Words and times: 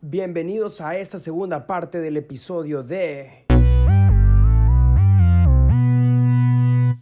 Bienvenidos 0.00 0.80
a 0.80 0.96
esta 0.96 1.18
segunda 1.18 1.66
parte 1.66 1.98
del 1.98 2.16
episodio 2.18 2.84
de... 2.84 3.46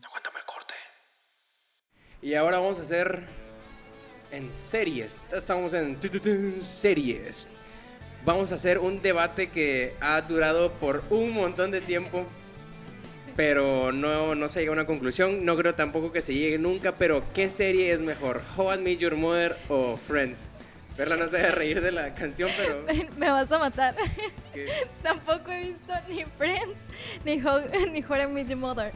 Aguántame 0.03 0.38
el 0.38 0.46
corte. 0.46 0.73
Y 2.23 2.33
ahora 2.33 2.59
vamos 2.59 2.79
a 2.79 2.83
hacer 2.83 3.27
en 4.31 4.51
series. 4.51 5.27
Estamos 5.31 5.75
en 5.75 5.99
series. 6.63 7.47
Vamos 8.25 8.53
a 8.53 8.55
hacer 8.55 8.79
un 8.79 9.03
debate 9.03 9.51
que 9.51 9.93
ha 10.01 10.23
durado 10.23 10.73
por 10.73 11.03
un 11.11 11.33
montón 11.33 11.73
de 11.73 11.83
tiempo. 11.83 12.25
Pero 13.37 13.93
no, 13.93 14.35
no 14.35 14.49
se 14.49 14.61
llega 14.61 14.71
a 14.71 14.73
una 14.73 14.87
conclusión. 14.87 15.45
No 15.45 15.55
creo 15.55 15.75
tampoco 15.75 16.13
que 16.13 16.23
se 16.23 16.33
llegue 16.33 16.57
nunca. 16.57 16.93
Pero 16.93 17.23
¿qué 17.35 17.51
serie 17.51 17.93
es 17.93 18.01
mejor? 18.01 18.41
¿How 18.57 18.77
I 18.77 18.79
Met 18.79 19.01
Your 19.01 19.17
Mother 19.17 19.59
o 19.69 19.99
Friends? 19.99 20.49
Verla 20.97 21.17
no 21.17 21.29
se 21.29 21.37
debe 21.37 21.51
reír 21.51 21.81
de 21.83 21.93
la 21.93 22.15
canción, 22.15 22.51
pero... 22.57 22.85
Me 23.17 23.31
vas 23.31 23.51
a 23.53 23.59
matar. 23.59 23.95
¿qué? 24.55 24.69
Tampoco 25.03 25.51
he 25.51 25.65
visto 25.65 25.93
ni 26.09 26.25
Friends 26.39 26.79
ni 27.25 27.41
How, 27.43 27.61
ni 27.93 28.03
How 28.03 28.23
I 28.23 28.27
Met 28.27 28.48
Your 28.48 28.59
Mother. 28.59 28.93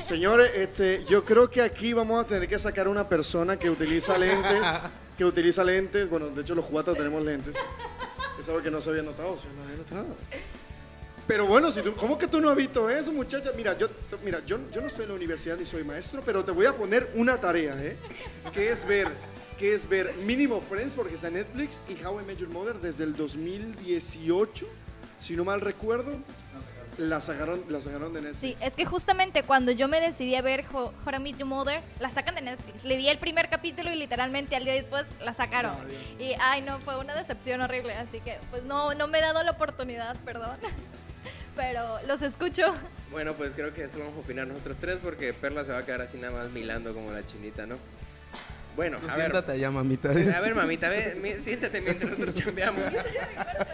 Señores, 0.00 0.50
este, 0.56 1.04
yo 1.04 1.24
creo 1.24 1.48
que 1.48 1.62
aquí 1.62 1.92
vamos 1.92 2.24
a 2.24 2.26
tener 2.26 2.48
que 2.48 2.58
sacar 2.58 2.88
una 2.88 3.08
persona 3.08 3.56
que 3.56 3.70
utiliza 3.70 4.18
lentes, 4.18 4.86
que 5.16 5.24
utiliza 5.24 5.62
lentes. 5.62 6.08
Bueno, 6.08 6.28
de 6.28 6.42
hecho 6.42 6.54
los 6.54 6.64
jugatas 6.64 6.96
tenemos 6.96 7.22
lentes. 7.22 7.54
Es 8.38 8.48
algo 8.48 8.62
que 8.62 8.70
no 8.70 8.80
se 8.80 8.90
había 8.90 9.02
notado, 9.02 9.32
o 9.32 9.38
sea, 9.38 9.50
no 9.52 9.62
había 9.62 9.76
notado. 9.76 10.16
Pero 11.28 11.46
bueno, 11.46 11.70
si 11.70 11.82
tú, 11.82 11.94
¿cómo 11.94 12.16
que 12.16 12.26
tú 12.26 12.40
no 12.40 12.48
has 12.48 12.56
visto 12.56 12.88
eso, 12.88 13.12
muchacha? 13.12 13.50
Mira, 13.54 13.76
yo, 13.76 13.88
mira, 14.24 14.40
yo, 14.46 14.58
yo 14.72 14.80
no 14.80 14.86
estoy 14.86 15.02
en 15.02 15.10
la 15.10 15.14
universidad 15.14 15.58
ni 15.58 15.66
soy 15.66 15.84
maestro, 15.84 16.22
pero 16.24 16.42
te 16.42 16.52
voy 16.52 16.64
a 16.64 16.72
poner 16.72 17.12
una 17.14 17.38
tarea, 17.38 17.76
¿eh? 17.78 17.96
Que 18.52 18.70
es 18.70 18.86
ver, 18.86 19.08
que 19.58 19.74
es 19.74 19.88
ver 19.88 20.14
mínimo 20.24 20.60
Friends 20.60 20.94
porque 20.94 21.14
está 21.14 21.28
en 21.28 21.34
Netflix 21.34 21.82
y 21.88 22.02
How 22.04 22.20
I 22.20 22.24
Met 22.24 22.38
Your 22.38 22.48
Mother 22.50 22.76
desde 22.78 23.04
el 23.04 23.16
2018, 23.16 24.66
si 25.18 25.34
no 25.36 25.44
mal 25.44 25.60
recuerdo, 25.60 26.16
la 26.96 27.20
sacaron, 27.20 27.62
la 27.68 27.80
sacaron 27.80 28.12
de 28.12 28.20
Sí, 28.20 28.26
Netflix. 28.26 28.62
es 28.62 28.74
que 28.74 28.84
justamente 28.84 29.42
cuando 29.42 29.70
yo 29.72 29.86
me 29.88 30.00
decidí 30.00 30.34
a 30.34 30.42
ver 30.42 30.64
How, 30.72 30.92
How 31.04 31.14
I 31.16 31.18
Met 31.20 31.36
Your 31.38 31.46
Mother, 31.48 31.80
la 32.00 32.10
sacan 32.10 32.34
de 32.36 32.40
Netflix. 32.42 32.84
Le 32.84 32.96
vi 32.96 33.08
el 33.08 33.18
primer 33.18 33.48
capítulo 33.48 33.92
y 33.92 33.96
literalmente 33.96 34.56
al 34.56 34.64
día 34.64 34.74
después 34.74 35.04
la 35.24 35.34
sacaron. 35.34 35.76
No, 35.76 36.24
y 36.24 36.34
ay 36.40 36.62
no, 36.62 36.78
fue 36.80 36.98
una 36.98 37.14
decepción 37.14 37.60
horrible, 37.60 37.94
así 37.94 38.20
que 38.20 38.38
pues 38.50 38.62
no, 38.64 38.94
no 38.94 39.06
me 39.08 39.18
he 39.18 39.22
dado 39.22 39.42
la 39.42 39.52
oportunidad, 39.52 40.16
perdón. 40.24 40.56
Pero 41.56 41.98
los 42.06 42.22
escucho. 42.22 42.72
Bueno, 43.10 43.32
pues 43.34 43.52
creo 43.54 43.74
que 43.74 43.82
eso 43.84 43.98
vamos 43.98 44.14
a 44.16 44.20
opinar 44.20 44.46
nosotros 44.46 44.76
tres 44.78 44.98
porque 45.02 45.32
Perla 45.32 45.64
se 45.64 45.72
va 45.72 45.78
a 45.78 45.84
quedar 45.84 46.02
así 46.02 46.16
nada 46.18 46.32
más 46.36 46.50
milando 46.50 46.94
como 46.94 47.10
la 47.10 47.26
chinita, 47.26 47.66
¿no? 47.66 47.76
Bueno, 48.78 48.98
Tú 48.98 49.06
a 49.06 49.16
ver. 49.16 49.16
siéntate 49.22 49.50
allá, 49.50 49.72
mamita. 49.72 50.08
A 50.10 50.40
ver, 50.40 50.54
mamita, 50.54 50.88
siéntate 51.40 51.80
mientras 51.80 52.12
nosotros 52.12 52.32
chambeamos. 52.36 52.80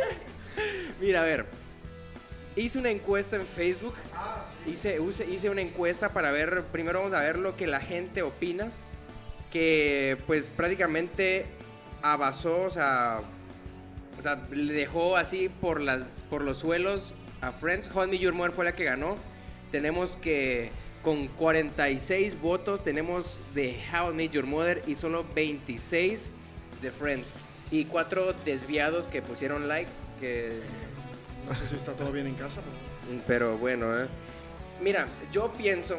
Mira, 1.00 1.20
a 1.20 1.24
ver. 1.24 1.44
Hice 2.56 2.78
una 2.78 2.88
encuesta 2.88 3.36
en 3.36 3.44
Facebook. 3.44 3.92
Hice, 4.66 5.00
use- 5.00 5.26
hice 5.26 5.50
una 5.50 5.60
encuesta 5.60 6.08
para 6.08 6.30
ver, 6.30 6.62
primero 6.72 7.00
vamos 7.00 7.12
a 7.12 7.20
ver 7.20 7.38
lo 7.38 7.54
que 7.54 7.66
la 7.66 7.80
gente 7.80 8.22
opina. 8.22 8.72
Que 9.52 10.16
pues 10.26 10.48
prácticamente 10.48 11.44
abasó, 12.00 12.62
o 12.62 12.70
sea, 12.70 13.20
o 14.18 14.22
sea, 14.22 14.40
le 14.52 14.72
dejó 14.72 15.18
así 15.18 15.50
por, 15.50 15.82
las, 15.82 16.24
por 16.30 16.40
los 16.42 16.56
suelos 16.56 17.12
a 17.42 17.52
Friends. 17.52 17.90
Your 18.18 18.32
Mother 18.32 18.52
fue 18.52 18.64
la 18.64 18.74
que 18.74 18.84
ganó. 18.84 19.18
Tenemos 19.70 20.16
que 20.16 20.70
con 21.04 21.28
46 21.28 22.40
votos 22.40 22.82
tenemos 22.82 23.38
de 23.54 23.78
How 23.92 24.10
I 24.10 24.14
Met 24.14 24.30
Your 24.32 24.46
Mother 24.46 24.82
y 24.86 24.94
solo 24.96 25.24
26 25.34 26.34
de 26.82 26.90
Friends. 26.90 27.32
Y 27.70 27.84
cuatro 27.84 28.34
desviados 28.44 29.06
que 29.06 29.22
pusieron 29.22 29.68
like, 29.68 29.90
que... 30.20 30.60
No 31.46 31.54
sé 31.54 31.66
si 31.66 31.76
está 31.76 31.92
todo 31.92 32.10
bien 32.10 32.26
en 32.26 32.34
casa, 32.34 32.60
pero... 32.62 33.22
Pero 33.26 33.58
bueno, 33.58 33.96
¿eh? 34.02 34.06
Mira, 34.80 35.06
yo 35.30 35.52
pienso... 35.52 35.98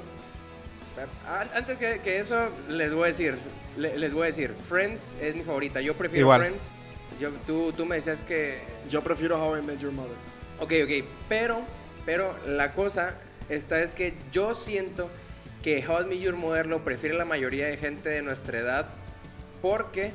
Antes 1.54 1.78
que, 1.78 2.00
que 2.00 2.20
eso, 2.20 2.50
les 2.70 2.94
voy 2.94 3.04
a 3.04 3.08
decir, 3.08 3.36
le- 3.78 3.98
les 3.98 4.14
voy 4.14 4.24
a 4.24 4.26
decir, 4.28 4.54
Friends 4.70 5.18
es 5.22 5.36
mi 5.36 5.44
favorita. 5.44 5.82
Yo 5.82 5.94
prefiero 5.94 6.22
Igual. 6.22 6.42
Friends. 6.42 6.72
Yo, 7.20 7.30
tú, 7.46 7.74
tú 7.74 7.86
me 7.86 7.96
decías 7.98 8.24
que 8.24 8.62
Yo 8.90 9.02
prefiero 9.02 9.38
How 9.42 9.58
I 9.58 9.62
Met 9.62 9.80
Your 9.80 9.92
Mother. 9.92 10.16
Ok, 10.60 10.72
ok, 10.86 11.06
pero, 11.28 11.62
pero 12.06 12.34
la 12.48 12.74
cosa 12.74 13.16
esta 13.50 13.82
es 13.82 13.96
que 13.96 14.14
yo 14.32 14.54
siento 14.56 15.10
que 15.64 15.84
How 15.88 16.02
I 16.02 16.06
Met 16.06 16.20
Your 16.20 16.36
Mother 16.36 16.68
lo 16.68 16.84
prefiere 16.84 17.16
la 17.16 17.26
mayoría 17.26 17.68
de 17.68 17.78
gente 17.78 18.10
de 18.10 18.22
nuestra 18.22 18.60
edad 18.60 18.88
porque 19.62 20.12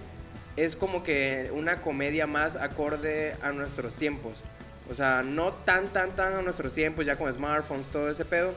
es 0.56 0.76
como 0.76 1.02
que 1.02 1.50
una 1.52 1.80
comedia 1.80 2.26
más 2.26 2.56
acorde 2.56 3.36
a 3.42 3.52
nuestros 3.52 3.94
tiempos. 3.94 4.42
O 4.90 4.94
sea, 4.94 5.22
no 5.22 5.52
tan, 5.52 5.88
tan, 5.88 6.14
tan 6.16 6.34
a 6.34 6.42
nuestros 6.42 6.74
tiempos, 6.74 7.06
ya 7.06 7.16
con 7.16 7.32
smartphones, 7.32 7.88
todo 7.88 8.10
ese 8.10 8.24
pedo. 8.24 8.52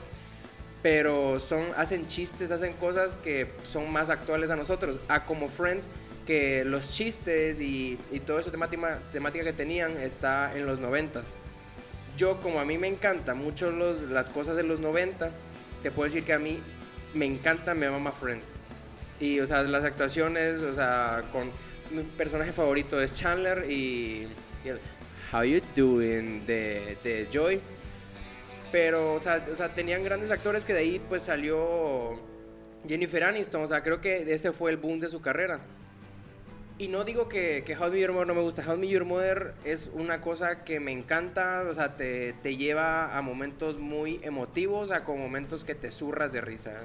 Pero 0.82 1.40
son, 1.40 1.68
hacen 1.78 2.08
chistes, 2.08 2.52
hacen 2.52 2.74
cosas 2.74 3.18
que 3.18 3.48
son 3.64 3.92
más 3.92 4.10
actuales 4.10 4.50
a 4.50 4.56
nosotros. 4.56 5.00
A 5.08 5.26
como 5.26 5.50
Friends, 5.50 5.90
que 6.26 6.66
los 6.66 6.90
chistes 6.90 7.62
y, 7.62 7.98
y 8.12 8.20
toda 8.20 8.42
esa 8.42 8.52
temática, 8.52 9.00
temática 9.12 9.44
que 9.44 9.54
tenían 9.54 9.98
está 9.98 10.56
en 10.56 10.66
los 10.66 10.80
noventas 10.80 11.36
yo 12.18 12.40
como 12.42 12.60
a 12.60 12.66
mí 12.66 12.78
me 12.78 12.88
encanta 12.88 13.34
mucho 13.34 13.72
los- 13.72 14.02
las 14.04 14.30
cosas 14.30 14.56
de 14.56 14.64
los 14.64 14.80
90, 14.80 15.32
te 15.82 15.92
puedo 15.92 16.06
decir 16.06 16.24
que 16.24 16.34
a 16.34 16.40
mí 16.40 16.60
me 17.14 17.26
encanta 17.26 17.74
me 17.74 17.90
mama 17.90 18.12
Friends. 18.12 18.56
Y 19.20 19.40
o 19.40 19.48
sea, 19.48 19.64
las 19.64 19.84
actuaciones, 19.84 20.60
o 20.60 20.74
sea, 20.74 21.24
con 21.32 21.52
mi 21.92 22.04
personaje 22.04 22.52
favorito 22.52 23.02
es 23.02 23.14
Chandler 23.14 23.70
y, 23.70 24.28
y 24.64 24.68
el 24.68 24.80
How 25.32 25.44
You 25.44 25.62
Doing 25.76 26.46
de, 26.46 26.98
de 27.04 27.28
Joy. 27.32 27.60
Pero, 28.72 29.14
o 29.14 29.20
sea, 29.20 29.44
o 29.52 29.56
sea, 29.56 29.70
tenían 29.70 30.04
grandes 30.04 30.32
actores 30.32 30.66
que 30.66 30.74
de 30.74 30.80
ahí 30.80 31.02
pues 31.08 31.24
salió 31.24 32.20
Jennifer 32.88 33.24
Aniston. 33.24 33.62
O 33.62 33.68
sea, 33.68 33.84
creo 33.84 34.02
que 34.02 34.34
ese 34.34 34.52
fue 34.52 34.72
el 34.72 34.78
boom 34.78 35.00
de 35.00 35.10
su 35.10 35.22
carrera. 35.22 35.60
Y 36.80 36.88
no 36.88 37.04
digo 37.04 37.30
que, 37.30 37.64
que 37.66 37.76
How 37.76 37.90
Mother 37.90 38.28
no 38.28 38.34
me 38.34 38.42
gusta. 38.42 38.64
How 38.68 38.76
I 38.76 38.78
Met 38.78 38.90
Your 38.90 39.54
es 39.64 39.90
una 39.94 40.22
cosa 40.22 40.64
que 40.64 40.80
me 40.80 40.92
encanta. 40.92 41.64
O 41.70 41.74
sea, 41.74 41.96
te, 41.96 42.34
te 42.42 42.58
lleva 42.58 43.16
a 43.16 43.22
momentos 43.22 43.78
muy 43.78 44.20
emotivos, 44.24 44.90
a 44.90 45.04
con 45.04 45.20
momentos 45.20 45.64
que 45.64 45.76
te 45.76 45.92
zurras 45.92 46.34
de 46.34 46.42
risa. 46.42 46.82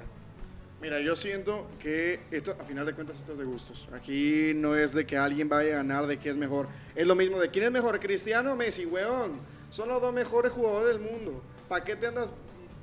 Mira, 0.81 0.99
yo 1.01 1.15
siento 1.15 1.67
que 1.79 2.21
esto, 2.31 2.55
a 2.57 2.63
final 2.63 2.85
de 2.85 2.93
cuentas, 2.93 3.17
esto 3.17 3.33
es 3.33 3.39
de 3.39 3.45
gustos. 3.45 3.89
Aquí 3.91 4.53
no 4.55 4.75
es 4.75 4.93
de 4.93 5.05
que 5.05 5.17
alguien 5.17 5.49
vaya 5.49 5.73
a 5.73 5.77
ganar 5.77 6.07
de 6.07 6.17
qué 6.17 6.29
es 6.29 6.37
mejor. 6.37 6.67
Es 6.95 7.05
lo 7.05 7.15
mismo 7.15 7.39
de 7.39 7.49
quién 7.49 7.65
es 7.65 7.71
mejor, 7.71 7.99
Cristiano 7.99 8.53
o 8.53 8.55
Messi, 8.55 8.85
weón. 8.85 9.39
Son 9.71 9.89
los 9.89 10.01
dos 10.01 10.13
mejores 10.13 10.51
jugadores 10.51 10.97
del 10.97 11.11
mundo. 11.11 11.43
¿Para 11.67 11.83
qué 11.83 11.95
te 11.95 12.07
andas 12.07 12.31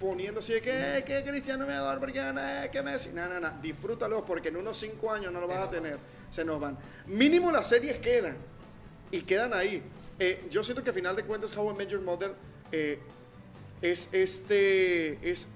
poniendo 0.00 0.40
así 0.40 0.52
de 0.54 0.60
que, 0.62 0.98
eh, 0.98 1.04
que 1.04 1.22
Cristiano 1.22 1.66
mejor 1.66 1.98
porque 1.98 2.18
eh, 2.20 2.68
que 2.70 2.82
Messi? 2.82 3.10
No, 3.10 3.28
no, 3.28 3.40
no. 3.40 3.50
Disfrútalo 3.62 4.24
porque 4.24 4.48
en 4.48 4.56
unos 4.56 4.76
cinco 4.76 5.10
años 5.10 5.32
no 5.32 5.40
lo 5.40 5.48
vas 5.48 5.60
a 5.66 5.70
tener. 5.70 5.98
Se 6.30 6.44
nos 6.44 6.60
van. 6.60 6.76
Mínimo 7.06 7.50
las 7.52 7.68
series 7.68 7.98
quedan. 7.98 8.36
Y 9.10 9.22
quedan 9.22 9.54
ahí. 9.54 9.82
Eh, 10.18 10.46
yo 10.50 10.62
siento 10.62 10.82
que 10.82 10.90
a 10.90 10.92
final 10.92 11.14
de 11.14 11.22
cuentas, 11.24 11.56
How 11.56 11.70
I 11.70 11.74
Met 11.74 11.88
Your 11.88 12.00
Mother 12.02 12.34
eh, 12.72 12.98
es 13.82 14.08
este. 14.12 15.18
Es 15.28 15.48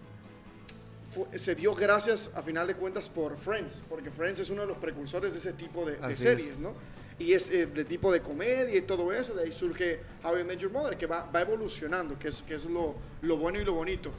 fu- 1.11 1.27
se 1.35 1.55
dio 1.55 1.75
gracias 1.75 2.31
a 2.35 2.43
final 2.43 2.67
de 2.67 2.75
cuentas 2.75 3.09
por 3.09 3.37
Friends, 3.37 3.83
porque 3.89 4.11
Friends 4.11 4.41
es 4.41 4.51
uno 4.51 4.63
de 4.63 4.69
los 4.69 4.77
precursores 4.79 5.33
de 5.33 5.39
ese 5.41 5.53
tipo 5.55 5.85
de, 5.85 5.97
de 5.97 6.13
es. 6.13 6.19
series, 6.19 6.59
¿no? 6.59 6.75
Y 7.19 7.33
es 7.35 7.51
eh, 7.51 7.67
de 7.67 7.85
tipo 7.85 8.13
de 8.13 8.21
comedia 8.23 8.77
y 8.77 8.83
todo 8.83 9.13
eso, 9.13 9.35
de 9.35 9.43
ahí 9.45 9.53
surge 9.53 10.01
How 10.25 10.39
I 10.39 10.45
Met 10.45 10.59
Your 10.61 10.71
Mother, 10.73 10.97
que 10.97 11.07
va, 11.07 11.25
va 11.25 11.41
evolucionando, 11.43 12.19
que 12.19 12.29
es, 12.29 12.43
que 12.43 12.55
es 12.55 12.65
lo, 12.67 12.95
lo 13.23 13.37
bueno 13.37 13.59
y 13.61 13.65
lo 13.65 13.75
bonito. 13.75 14.11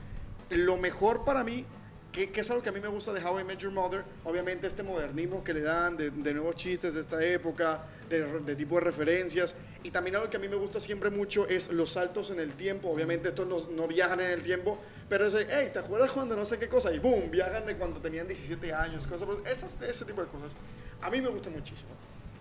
Lo 0.52 0.76
mejor 0.76 1.24
para 1.24 1.46
mí, 1.46 1.66
que, 2.12 2.30
es 2.36 2.50
algo 2.50 2.62
que 2.62 2.68
a 2.68 2.72
mí 2.74 2.82
me 2.82 2.90
gusta 2.90 3.14
de 3.14 3.24
How 3.24 3.40
I 3.40 3.44
Met 3.46 3.60
Your 3.60 3.72
Mother, 3.72 4.04
obviamente 4.26 4.68
este 4.68 4.84
modernismo 4.84 5.46
que 5.46 5.54
le 5.54 5.62
dan 5.62 5.96
de, 5.96 6.12
nuevos 6.12 6.58
chistes 6.58 6.94
de 6.94 7.00
esta 7.00 7.24
época, 7.24 7.86
de, 8.10 8.56
tipo 8.58 8.76
de 8.76 8.82
referencias, 8.82 9.56
y 9.82 9.92
también 9.92 10.18
algo 10.18 10.30
que 10.30 10.36
a 10.36 10.40
mí 10.42 10.50
me 10.50 10.58
gusta 10.58 10.82
siempre 10.82 11.10
mucho 11.10 11.48
es 11.48 11.72
los 11.72 11.92
saltos 11.92 12.32
en 12.32 12.42
el 12.42 12.52
tiempo, 12.52 12.90
obviamente 12.90 13.30
estos 13.30 13.70
no, 13.70 13.88
viajan 13.88 14.20
en 14.20 14.32
el 14.32 14.44
tiempo, 14.44 14.78
pero 15.08 15.26
es 15.26 15.32
de, 15.32 15.48
hey, 15.50 15.70
¿te 15.72 15.80
acuerdas 15.80 16.12
cuando 16.12 16.36
no 16.36 16.46
sé 16.46 16.60
qué 16.60 16.68
cosa? 16.68 16.94
Y 16.94 17.00
boom, 17.00 17.32
viajan 17.32 17.66
de 17.66 17.78
cuando 17.78 18.02
tenían 18.02 18.28
17 18.28 18.74
años, 18.74 19.08
cosas, 19.08 19.26
por- 19.26 19.48
esas, 19.48 19.74
ese 19.82 20.04
tipo 20.04 20.22
de 20.22 20.28
cosas. 20.28 20.58
A 21.02 21.10
mí 21.10 21.22
me 21.22 21.30
gusta 21.30 21.50
muchísimo. 21.50 21.92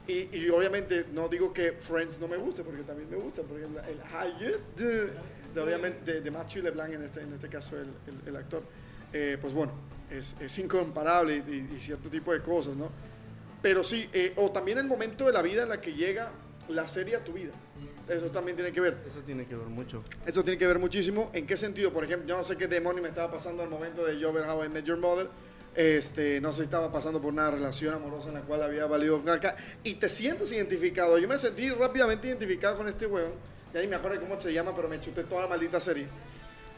Y, 0.08 0.48
obviamente 0.48 1.06
no 1.12 1.28
digo 1.28 1.52
que 1.52 1.70
Friends 1.72 2.18
no 2.18 2.26
me 2.26 2.36
guste, 2.36 2.64
porque 2.64 2.82
también 2.82 3.08
me 3.08 3.16
gusta, 3.16 3.42
porque 3.42 3.62
el, 3.62 3.70
el 3.70 4.00
How 4.00 4.38
You 4.40 4.56
Do, 4.76 5.12
de, 5.54 5.60
obviamente 5.60 6.12
de, 6.14 6.20
de 6.20 6.30
Matthew 6.30 6.62
LeBlanc, 6.64 6.92
en 6.94 7.02
este, 7.04 7.20
en 7.22 7.32
este 7.34 7.48
caso 7.48 7.76
el, 7.76 7.88
el- 8.06 8.28
el 8.28 8.36
actor, 8.36 8.62
eh, 9.12 9.38
pues 9.40 9.52
bueno, 9.52 9.72
es, 10.10 10.36
es 10.40 10.58
incomparable 10.58 11.42
y, 11.46 11.74
y- 11.74 11.78
cierto 11.78 12.08
tipo 12.08 12.32
de 12.32 12.40
cosas, 12.40 12.76
¿no? 12.76 12.90
Pero 13.62 13.84
sí, 13.84 14.08
eh, 14.12 14.32
o 14.36 14.50
también 14.50 14.78
el 14.78 14.84
momento 14.86 15.26
de 15.26 15.32
la 15.32 15.42
vida 15.42 15.62
en 15.64 15.68
la 15.68 15.80
que 15.80 15.92
llega 15.94 16.32
la 16.68 16.86
serie 16.88 17.16
a 17.16 17.24
tu 17.24 17.32
vida. 17.32 17.52
Eso 18.08 18.30
también 18.30 18.56
tiene 18.56 18.72
que 18.72 18.80
ver. 18.80 18.96
Eso 19.06 19.20
tiene 19.20 19.46
que 19.46 19.54
ver 19.54 19.66
mucho. 19.68 20.02
Eso 20.26 20.42
tiene 20.42 20.58
que 20.58 20.66
ver 20.66 20.78
muchísimo. 20.80 21.30
¿En 21.32 21.46
qué 21.46 21.56
sentido? 21.56 21.92
Por 21.92 22.04
ejemplo, 22.04 22.26
yo 22.28 22.36
no 22.36 22.42
sé 22.42 22.56
qué 22.56 22.66
demonio 22.66 23.02
me 23.02 23.08
estaba 23.08 23.30
pasando 23.30 23.62
al 23.62 23.68
momento 23.68 24.04
de 24.04 24.18
yo 24.18 24.32
ver 24.32 24.44
How 24.48 24.64
I 24.64 24.68
Met 24.68 24.84
Your 24.84 24.98
Mother, 24.98 25.28
Este, 25.76 26.40
no 26.40 26.52
sé 26.52 26.64
estaba 26.64 26.90
pasando 26.90 27.20
por 27.22 27.32
una 27.32 27.48
relación 27.50 27.94
amorosa 27.94 28.28
en 28.28 28.34
la 28.34 28.40
cual 28.40 28.62
había 28.64 28.86
valido 28.86 29.22
caca. 29.22 29.54
Y 29.84 29.94
te 29.94 30.08
sientes 30.08 30.50
identificado. 30.50 31.16
Yo 31.18 31.28
me 31.28 31.38
sentí 31.38 31.70
rápidamente 31.70 32.26
identificado 32.26 32.76
con 32.78 32.88
este 32.88 33.06
weón. 33.06 33.30
Y 33.74 33.78
ahí 33.78 33.86
me 33.86 33.96
acuerdo 33.96 34.20
cómo 34.20 34.40
se 34.40 34.52
llama, 34.52 34.74
pero 34.74 34.88
me 34.88 35.00
chuté 35.00 35.24
toda 35.24 35.42
la 35.42 35.48
maldita 35.48 35.80
serie. 35.80 36.06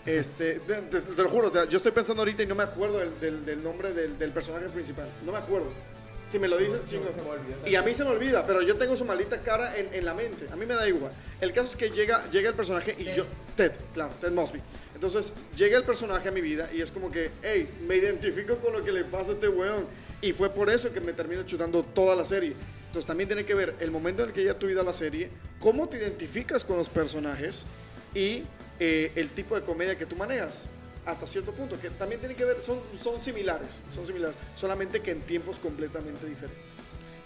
Este, 0.05 0.59
te, 0.61 0.83
te- 0.83 1.01
te 1.01 1.23
lo 1.23 1.29
juro, 1.31 1.51
te- 1.51 1.69
yo 1.69 1.77
estoy 1.77 1.93
pensando 1.93 2.23
ahorita 2.23 2.43
y 2.43 2.47
no 2.47 2.55
me 2.57 2.65
acuerdo 2.65 2.99
del, 2.99 3.21
del- 3.21 3.45
del 3.45 3.63
nombre 3.63 3.93
del, 3.93 4.19
del 4.19 4.31
personaje 4.33 4.67
principal. 4.69 5.09
No 5.25 5.33
me 5.33 5.39
acuerdo. 5.39 5.71
Si 6.29 6.39
me 6.39 6.49
lo 6.49 6.57
dices, 6.57 6.83
chingo. 6.89 7.05
Y 7.67 7.75
a 7.77 7.83
mí 7.83 7.95
se 7.95 8.05
me 8.05 8.11
olvida, 8.11 8.45
pero 8.47 8.63
yo 8.63 8.77
tengo 8.77 8.97
su 8.97 9.05
maldita 9.05 9.39
cara 9.43 9.77
en, 9.77 9.93
en 9.93 10.05
la 10.05 10.15
mente. 10.15 10.47
A 10.51 10.57
mí 10.57 10.65
me 10.65 10.75
da 10.75 10.89
igual. 10.89 11.13
El 11.41 11.53
caso 11.53 11.67
es 11.69 11.77
que 11.77 11.91
llega, 11.91 12.29
llega 12.31 12.49
el 12.49 12.55
personaje 12.55 12.97
y 12.99 13.05
yo. 13.13 13.27
Ted, 13.55 13.73
claro, 13.93 14.13
Ted 14.21 14.33
Mosby. 14.33 14.61
Entonces 14.95 15.35
llega 15.55 15.77
el 15.77 15.85
personaje 15.85 16.29
a 16.29 16.33
mi 16.33 16.41
vida 16.41 16.71
y 16.73 16.81
es 16.81 16.91
como 16.91 17.11
que, 17.13 17.31
hey, 17.43 17.69
me 17.87 17.97
identifico 17.97 18.57
con 18.57 18.73
lo 18.73 18.83
que 18.83 18.93
le 18.93 19.05
pasa 19.05 19.33
a 19.33 19.35
este 19.35 19.49
weón. 19.49 19.87
Y 20.23 20.33
fue 20.33 20.49
por 20.51 20.71
eso 20.71 20.91
que 20.93 21.01
me 21.03 21.13
termino 21.13 21.43
chutando 21.45 21.83
toda 21.83 22.17
la 22.17 22.25
serie. 22.25 22.55
Entonces 22.93 23.07
también 23.07 23.27
tiene 23.27 23.47
que 23.47 23.55
ver 23.55 23.75
el 23.81 23.91
momento 23.91 24.23
en 24.23 24.29
el 24.29 24.35
que 24.35 24.43
llega 24.43 24.59
tu 24.59 24.67
vida 24.67 24.83
la 24.83 24.93
serie, 24.93 25.31
cómo 25.61 25.89
te 25.89 25.97
identificas 25.97 26.63
con 26.63 26.77
los 26.77 26.91
personajes 26.91 27.65
y 28.15 28.43
eh, 28.79 29.13
el 29.15 29.31
tipo 29.31 29.55
de 29.55 29.63
comedia 29.63 29.97
que 29.97 30.05
tú 30.05 30.15
manejas 30.15 30.67
hasta 31.07 31.27
cierto 31.27 31.53
punto, 31.53 31.81
que 31.81 31.89
también 31.89 32.21
tiene 32.21 32.35
que 32.35 32.45
ver, 32.45 32.61
son, 32.61 32.81
son 33.03 33.19
similares, 33.19 33.81
son 33.89 34.05
similares, 34.05 34.37
solamente 34.55 35.01
que 35.01 35.13
en 35.13 35.23
tiempos 35.23 35.59
completamente 35.59 36.27
diferentes. 36.27 36.63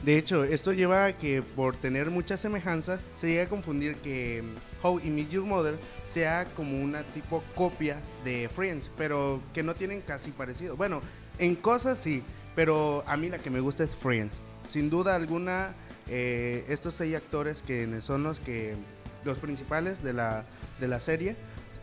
De 0.04 0.16
hecho, 0.16 0.44
esto 0.44 0.72
lleva 0.72 1.06
a 1.06 1.18
que 1.18 1.42
por 1.42 1.76
tener 1.76 2.10
mucha 2.10 2.36
semejanza 2.36 3.00
se 3.14 3.26
llega 3.26 3.42
a 3.42 3.48
confundir 3.48 3.96
que 3.96 4.44
mm, 4.44 4.86
How 4.86 5.00
I 5.00 5.10
Met 5.10 5.30
Your 5.30 5.42
Mother 5.42 5.74
sea 6.04 6.46
como 6.54 6.80
una 6.80 7.02
tipo 7.02 7.42
copia 7.56 8.00
de 8.24 8.48
Friends, 8.54 8.88
pero 8.96 9.42
que 9.52 9.64
no 9.64 9.74
tienen 9.74 10.00
casi 10.00 10.30
parecido. 10.30 10.76
Bueno, 10.76 11.02
en 11.40 11.56
cosas 11.56 11.98
sí, 11.98 12.22
pero 12.54 13.02
a 13.08 13.16
mí 13.16 13.30
la 13.30 13.38
que 13.38 13.50
me 13.50 13.58
gusta 13.58 13.82
es 13.82 13.96
Friends. 13.96 14.40
Sin 14.66 14.90
duda 14.90 15.14
alguna, 15.14 15.74
eh, 16.08 16.64
estos 16.68 16.94
seis 16.94 17.14
actores 17.14 17.62
que 17.62 18.00
son 18.00 18.22
los 18.22 18.40
que 18.40 18.74
los 19.24 19.38
principales 19.38 20.02
de 20.02 20.12
la, 20.12 20.44
de 20.80 20.88
la 20.88 21.00
serie, 21.00 21.36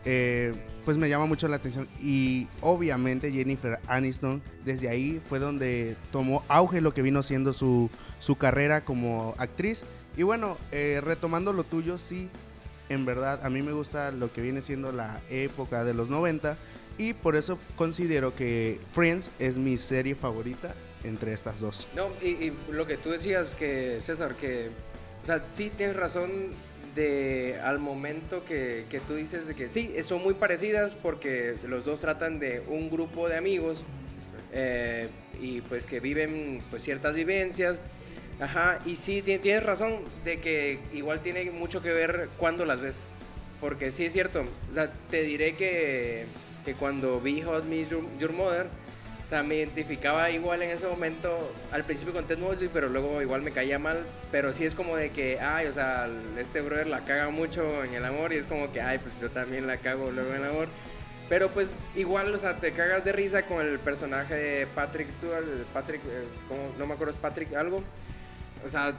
eh, 0.06 0.53
pues 0.83 0.97
me 0.97 1.07
llama 1.07 1.25
mucho 1.25 1.47
la 1.47 1.57
atención. 1.57 1.88
Y 2.00 2.47
obviamente 2.62 3.31
Jennifer 3.31 3.80
Aniston, 3.88 4.41
desde 4.65 4.89
ahí 4.89 5.21
fue 5.27 5.39
donde 5.39 5.95
tomó 6.12 6.44
auge 6.47 6.81
lo 6.81 6.94
que 6.94 7.01
vino 7.01 7.24
siendo 7.24 7.53
su, 7.53 7.89
su 8.19 8.35
carrera 8.35 8.83
como 8.83 9.35
actriz. 9.38 9.83
Y 10.18 10.24
bueno, 10.24 10.57
eh, 10.71 11.01
retomando 11.03 11.53
lo 11.53 11.63
tuyo, 11.63 11.97
sí, 11.97 12.30
en 12.89 13.06
verdad, 13.06 13.45
a 13.45 13.50
mí 13.50 13.62
me 13.62 13.71
gusta 13.71 14.12
lo 14.12 14.31
que 14.31 14.41
viene 14.41 14.62
siendo 14.62 14.91
la 14.91 15.21
época 15.30 15.83
de 15.83 15.94
los 15.94 16.09
90. 16.09 16.57
Y 16.97 17.13
por 17.13 17.35
eso 17.35 17.57
considero 17.75 18.35
que 18.35 18.80
Friends 18.94 19.31
es 19.39 19.57
mi 19.57 19.77
serie 19.77 20.15
favorita 20.15 20.75
entre 21.04 21.34
estas 21.34 21.60
dos. 21.60 21.88
No, 21.96 22.10
y, 22.22 22.30
y 22.30 22.54
lo 22.72 22.86
que 22.88 22.98
tú 22.98 23.10
decías, 23.12 23.56
que 23.56 24.00
César, 24.02 24.36
que, 24.36 24.70
o 25.24 25.26
sea, 25.26 25.44
sí 25.52 25.72
tienes 25.76 25.96
razón 25.96 26.30
de 26.96 27.60
al 27.64 27.80
momento 27.80 28.46
que, 28.46 28.86
que 28.90 29.00
tú 29.00 29.16
dices 29.16 29.48
de 29.48 29.56
que 29.56 29.68
sí, 29.70 29.94
son 30.04 30.22
muy 30.22 30.36
parecidas 30.36 30.94
porque 30.96 31.56
los 31.68 31.86
dos 31.86 32.00
tratan 32.02 32.40
de 32.40 32.62
un 32.68 32.90
grupo 32.92 33.28
de 33.28 33.36
amigos 33.38 33.84
eh, 34.52 35.10
y 35.42 35.62
pues 35.62 35.88
que 35.88 36.00
viven 36.00 36.62
pues 36.70 36.84
ciertas 36.84 37.16
vivencias. 37.16 37.80
Ajá, 38.40 38.80
y 38.86 38.96
sí, 38.96 39.22
ti- 39.22 39.38
tienes 39.40 39.64
razón 39.64 40.00
de 40.26 40.40
que 40.40 40.80
igual 40.94 41.22
tiene 41.22 41.50
mucho 41.52 41.82
que 41.82 41.92
ver 41.92 42.30
cuando 42.38 42.66
las 42.66 42.80
ves. 42.80 43.06
Porque 43.60 43.92
sí 43.92 44.06
es 44.06 44.14
cierto, 44.14 44.44
o 44.72 44.74
sea, 44.74 44.92
te 45.10 45.24
diré 45.24 45.56
que, 45.56 46.26
que 46.66 46.74
cuando 46.74 47.22
vi 47.22 47.42
Hot 47.44 47.64
Meets 47.66 47.90
Your, 47.92 48.04
Your 48.20 48.34
Mother, 48.34 48.68
o 49.24 49.28
sea, 49.28 49.42
me 49.42 49.56
identificaba 49.56 50.30
igual 50.31 50.62
en 50.64 50.70
ese 50.70 50.86
momento, 50.86 51.54
al 51.72 51.84
principio 51.86 52.14
con 52.14 52.25
Ted 52.25 52.38
Mosby, 52.38 52.68
pero 52.68 52.90
luego 52.90 53.22
igual 53.22 53.42
me 53.42 53.52
caía 53.52 53.80
mal. 53.80 54.06
Pero 54.31 54.52
sí 54.52 54.66
es 54.66 54.75
como 54.75 54.98
de 54.98 55.12
que, 55.12 55.40
ay, 55.40 55.68
o 55.68 55.74
sea, 55.74 56.10
este 56.38 56.62
brother 56.62 56.88
la 56.88 57.06
caga 57.06 57.30
mucho 57.30 57.84
en 57.84 57.94
el 57.94 58.04
amor 58.04 58.34
y 58.34 58.38
es 58.38 58.46
como 58.46 58.72
que, 58.72 58.81
ay, 58.81 58.98
pues 59.00 59.20
yo 59.22 59.30
también 59.30 59.66
la 59.66 59.78
cago 59.78 60.12
luego 60.12 60.30
en 60.31 60.44
el 60.44 60.50
amor. 60.50 60.68
Pero 61.30 61.50
pues 61.50 61.74
igual, 61.96 62.34
o 62.34 62.38
sea, 62.38 62.58
te 62.58 62.74
cagas 62.74 63.06
de 63.06 63.14
risa 63.14 63.44
con 63.44 63.66
el 63.66 63.80
personaje 63.80 64.36
de 64.36 64.68
Patrick 64.68 65.10
Stewart, 65.10 65.46
Patrick, 65.74 66.02
eh, 66.06 66.26
¿cómo? 66.50 66.62
no 66.78 66.86
me 66.86 66.94
acuerdo, 66.94 67.14
es 67.14 67.19
Patrick 67.19 67.54
algo. 67.56 67.81
O 68.66 68.69
sea, 68.69 68.94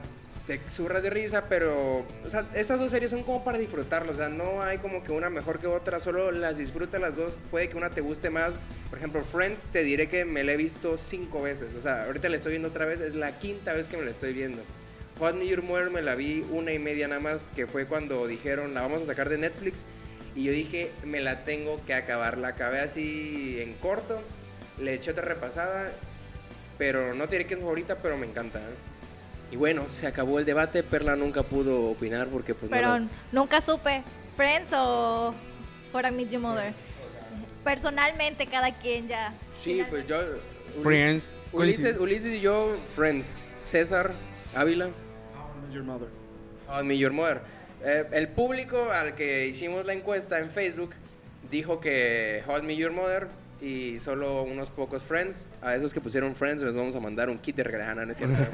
te 0.46 0.60
zurras 0.68 1.02
de 1.02 1.10
risa, 1.10 1.46
pero, 1.48 2.00
o 2.24 2.30
sea, 2.30 2.46
estas 2.54 2.78
dos 2.78 2.90
series 2.90 3.10
son 3.10 3.22
como 3.22 3.42
para 3.44 3.56
disfrutarlo, 3.56 4.12
o 4.12 4.14
sea, 4.14 4.28
no 4.28 4.62
hay 4.62 4.78
como 4.78 5.02
que 5.02 5.10
una 5.10 5.30
mejor 5.30 5.58
que 5.58 5.66
otra, 5.66 6.00
solo 6.00 6.30
las 6.32 6.58
disfruta 6.58 6.98
las 6.98 7.16
dos, 7.16 7.42
puede 7.50 7.68
que 7.68 7.76
una 7.76 7.90
te 7.90 8.02
guste 8.02 8.28
más. 8.28 8.52
Por 8.90 8.98
ejemplo, 8.98 9.24
Friends, 9.24 9.66
te 9.72 9.82
diré 9.82 10.06
que 10.08 10.24
me 10.24 10.44
la 10.44 10.52
he 10.52 10.56
visto 10.56 10.98
cinco 10.98 11.42
veces, 11.42 11.74
o 11.74 11.80
sea, 11.80 12.04
ahorita 12.04 12.28
la 12.28 12.36
estoy 12.36 12.52
viendo 12.52 12.68
otra 12.68 12.84
vez, 12.84 13.00
es 13.00 13.14
la 13.14 13.38
quinta 13.38 13.72
vez 13.72 13.88
que 13.88 13.96
me 13.96 14.04
la 14.04 14.10
estoy 14.10 14.34
viendo. 14.34 14.62
Hot 15.18 15.34
New 15.34 15.46
Your 15.46 15.62
Mother 15.62 15.90
me 15.90 16.02
la 16.02 16.14
vi 16.14 16.44
una 16.50 16.72
y 16.72 16.78
media 16.78 17.08
nada 17.08 17.20
más, 17.20 17.46
que 17.54 17.66
fue 17.66 17.86
cuando 17.86 18.26
dijeron, 18.26 18.74
la 18.74 18.82
vamos 18.82 19.02
a 19.02 19.06
sacar 19.06 19.30
de 19.30 19.38
Netflix, 19.38 19.86
y 20.34 20.44
yo 20.44 20.52
dije, 20.52 20.90
me 21.04 21.20
la 21.20 21.44
tengo 21.44 21.80
que 21.86 21.94
acabar, 21.94 22.36
la 22.36 22.48
acabé 22.48 22.80
así 22.80 23.56
en 23.60 23.74
corto, 23.74 24.20
le 24.78 24.94
eché 24.94 25.12
otra 25.12 25.24
repasada, 25.24 25.90
pero 26.76 27.14
no 27.14 27.28
diré 27.28 27.46
que 27.46 27.54
es 27.54 27.60
favorita, 27.60 27.96
pero 28.02 28.18
me 28.18 28.26
encanta. 28.26 28.58
¿eh? 28.58 28.93
Y 29.50 29.56
bueno, 29.56 29.88
se 29.88 30.06
acabó 30.06 30.38
el 30.38 30.44
debate. 30.44 30.82
Perla 30.82 31.14
nunca 31.16 31.42
pudo 31.42 31.90
opinar 31.90 32.28
porque 32.28 32.54
pues 32.54 32.70
no 32.70 32.76
Pero 32.76 32.88
las- 32.90 33.10
nunca 33.32 33.60
supe, 33.60 34.02
Friends 34.36 34.70
o 34.72 35.32
How 35.92 36.00
I 36.08 36.10
Met 36.10 36.28
Your 36.30 36.42
Mother. 36.42 36.72
Personalmente, 37.62 38.46
cada 38.46 38.72
quien 38.74 39.08
ya. 39.08 39.32
Sí, 39.54 39.82
pues 39.88 40.06
yo... 40.06 40.16
Ulis- 40.20 40.82
Friends, 40.82 41.30
Ulises, 41.52 41.98
Ulises 41.98 42.34
y 42.34 42.40
yo, 42.40 42.76
Friends. 42.96 43.36
César, 43.60 44.12
Ávila, 44.54 44.86
How 44.86 44.90
I 44.90 45.66
Met 45.66 45.72
Your 45.74 45.84
Mother. 45.84 46.08
How 46.68 46.80
I 46.80 46.84
Met 46.84 46.98
Your 46.98 47.12
Mother. 47.12 47.40
Eh, 47.82 48.06
el 48.12 48.28
público 48.28 48.90
al 48.90 49.14
que 49.14 49.46
hicimos 49.46 49.86
la 49.86 49.92
encuesta 49.92 50.40
en 50.40 50.50
Facebook 50.50 50.90
dijo 51.50 51.80
que 51.80 52.42
How 52.46 52.58
I 52.58 52.62
Met 52.62 52.76
Your 52.76 52.92
Mother 52.92 53.28
y 53.64 53.98
solo 53.98 54.42
unos 54.42 54.70
pocos 54.70 55.02
Friends. 55.02 55.48
A 55.62 55.74
esos 55.74 55.92
que 55.94 56.00
pusieron 56.00 56.34
Friends 56.34 56.62
les 56.62 56.76
vamos 56.76 56.94
a 56.94 57.00
mandar 57.00 57.30
un 57.30 57.38
kit 57.38 57.56
de 57.56 57.64
regalana, 57.64 58.04
¿no 58.04 58.12
es 58.12 58.18
cierto? 58.18 58.36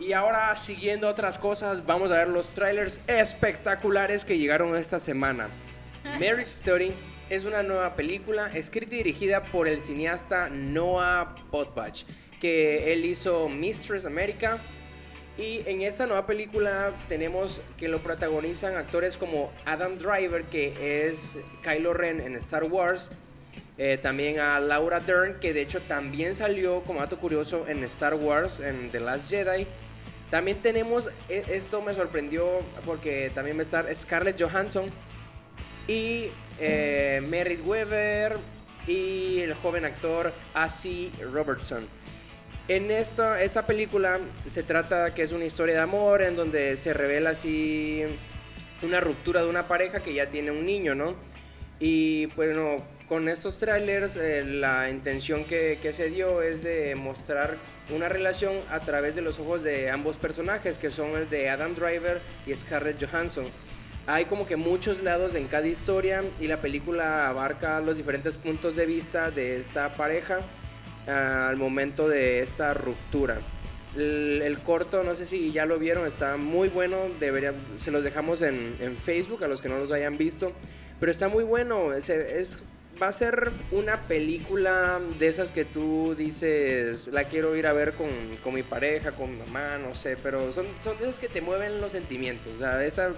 Y 0.00 0.14
ahora, 0.14 0.56
siguiendo 0.56 1.08
otras 1.08 1.38
cosas, 1.38 1.86
vamos 1.86 2.10
a 2.10 2.16
ver 2.16 2.26
los 2.26 2.48
trailers 2.48 3.00
espectaculares 3.06 4.24
que 4.24 4.36
llegaron 4.36 4.74
esta 4.74 4.98
semana. 4.98 5.48
Marriage 6.04 6.42
Story 6.42 6.92
es 7.30 7.44
una 7.44 7.62
nueva 7.62 7.94
película 7.94 8.48
escrita 8.52 8.96
y 8.96 8.98
dirigida 8.98 9.44
por 9.44 9.68
el 9.68 9.80
cineasta 9.80 10.50
Noah 10.50 11.36
Baumbach, 11.52 12.02
que 12.40 12.92
él 12.92 13.04
hizo 13.04 13.48
Mistress 13.48 14.04
America. 14.04 14.58
Y 15.38 15.62
en 15.66 15.80
esta 15.82 16.06
nueva 16.06 16.26
película 16.26 16.92
tenemos 17.08 17.62
que 17.78 17.88
lo 17.88 18.02
protagonizan 18.02 18.76
actores 18.76 19.16
como 19.16 19.50
Adam 19.64 19.96
Driver, 19.96 20.44
que 20.44 21.06
es 21.08 21.38
Kylo 21.62 21.94
Ren 21.94 22.20
en 22.20 22.36
Star 22.36 22.64
Wars, 22.64 23.10
eh, 23.78 23.98
también 24.00 24.38
a 24.40 24.60
Laura 24.60 25.00
Dern, 25.00 25.40
que 25.40 25.54
de 25.54 25.62
hecho 25.62 25.80
también 25.80 26.34
salió 26.36 26.82
como 26.82 27.00
dato 27.00 27.18
curioso 27.18 27.66
en 27.66 27.82
Star 27.84 28.14
Wars, 28.14 28.60
en 28.60 28.90
The 28.90 29.00
Last 29.00 29.30
Jedi. 29.30 29.66
También 30.30 30.60
tenemos, 30.60 31.08
e- 31.30 31.44
esto 31.48 31.80
me 31.80 31.94
sorprendió 31.94 32.60
porque 32.84 33.30
también 33.34 33.56
va 33.56 33.60
a 33.60 33.62
estar 33.62 33.94
Scarlett 33.94 34.40
Johansson 34.40 34.84
y 35.88 36.26
eh, 36.60 37.22
Merritt 37.26 37.66
Weber 37.66 38.36
y 38.86 39.40
el 39.40 39.54
joven 39.54 39.86
actor 39.86 40.32
Asi 40.52 41.10
Robertson. 41.32 41.86
En 42.74 42.90
esta, 42.90 43.42
esta 43.42 43.66
película 43.66 44.18
se 44.46 44.62
trata 44.62 45.12
que 45.12 45.22
es 45.22 45.32
una 45.32 45.44
historia 45.44 45.74
de 45.74 45.82
amor 45.82 46.22
en 46.22 46.36
donde 46.36 46.78
se 46.78 46.94
revela 46.94 47.28
así 47.28 48.02
una 48.80 48.98
ruptura 48.98 49.42
de 49.42 49.50
una 49.50 49.68
pareja 49.68 50.02
que 50.02 50.14
ya 50.14 50.30
tiene 50.30 50.52
un 50.52 50.64
niño, 50.64 50.94
¿no? 50.94 51.14
Y 51.80 52.26
bueno, 52.34 52.76
con 53.10 53.28
estos 53.28 53.58
trailers 53.58 54.16
eh, 54.16 54.42
la 54.46 54.88
intención 54.88 55.44
que, 55.44 55.80
que 55.82 55.92
se 55.92 56.08
dio 56.08 56.40
es 56.40 56.62
de 56.62 56.94
mostrar 56.94 57.58
una 57.94 58.08
relación 58.08 58.54
a 58.70 58.80
través 58.80 59.14
de 59.16 59.20
los 59.20 59.38
ojos 59.38 59.62
de 59.62 59.90
ambos 59.90 60.16
personajes, 60.16 60.78
que 60.78 60.88
son 60.88 61.10
el 61.10 61.28
de 61.28 61.50
Adam 61.50 61.74
Driver 61.74 62.22
y 62.46 62.54
Scarlett 62.54 63.04
Johansson. 63.04 63.44
Hay 64.06 64.24
como 64.24 64.46
que 64.46 64.56
muchos 64.56 65.02
lados 65.02 65.34
en 65.34 65.46
cada 65.46 65.66
historia 65.66 66.24
y 66.40 66.46
la 66.46 66.62
película 66.62 67.28
abarca 67.28 67.82
los 67.82 67.98
diferentes 67.98 68.38
puntos 68.38 68.76
de 68.76 68.86
vista 68.86 69.30
de 69.30 69.58
esta 69.58 69.92
pareja 69.92 70.40
al 71.06 71.56
momento 71.56 72.08
de 72.08 72.40
esta 72.40 72.74
ruptura. 72.74 73.38
El, 73.96 74.40
el 74.42 74.58
corto, 74.60 75.02
no 75.04 75.14
sé 75.14 75.26
si 75.26 75.52
ya 75.52 75.66
lo 75.66 75.78
vieron, 75.78 76.06
está 76.06 76.36
muy 76.36 76.68
bueno. 76.68 76.96
Debería, 77.20 77.52
se 77.78 77.90
los 77.90 78.02
dejamos 78.04 78.40
en, 78.42 78.76
en 78.80 78.96
Facebook 78.96 79.44
a 79.44 79.48
los 79.48 79.60
que 79.60 79.68
no 79.68 79.78
los 79.78 79.92
hayan 79.92 80.16
visto. 80.16 80.52
Pero 81.00 81.12
está 81.12 81.28
muy 81.28 81.44
bueno. 81.44 81.92
Es, 81.92 82.08
es- 82.08 82.62
va 83.02 83.08
a 83.08 83.12
ser 83.12 83.50
una 83.72 84.02
película 84.06 85.00
de 85.18 85.26
esas 85.26 85.50
que 85.50 85.64
tú 85.64 86.14
dices, 86.16 87.08
la 87.08 87.24
quiero 87.24 87.56
ir 87.56 87.66
a 87.66 87.72
ver 87.72 87.94
con, 87.94 88.08
con 88.44 88.54
mi 88.54 88.62
pareja, 88.62 89.10
con 89.12 89.32
mi 89.32 89.38
mamá, 89.38 89.78
no 89.78 89.94
sé. 89.94 90.16
Pero 90.22 90.52
son, 90.52 90.66
son 90.80 90.96
de 90.98 91.04
esas 91.04 91.18
que 91.18 91.28
te 91.28 91.40
mueven 91.40 91.80
los 91.80 91.92
sentimientos. 91.92 92.54
O 92.56 92.58
sea, 92.58 92.84
esa 92.84 93.10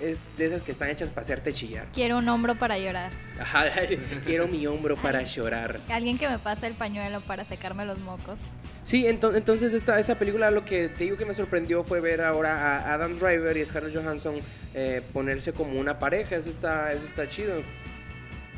es 0.00 0.32
de 0.36 0.46
esas 0.46 0.62
que 0.62 0.72
están 0.72 0.88
hechas 0.90 1.08
para 1.10 1.22
hacerte 1.22 1.52
chillar. 1.52 1.86
Quiero 1.92 2.18
un 2.18 2.28
hombro 2.28 2.54
para 2.54 2.78
llorar. 2.78 3.10
Ajá, 3.38 3.64
quiero 4.24 4.46
mi 4.48 4.66
hombro 4.66 4.96
para 4.96 5.22
llorar. 5.22 5.80
Alguien 5.88 6.18
que 6.18 6.28
me 6.28 6.38
pase 6.38 6.66
el 6.66 6.74
pañuelo 6.74 7.20
para 7.22 7.44
secarme 7.44 7.84
los 7.84 7.98
mocos. 7.98 8.38
Sí, 8.82 9.04
ento- 9.04 9.36
entonces 9.36 9.72
esta, 9.74 9.98
esa 9.98 10.14
película 10.18 10.50
lo 10.50 10.64
que 10.64 10.88
te 10.88 11.04
digo 11.04 11.16
que 11.18 11.26
me 11.26 11.34
sorprendió 11.34 11.84
fue 11.84 12.00
ver 12.00 12.22
ahora 12.22 12.78
a 12.78 12.94
Adam 12.94 13.14
Driver 13.14 13.56
y 13.56 13.64
Scarlett 13.64 13.94
Johansson 13.94 14.36
eh, 14.74 15.02
ponerse 15.12 15.52
como 15.52 15.78
una 15.78 15.98
pareja, 15.98 16.36
eso 16.36 16.48
está, 16.48 16.92
eso 16.92 17.04
está 17.04 17.28
chido. 17.28 17.62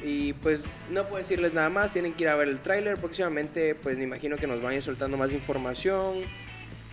Y 0.04 0.32
pues 0.34 0.62
no 0.90 1.04
puedo 1.06 1.18
decirles 1.18 1.52
nada 1.52 1.68
más, 1.70 1.92
tienen 1.92 2.12
que 2.14 2.24
ir 2.24 2.28
a 2.28 2.34
ver 2.36 2.48
el 2.48 2.60
tráiler 2.60 2.98
próximamente, 2.98 3.74
pues 3.74 3.96
me 3.98 4.04
imagino 4.04 4.36
que 4.36 4.46
nos 4.46 4.62
van 4.62 4.72
a 4.72 4.74
ir 4.76 4.82
soltando 4.82 5.16
más 5.16 5.32
información, 5.32 6.22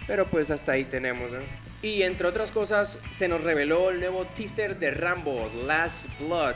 pero 0.08 0.26
pues 0.28 0.50
hasta 0.52 0.74
ahí 0.74 0.86
tenemos. 0.86 1.32
¿eh? 1.32 1.38
Y 1.82 2.04
entre 2.04 2.28
otras 2.28 2.52
cosas, 2.52 3.00
se 3.10 3.28
nos 3.28 3.44
reveló 3.44 3.90
el 3.90 4.00
nuevo 4.00 4.26
teaser 4.26 4.78
de 4.80 4.92
Rambo, 4.92 5.50
Last 5.66 6.08
Blood, 6.20 6.56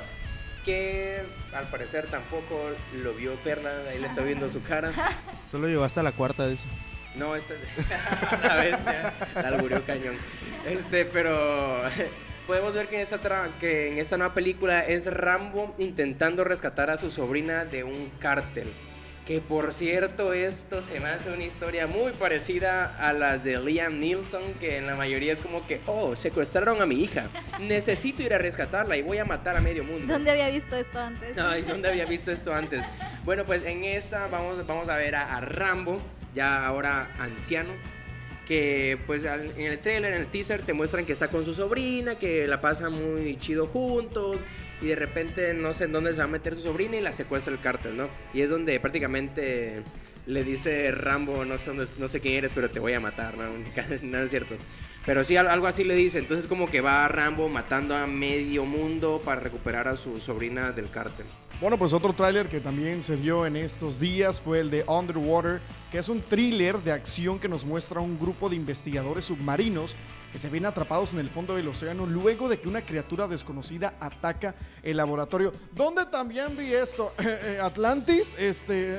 que 0.65 1.21
al 1.53 1.69
parecer 1.69 2.07
tampoco 2.07 2.59
lo 3.01 3.13
vio 3.13 3.35
Perla, 3.35 3.71
ahí 3.89 3.99
le 3.99 4.07
está 4.07 4.21
viendo 4.21 4.49
su 4.49 4.61
cara. 4.63 4.91
Solo 5.51 5.67
llegó 5.67 5.83
hasta 5.83 6.03
la 6.03 6.11
cuarta 6.11 6.45
de 6.47 6.55
eso. 6.55 6.63
No, 7.15 7.35
esta 7.35 7.53
la 8.43 8.55
bestia, 8.55 9.13
la 9.35 9.47
alburió 9.49 9.85
cañón. 9.85 10.15
Este, 10.67 11.05
pero 11.05 11.81
podemos 12.47 12.73
ver 12.73 12.87
que 12.87 12.95
en 12.95 13.01
esta 13.01 13.21
tra- 13.21 13.49
que 13.59 13.91
en 13.93 13.99
esta 13.99 14.17
nueva 14.17 14.33
película 14.33 14.81
es 14.81 15.05
Rambo 15.13 15.73
intentando 15.77 16.43
rescatar 16.43 16.89
a 16.89 16.97
su 16.97 17.09
sobrina 17.11 17.65
de 17.65 17.83
un 17.83 18.09
cártel. 18.19 18.71
Que 19.25 19.39
por 19.39 19.71
cierto, 19.71 20.33
esto 20.33 20.81
se 20.81 20.99
me 20.99 21.07
hace 21.07 21.31
una 21.31 21.45
historia 21.45 21.87
muy 21.87 22.11
parecida 22.11 22.93
a 22.99 23.13
las 23.13 23.45
de 23.45 23.57
Liam 23.57 23.97
Neeson, 23.97 24.53
que 24.59 24.77
en 24.77 24.85
la 24.85 24.95
mayoría 24.95 25.31
es 25.31 25.39
como 25.39 25.65
que, 25.65 25.79
oh, 25.85 26.13
secuestraron 26.17 26.81
a 26.81 26.85
mi 26.85 27.01
hija. 27.01 27.29
Necesito 27.61 28.21
ir 28.21 28.33
a 28.33 28.37
rescatarla 28.37 28.97
y 28.97 29.01
voy 29.01 29.19
a 29.19 29.25
matar 29.25 29.55
a 29.55 29.61
medio 29.61 29.85
mundo. 29.85 30.11
¿Dónde 30.11 30.29
había 30.29 30.49
visto 30.49 30.75
esto 30.75 30.99
antes? 30.99 31.37
Ay, 31.37 31.61
¿dónde 31.61 31.87
había 31.87 32.05
visto 32.05 32.31
esto 32.31 32.53
antes? 32.53 32.83
Bueno, 33.23 33.45
pues 33.45 33.63
en 33.65 33.85
esta 33.85 34.27
vamos, 34.27 34.67
vamos 34.67 34.89
a 34.89 34.97
ver 34.97 35.15
a, 35.15 35.37
a 35.37 35.39
Rambo, 35.39 36.01
ya 36.35 36.65
ahora 36.65 37.07
anciano, 37.17 37.71
que 38.45 38.97
pues 39.07 39.23
en 39.23 39.57
el 39.57 39.79
trailer, 39.79 40.15
en 40.15 40.19
el 40.19 40.27
teaser, 40.27 40.63
te 40.63 40.73
muestran 40.73 41.05
que 41.05 41.13
está 41.13 41.29
con 41.29 41.45
su 41.45 41.53
sobrina, 41.53 42.15
que 42.15 42.45
la 42.45 42.59
pasa 42.59 42.89
muy 42.89 43.37
chido 43.37 43.67
juntos, 43.67 44.37
y 44.83 44.87
de 44.87 44.95
repente 44.95 45.53
no 45.53 45.73
sé 45.73 45.85
en 45.85 45.93
dónde 45.93 46.11
se 46.11 46.19
va 46.19 46.25
a 46.25 46.27
meter 46.27 46.55
su 46.55 46.61
sobrina 46.63 46.97
y 46.97 47.01
la 47.01 47.13
secuestra 47.13 47.53
el 47.53 47.59
cártel, 47.61 47.95
¿no? 47.97 48.09
Y 48.33 48.41
es 48.41 48.49
donde 48.49 48.79
prácticamente 48.79 49.81
le 50.25 50.43
dice 50.43 50.91
Rambo, 50.91 51.45
no 51.45 51.57
sé, 51.57 51.71
no 51.97 52.07
sé 52.07 52.19
quién 52.19 52.35
eres, 52.35 52.53
pero 52.53 52.69
te 52.69 52.79
voy 52.79 52.93
a 52.93 52.99
matar, 52.99 53.35
¿no? 53.37 53.43
Nada 54.03 54.25
es 54.25 54.31
cierto. 54.31 54.55
Pero 55.05 55.23
sí, 55.23 55.35
al- 55.35 55.47
algo 55.49 55.67
así 55.67 55.83
le 55.83 55.95
dice. 55.95 56.19
Entonces 56.19 56.47
como 56.47 56.69
que 56.69 56.79
va 56.81 57.07
Rambo 57.07 57.49
matando 57.49 57.95
a 57.95 58.07
medio 58.07 58.65
mundo 58.65 59.21
para 59.23 59.41
recuperar 59.41 59.87
a 59.87 59.95
su 59.95 60.19
sobrina 60.21 60.71
del 60.71 60.89
cártel. 60.89 61.25
Bueno, 61.61 61.77
pues 61.77 61.93
otro 61.93 62.13
tráiler 62.13 62.47
que 62.47 62.59
también 62.59 63.03
se 63.03 63.15
vio 63.15 63.45
en 63.45 63.55
estos 63.55 63.99
días 63.99 64.41
fue 64.41 64.59
el 64.59 64.69
de 64.69 64.83
Underwater, 64.87 65.61
que 65.91 65.97
es 65.97 66.09
un 66.09 66.21
thriller 66.21 66.77
de 66.79 66.91
acción 66.91 67.39
que 67.39 67.47
nos 67.47 67.65
muestra 67.65 67.99
un 68.01 68.19
grupo 68.19 68.49
de 68.49 68.55
investigadores 68.55 69.25
submarinos 69.25 69.95
que 70.33 70.39
se 70.39 70.49
ven 70.49 70.65
atrapados 70.65 71.13
en 71.13 71.19
el 71.19 71.29
fondo 71.29 71.55
del 71.55 71.67
océano 71.67 72.07
luego 72.07 72.49
de 72.49 72.59
que 72.59 72.67
una 72.67 72.81
criatura 72.81 73.27
desconocida 73.27 73.93
ataca 73.99 74.55
el 74.81 74.97
laboratorio. 74.97 75.53
¿Dónde 75.73 76.07
también 76.07 76.57
vi 76.57 76.73
esto? 76.73 77.13
Atlantis, 77.61 78.35
este... 78.39 78.97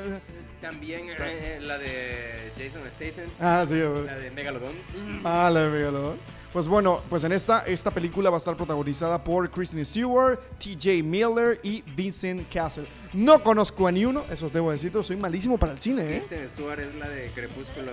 También 0.61 1.11
eh, 1.11 1.59
la 1.61 1.77
de 1.77 2.53
Jason 2.57 2.83
Statham, 2.91 3.29
Ah, 3.39 3.67
sí, 3.69 3.75
la 3.75 4.17
de 4.17 4.31
Megalodon. 4.31 4.75
Ah, 5.25 5.51
la 5.53 5.65
de 5.65 5.71
Megalodon. 5.71 6.17
Pues 6.53 6.69
bueno, 6.69 7.03
pues 7.11 7.25
en 7.25 7.33
esta, 7.33 7.67
esta 7.67 7.91
película 7.91 8.31
va 8.31 8.37
a 8.37 8.39
estar 8.39 8.57
protagonizada 8.57 9.23
por 9.25 9.51
Kristen 9.51 9.85
Stewart, 9.85 10.39
TJ 10.61 11.03
Miller 11.03 11.59
y 11.65 11.83
Vincent 11.97 12.49
Castle. 12.49 12.87
No 13.13 13.43
conozco 13.43 13.89
a 13.89 13.93
ni 13.93 14.05
uno, 14.05 14.25
eso 14.31 14.49
debo 14.49 14.71
decirte, 14.71 15.03
soy 15.03 15.17
malísimo 15.17 15.59
para 15.59 15.73
el 15.73 15.79
cine, 15.81 16.05
¿eh? 16.05 16.19
Kristen 16.19 16.49
Stewart 16.49 16.79
es 16.79 16.95
la 16.95 17.09
de 17.09 17.33
Crepúsculo. 17.33 17.91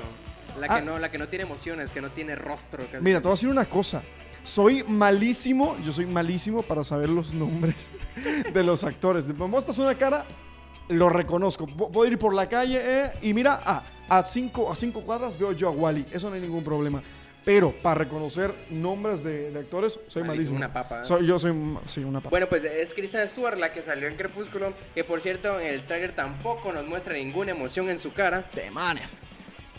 La 0.60 0.67
Ah. 0.70 0.79
que 0.79 0.86
no, 0.86 1.00
la 1.00 1.10
que 1.12 1.17
no 1.17 1.27
tiene 1.27 1.43
emociones, 1.43 1.91
que 1.91 2.01
no 2.01 2.10
tiene 2.12 2.36
rostro. 2.36 2.86
casi. 2.91 3.03
Mira, 3.03 3.20
te 3.20 3.24
voy 3.24 3.31
a 3.31 3.36
decir 3.36 3.50
una 3.50 3.65
cosa. 3.65 4.03
Soy 4.43 4.84
malísimo, 4.84 5.77
yo 5.84 5.91
soy 5.91 6.05
malísimo 6.08 6.63
para 6.63 6.84
saber 6.84 7.10
los 7.10 7.34
nombres 7.34 7.89
de 8.53 8.63
los 8.63 8.84
actores. 8.84 9.27
Me 9.27 9.46
muestras 9.48 9.77
una 9.79 9.96
cara, 9.96 10.25
lo 10.89 11.10
reconozco. 11.10 11.67
Pu- 11.67 11.91
Puedo 11.91 12.12
ir 12.12 12.17
por 12.17 12.34
la 12.34 12.50
calle 12.50 12.79
eh, 12.84 13.12
y 13.22 13.34
mira, 13.34 13.60
ah, 13.63 13.84
a, 14.10 14.25
cinco, 14.25 14.72
a 14.72 14.75
cinco 14.75 15.01
cuadras 15.03 15.38
veo 15.38 15.51
yo 15.51 15.67
a 15.67 15.72
Wally. 15.72 16.05
Eso 16.12 16.29
no 16.29 16.36
hay 16.36 16.41
ningún 16.41 16.63
problema. 16.63 17.03
Pero 17.46 17.72
para 17.81 17.96
reconocer 17.96 18.53
nombres 18.70 19.24
de, 19.24 19.50
de 19.51 19.60
actores, 19.60 20.00
soy 20.08 20.24
Malísimo, 20.24 20.27
malísimo. 20.27 20.58
una 20.58 20.72
papa, 20.74 21.01
¿eh? 21.01 21.05
Soy- 21.05 21.25
yo 21.25 21.39
soy, 21.39 21.53
sí, 21.88 22.03
una 22.03 22.20
papa. 22.20 22.29
Bueno, 22.29 22.48
pues 22.48 22.63
es 22.63 22.93
Kristen 22.93 23.27
Stewart 23.27 23.58
la 23.58 23.72
que 23.72 23.81
salió 23.81 24.08
en 24.08 24.15
Crepúsculo, 24.15 24.74
que 24.93 25.03
por 25.03 25.22
cierto 25.22 25.60
en 25.60 25.67
el 25.67 25.84
trailer 25.84 26.13
tampoco 26.13 26.72
nos 26.72 26.86
muestra 26.86 27.13
ninguna 27.15 27.51
emoción 27.51 27.89
en 27.89 27.98
su 28.00 28.13
cara. 28.13 28.48
Demonios. 28.55 29.15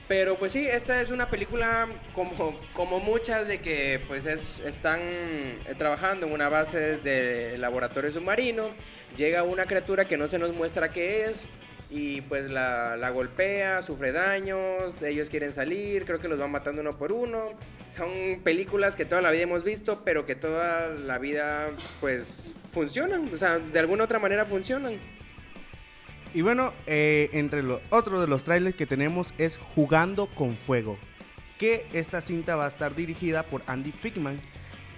Pero 0.09 0.37
pues 0.37 0.52
sí, 0.52 0.66
esta 0.66 1.00
es 1.00 1.11
una 1.11 1.30
película 1.30 1.87
como, 2.12 2.59
como 2.73 3.00
muchas 3.00 3.47
de 3.49 3.61
que 3.61 4.00
pues 4.09 4.26
es, 4.26 4.59
están 4.61 5.00
eh, 5.00 5.75
trabajando 5.78 6.26
en 6.26 6.32
una 6.32 6.49
base 6.49 6.99
de 6.99 7.56
laboratorio 7.59 8.11
submarino, 8.11 8.71
llega 9.16 9.42
una 9.44 9.66
criatura 9.66 10.06
que 10.06 10.16
no 10.16 10.28
se 10.28 10.38
nos 10.38 10.52
muestra 10.52 10.92
qué 10.92 11.25
es 11.25 11.47
y 11.88 12.23
pues 12.23 12.50
la, 12.50 12.97
la 12.97 13.11
golpea, 13.11 13.82
sufre 13.82 14.12
daños, 14.12 15.00
ellos 15.02 15.28
quieren 15.28 15.52
salir, 15.52 16.04
creo 16.04 16.18
que 16.21 16.28
los 16.28 16.38
van 16.38 16.50
matando 16.50 16.80
uno 16.80 16.97
por 16.97 17.12
uno. 17.12 17.50
Son 17.94 18.40
películas 18.42 18.97
que 18.97 19.04
toda 19.04 19.21
la 19.21 19.30
vida 19.30 19.42
hemos 19.42 19.62
visto, 19.62 20.02
pero 20.02 20.25
que 20.25 20.35
toda 20.35 20.88
la 20.88 21.18
vida 21.18 21.68
pues 22.00 22.52
funcionan, 22.71 23.30
o 23.32 23.37
sea, 23.37 23.59
de 23.59 23.78
alguna 23.78 24.04
otra 24.04 24.18
manera 24.18 24.47
funcionan. 24.47 24.99
Y 26.35 26.41
bueno, 26.41 26.73
eh, 26.87 27.29
entre 27.35 27.62
los 27.62 27.81
otro 27.91 28.21
de 28.21 28.27
los 28.27 28.45
trailers 28.45 28.75
que 28.75 28.87
tenemos 28.87 29.35
es 29.37 29.59
Jugando 29.75 30.29
con 30.29 30.57
Fuego. 30.57 30.97
Que 31.59 31.87
esta 31.93 32.23
cinta 32.23 32.57
va 32.57 32.65
a 32.65 32.69
estar 32.69 32.95
dirigida 32.95 33.43
por 33.43 33.62
Andy 33.67 33.93
Fickman. 33.93 34.41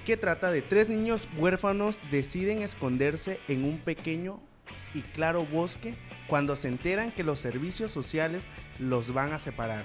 Que 0.07 0.17
trata 0.17 0.53
de 0.53 0.63
tres 0.63 0.89
niños 0.89 1.27
huérfanos 1.37 1.99
deciden 2.13 2.63
esconderse 2.63 3.41
en 3.49 3.65
un 3.65 3.79
pequeño 3.79 4.39
y 4.95 5.01
claro 5.01 5.45
bosque 5.45 5.95
cuando 6.29 6.55
se 6.55 6.69
enteran 6.69 7.11
que 7.11 7.25
los 7.25 7.41
servicios 7.41 7.91
sociales 7.91 8.45
los 8.79 9.13
van 9.13 9.33
a 9.33 9.41
separar. 9.41 9.85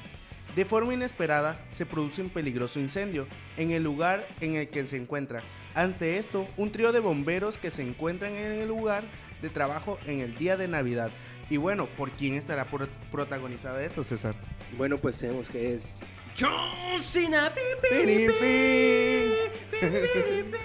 De 0.56 0.66
forma 0.66 0.94
inesperada 0.94 1.60
se 1.72 1.86
produce 1.86 2.22
un 2.22 2.30
peligroso 2.30 2.80
incendio 2.80 3.28
en 3.58 3.72
el 3.72 3.84
lugar 3.84 4.28
en 4.40 4.56
el 4.56 4.68
que 4.70 4.86
se 4.86 4.98
encuentra. 4.98 5.42
Ante 5.74 6.18
esto, 6.18 6.48
un 6.58 6.72
trío 6.72 6.92
de 6.92 7.00
bomberos 7.00 7.58
que 7.58 7.72
se 7.72 7.82
encuentran 7.82 8.36
en 8.36 8.52
el 8.52 8.68
lugar 8.68 9.04
de 9.42 9.50
trabajo 9.50 9.98
en 10.06 10.20
el 10.20 10.36
día 10.36 10.58
de 10.58 10.68
Navidad. 10.68 11.12
Y 11.50 11.58
bueno, 11.58 11.88
¿por 11.88 12.12
quién 12.12 12.36
estará 12.36 12.66
pro- 12.66 12.88
protagonizada 13.12 13.82
esto, 13.82 14.04
César? 14.04 14.36
Bueno, 14.78 14.98
pues 14.98 15.18
tenemos 15.18 15.50
que 15.50 15.74
es 15.74 15.96
John 16.40 17.02
Cena. 17.02 17.52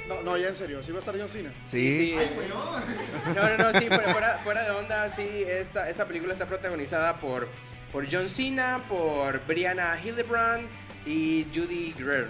No, 0.08 0.22
no, 0.22 0.36
ya 0.36 0.48
en 0.48 0.56
serio, 0.56 0.80
¿así 0.80 0.92
va 0.92 0.98
a 0.98 1.00
estar 1.00 1.16
John 1.18 1.28
Cena? 1.28 1.52
Sí, 1.64 1.94
Sí, 1.94 2.14
No, 3.34 3.34
no, 3.34 3.56
no, 3.58 3.78
sí, 3.78 3.86
fuera, 3.86 4.38
fuera- 4.42 4.64
de 4.64 4.70
onda, 4.72 5.08
sí, 5.10 5.26
esa, 5.48 5.88
esa 5.88 6.06
película 6.06 6.32
está 6.32 6.46
protagonizada 6.46 7.18
por, 7.20 7.48
por 7.92 8.06
John 8.10 8.28
Cena, 8.28 8.82
por 8.88 9.44
Brianna 9.46 9.98
Hildebrand 10.02 10.66
y 11.06 11.46
Judy 11.54 11.94
Greer. 11.98 12.28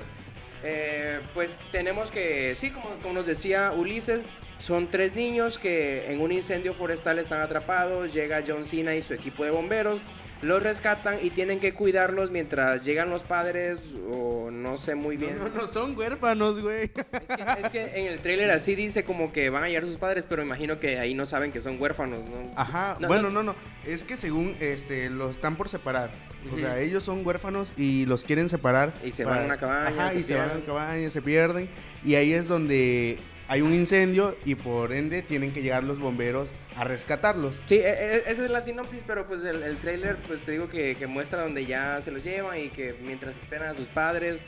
Eh, 0.63 1.21
pues 1.35 1.57
tenemos 1.73 2.11
que, 2.11 2.55
sí, 2.57 2.71
como, 2.71 2.89
como 3.03 3.15
nos 3.15 3.27
decía 3.27 3.73
Ulises, 3.73 4.23
son 4.59 4.89
tres 4.91 5.15
niños 5.15 5.59
que 5.59 6.11
en 6.13 6.21
un 6.21 6.33
incendio 6.33 6.75
forestal 6.75 7.19
están 7.19 7.41
atrapados, 7.41 8.13
llega 8.15 8.43
John 8.47 8.65
Cena 8.65 8.95
y 8.95 9.03
su 9.03 9.13
equipo 9.15 9.45
de 9.45 9.51
bomberos, 9.51 10.01
los 10.43 10.63
rescatan 10.63 11.17
y 11.23 11.31
tienen 11.31 11.59
que 11.59 11.73
cuidarlos 11.73 12.31
mientras 12.31 12.85
llegan 12.85 13.09
los 13.09 13.23
padres 13.23 13.93
o 14.11 14.51
no 14.51 14.77
sé 14.77 14.95
muy 14.95 15.17
bien. 15.17 15.39
No, 15.39 15.49
no 15.49 15.67
son 15.67 15.97
huérfanos, 15.97 16.61
güey. 16.61 16.85
Es 16.95 17.37
que, 17.37 17.61
es 17.63 17.69
que 17.71 17.83
en 17.95 18.07
el 18.13 18.19
tráiler 18.21 18.51
así 18.51 18.75
dice 18.75 19.05
como 19.05 19.33
que 19.33 19.49
van 19.49 19.65
a 19.65 19.69
llegar 19.69 19.87
sus 19.87 19.97
padres, 19.97 20.27
pero 20.29 20.43
imagino 20.43 20.79
que 20.81 20.99
ahí 20.99 21.15
no 21.15 21.25
saben 21.25 21.51
que 21.51 21.63
son 21.63 21.81
huérfanos, 21.81 22.21
¿no? 22.29 22.51
Ajá, 22.57 22.97
No, 23.01 23.09
bueno, 23.09 23.31
no- 23.31 23.43
no, 23.43 23.55
es 23.87 24.03
que 24.03 24.19
según 24.19 24.55
este 24.61 25.09
los 25.09 25.31
están 25.31 25.57
por 25.57 25.69
separar. 25.71 26.11
O 26.55 26.59
sea, 26.59 26.79
ellos 26.79 27.03
son 27.03 27.27
huérfanos 27.27 27.73
y 27.79 28.05
los 28.05 28.23
quieren 28.23 28.51
separar. 28.51 28.93
Y 29.03 29.13
se 29.13 29.25
van 29.25 29.39
a 29.43 29.45
una 29.47 29.57
cabaña, 29.57 29.89
Ajá, 29.89 30.11
se 30.11 30.19
y 30.21 30.25
se 30.25 30.35
van 30.35 30.51
a 30.51 30.55
una 30.57 30.67
cabaña, 30.67 31.09
se 31.09 31.23
pierden. 31.23 31.71
Y 32.05 32.17
ahí 32.17 32.35
es 32.35 32.49
donde 32.49 33.19
hay 33.49 33.61
un 33.63 33.73
incendio 33.73 34.37
y 34.45 34.55
por 34.55 34.93
ende 34.93 35.23
tienen 35.23 35.53
que 35.53 35.63
llegar 35.63 35.85
los 35.85 35.99
bomberos 35.99 36.53
a 36.77 36.85
rescatarlos. 36.85 37.61
Sí, 37.67 37.77
e- 37.77 37.89
e- 38.17 38.23
esa 38.27 38.45
es 38.45 38.51
la 38.51 38.61
sinopsis, 38.61 39.03
pero 39.07 39.27
pues 39.27 39.43
el, 39.45 39.63
el 39.63 39.77
tráiler, 39.77 40.17
pues 40.27 40.43
te 40.43 40.53
digo 40.53 40.69
que, 40.69 40.95
que 40.97 41.07
muestra 41.07 41.43
donde 41.43 41.67
ya 41.67 42.01
se 42.03 42.11
los 42.11 42.23
llevan 42.25 42.59
y 42.59 42.69
que 42.69 42.95
mientras 43.03 43.37
esperan 43.37 43.71
a 43.71 43.75
sus 43.75 43.87
padres. 43.87 44.41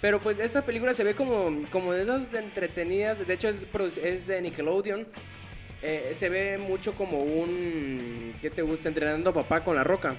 Pero 0.00 0.20
pues 0.20 0.38
esta 0.38 0.62
película 0.64 0.94
se 0.94 1.02
ve 1.04 1.14
como, 1.14 1.62
como 1.70 1.92
de 1.92 2.02
esas 2.04 2.32
entretenidas, 2.34 3.26
de 3.26 3.34
hecho 3.34 3.48
es, 3.48 3.66
es 4.02 4.26
de 4.28 4.40
Nickelodeon. 4.42 5.06
Eh, 5.82 6.10
se 6.12 6.28
ve 6.28 6.58
mucho 6.58 6.94
como 6.94 7.18
un, 7.18 8.34
¿qué 8.40 8.50
te 8.50 8.62
gusta? 8.62 8.88
Entrenando 8.88 9.30
a 9.30 9.34
papá 9.34 9.62
con 9.62 9.76
la 9.76 9.84
roca. 9.84 10.14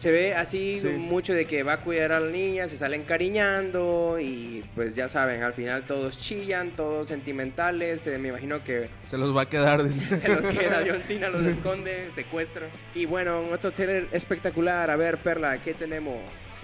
Se 0.00 0.10
ve 0.10 0.34
así 0.34 0.78
Sí. 0.80 0.86
mucho 0.88 1.34
de 1.34 1.44
que 1.44 1.62
va 1.62 1.74
a 1.74 1.80
cuidar 1.82 2.12
a 2.12 2.20
la 2.20 2.30
niña, 2.30 2.66
se 2.68 2.78
sale 2.78 2.96
encariñando 2.96 4.18
y 4.18 4.64
pues 4.74 4.96
ya 4.96 5.08
saben, 5.10 5.42
al 5.42 5.52
final 5.52 5.84
todos 5.86 6.16
chillan, 6.16 6.70
todos 6.70 7.06
sentimentales, 7.08 8.06
eh, 8.06 8.16
me 8.16 8.28
imagino 8.28 8.64
que 8.64 8.88
Se 9.04 9.18
los 9.18 9.36
va 9.36 9.42
a 9.42 9.48
quedar. 9.50 9.84
dice. 9.88 10.16
se 10.16 10.28
los 10.28 10.46
queda 10.46 10.82
John 10.88 11.02
Cena, 11.02 11.28
los 11.28 11.44
esconde, 11.44 12.10
secuestra. 12.12 12.68
Y 12.94 13.04
bueno, 13.04 13.42
otro 13.52 13.72
trailer 13.72 14.08
espectacular, 14.12 14.88
a 14.90 14.96
ver 14.96 15.18
Perla, 15.18 15.58
¿qué 15.58 15.74
tenemos? 15.74 16.14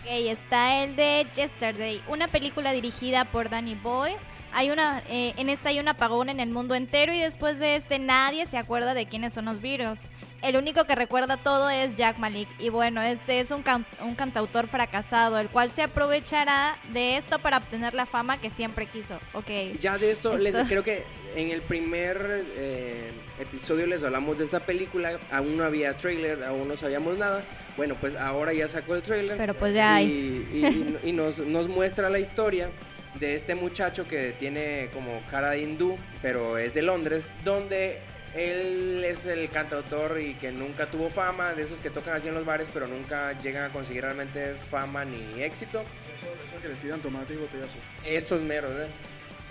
Ok, 0.00 0.06
está 0.10 0.82
el 0.82 0.96
de 0.96 1.26
Yesterday, 1.34 2.00
una 2.08 2.28
película 2.28 2.72
dirigida 2.72 3.26
por 3.26 3.50
Danny 3.50 3.74
Boyle. 3.74 4.16
Hay 4.54 4.70
una, 4.70 5.02
eh, 5.10 5.34
en 5.36 5.50
esta 5.50 5.68
hay 5.68 5.78
un 5.80 5.88
apagón 5.88 6.30
en 6.30 6.40
el 6.40 6.48
mundo 6.48 6.74
entero 6.74 7.12
y 7.12 7.20
después 7.20 7.58
de 7.58 7.76
este 7.76 7.98
nadie 7.98 8.46
se 8.46 8.56
acuerda 8.56 8.94
de 8.94 9.04
quiénes 9.04 9.34
son 9.34 9.44
los 9.44 9.60
Beatles. 9.60 10.00
El 10.46 10.56
único 10.56 10.84
que 10.84 10.94
recuerda 10.94 11.36
todo 11.38 11.68
es 11.68 11.96
Jack 11.96 12.18
Malik. 12.18 12.48
Y 12.60 12.68
bueno, 12.68 13.02
este 13.02 13.40
es 13.40 13.50
un, 13.50 13.62
can- 13.64 13.84
un 14.04 14.14
cantautor 14.14 14.68
fracasado, 14.68 15.40
el 15.40 15.48
cual 15.48 15.70
se 15.70 15.82
aprovechará 15.82 16.78
de 16.92 17.16
esto 17.16 17.40
para 17.40 17.56
obtener 17.58 17.94
la 17.94 18.06
fama 18.06 18.40
que 18.40 18.48
siempre 18.50 18.86
quiso. 18.86 19.18
Ok. 19.32 19.48
Ya 19.80 19.98
de 19.98 20.12
esto, 20.12 20.36
les, 20.38 20.54
Esto. 20.54 20.68
creo 20.68 20.84
que 20.84 21.02
en 21.34 21.50
el 21.50 21.62
primer 21.62 22.44
eh, 22.56 23.10
episodio 23.40 23.88
les 23.88 24.04
hablamos 24.04 24.38
de 24.38 24.44
esta 24.44 24.60
película, 24.60 25.18
aún 25.32 25.56
no 25.56 25.64
había 25.64 25.96
trailer, 25.96 26.44
aún 26.44 26.68
no 26.68 26.76
sabíamos 26.76 27.18
nada. 27.18 27.42
Bueno, 27.76 27.96
pues 28.00 28.14
ahora 28.14 28.52
ya 28.52 28.68
sacó 28.68 28.94
el 28.94 29.02
trailer. 29.02 29.36
Pero 29.36 29.54
pues 29.54 29.74
ya 29.74 29.96
hay. 29.96 30.06
Y, 30.06 30.58
y- 31.04 31.08
y 31.08 31.12
nos, 31.12 31.40
nos 31.40 31.66
muestra 31.66 32.08
la 32.08 32.20
historia 32.20 32.70
de 33.18 33.34
este 33.34 33.56
muchacho 33.56 34.06
que 34.06 34.30
tiene 34.38 34.90
como 34.94 35.20
cara 35.28 35.50
de 35.50 35.62
hindú, 35.62 35.98
pero 36.22 36.56
es 36.56 36.74
de 36.74 36.82
Londres, 36.82 37.32
donde 37.44 37.98
él 38.36 39.04
es 39.04 39.26
el 39.26 39.48
cantautor 39.50 40.20
y 40.20 40.34
que 40.34 40.52
nunca 40.52 40.90
tuvo 40.90 41.08
fama, 41.10 41.54
de 41.54 41.62
esos 41.62 41.80
que 41.80 41.90
tocan 41.90 42.14
así 42.14 42.28
en 42.28 42.34
los 42.34 42.44
bares, 42.44 42.68
pero 42.72 42.86
nunca 42.86 43.38
llegan 43.40 43.64
a 43.64 43.72
conseguir 43.72 44.02
realmente 44.02 44.54
fama 44.54 45.04
ni 45.04 45.42
éxito. 45.42 45.80
Eso, 45.80 46.26
eso 46.46 46.62
que 46.62 46.68
les 46.68 46.78
tiran 46.78 47.00
tomate 47.00 47.34
y 47.34 47.36
botellazos. 47.36 47.80
Esos 48.04 48.40
meros, 48.42 48.72
¿eh? 48.72 48.88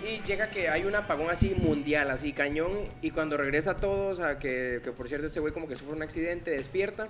Y 0.06 0.26
llega 0.26 0.50
que 0.50 0.68
hay 0.68 0.84
un 0.84 0.94
apagón 0.94 1.30
así 1.30 1.54
mundial, 1.56 2.10
así 2.10 2.32
cañón, 2.32 2.70
y 3.00 3.10
cuando 3.10 3.36
regresa 3.36 3.76
todo, 3.78 4.08
o 4.08 4.16
sea, 4.16 4.38
que, 4.38 4.80
que 4.84 4.92
por 4.92 5.08
cierto 5.08 5.26
ese 5.26 5.40
güey 5.40 5.54
como 5.54 5.68
que 5.68 5.74
sufre 5.74 5.94
un 5.94 6.02
accidente, 6.02 6.50
despierta, 6.50 7.08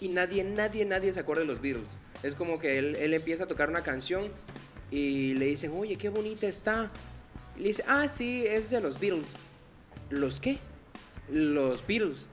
y 0.00 0.08
nadie, 0.08 0.42
nadie, 0.42 0.84
nadie 0.84 1.12
se 1.12 1.20
acuerda 1.20 1.42
de 1.42 1.46
los 1.46 1.60
Beatles. 1.60 1.96
Es 2.22 2.34
como 2.34 2.58
que 2.58 2.78
él, 2.78 2.96
él 2.96 3.14
empieza 3.14 3.44
a 3.44 3.46
tocar 3.46 3.68
una 3.68 3.82
canción 3.82 4.30
y 4.90 5.34
le 5.34 5.46
dicen, 5.46 5.72
oye, 5.74 5.96
qué 5.96 6.08
bonita 6.08 6.48
está. 6.48 6.90
Y 7.56 7.60
le 7.60 7.68
dice, 7.68 7.84
ah, 7.86 8.08
sí, 8.08 8.44
es 8.46 8.70
de 8.70 8.80
los 8.80 8.98
Beatles. 8.98 9.36
¿Los 10.10 10.40
qué? 10.40 10.58
Los 11.30 11.86
Beatles. 11.86 12.26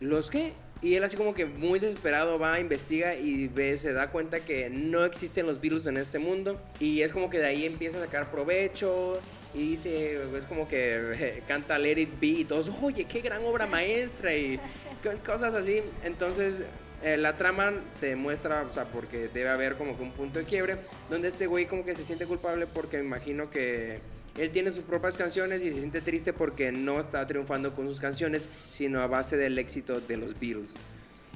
¿Los 0.00 0.30
qué? 0.30 0.52
Y 0.82 0.96
él 0.96 1.04
así 1.04 1.16
como 1.16 1.32
que 1.34 1.46
muy 1.46 1.78
desesperado 1.78 2.38
va, 2.38 2.60
investiga 2.60 3.14
y 3.14 3.48
ve, 3.48 3.76
se 3.78 3.92
da 3.94 4.10
cuenta 4.10 4.40
que 4.40 4.68
no 4.68 5.04
existen 5.04 5.46
los 5.46 5.60
Beatles 5.60 5.86
en 5.86 5.96
este 5.96 6.18
mundo. 6.18 6.60
Y 6.78 7.00
es 7.02 7.12
como 7.12 7.30
que 7.30 7.38
de 7.38 7.46
ahí 7.46 7.64
empieza 7.64 7.98
a 7.98 8.02
sacar 8.02 8.30
provecho. 8.30 9.20
Y 9.54 9.70
dice, 9.70 10.18
es 10.36 10.46
como 10.46 10.68
que 10.68 11.42
canta 11.48 11.78
Let 11.78 11.98
It 12.00 12.20
Be 12.20 12.26
y 12.26 12.44
todos, 12.44 12.70
oye, 12.82 13.04
qué 13.04 13.20
gran 13.20 13.44
obra 13.44 13.66
maestra 13.66 14.34
y 14.34 14.58
co- 15.02 15.12
cosas 15.24 15.54
así. 15.54 15.80
Entonces, 16.02 16.64
eh, 17.02 17.16
la 17.16 17.36
trama 17.36 17.72
te 18.00 18.16
muestra, 18.16 18.62
o 18.68 18.72
sea, 18.72 18.84
porque 18.86 19.28
debe 19.28 19.48
haber 19.50 19.76
como 19.76 19.96
que 19.96 20.02
un 20.02 20.10
punto 20.12 20.38
de 20.40 20.44
quiebre, 20.44 20.76
donde 21.08 21.28
este 21.28 21.46
güey 21.46 21.66
como 21.66 21.84
que 21.84 21.94
se 21.94 22.02
siente 22.04 22.26
culpable 22.26 22.66
porque 22.66 22.98
imagino 22.98 23.48
que 23.48 24.00
él 24.36 24.50
tiene 24.50 24.72
sus 24.72 24.84
propias 24.84 25.16
canciones 25.16 25.62
y 25.62 25.72
se 25.72 25.78
siente 25.80 26.00
triste 26.00 26.32
porque 26.32 26.72
no 26.72 26.98
está 27.00 27.26
triunfando 27.26 27.72
con 27.74 27.88
sus 27.88 28.00
canciones, 28.00 28.48
sino 28.70 29.00
a 29.00 29.06
base 29.06 29.36
del 29.36 29.58
éxito 29.58 30.00
de 30.00 30.16
los 30.16 30.38
Beatles. 30.38 30.74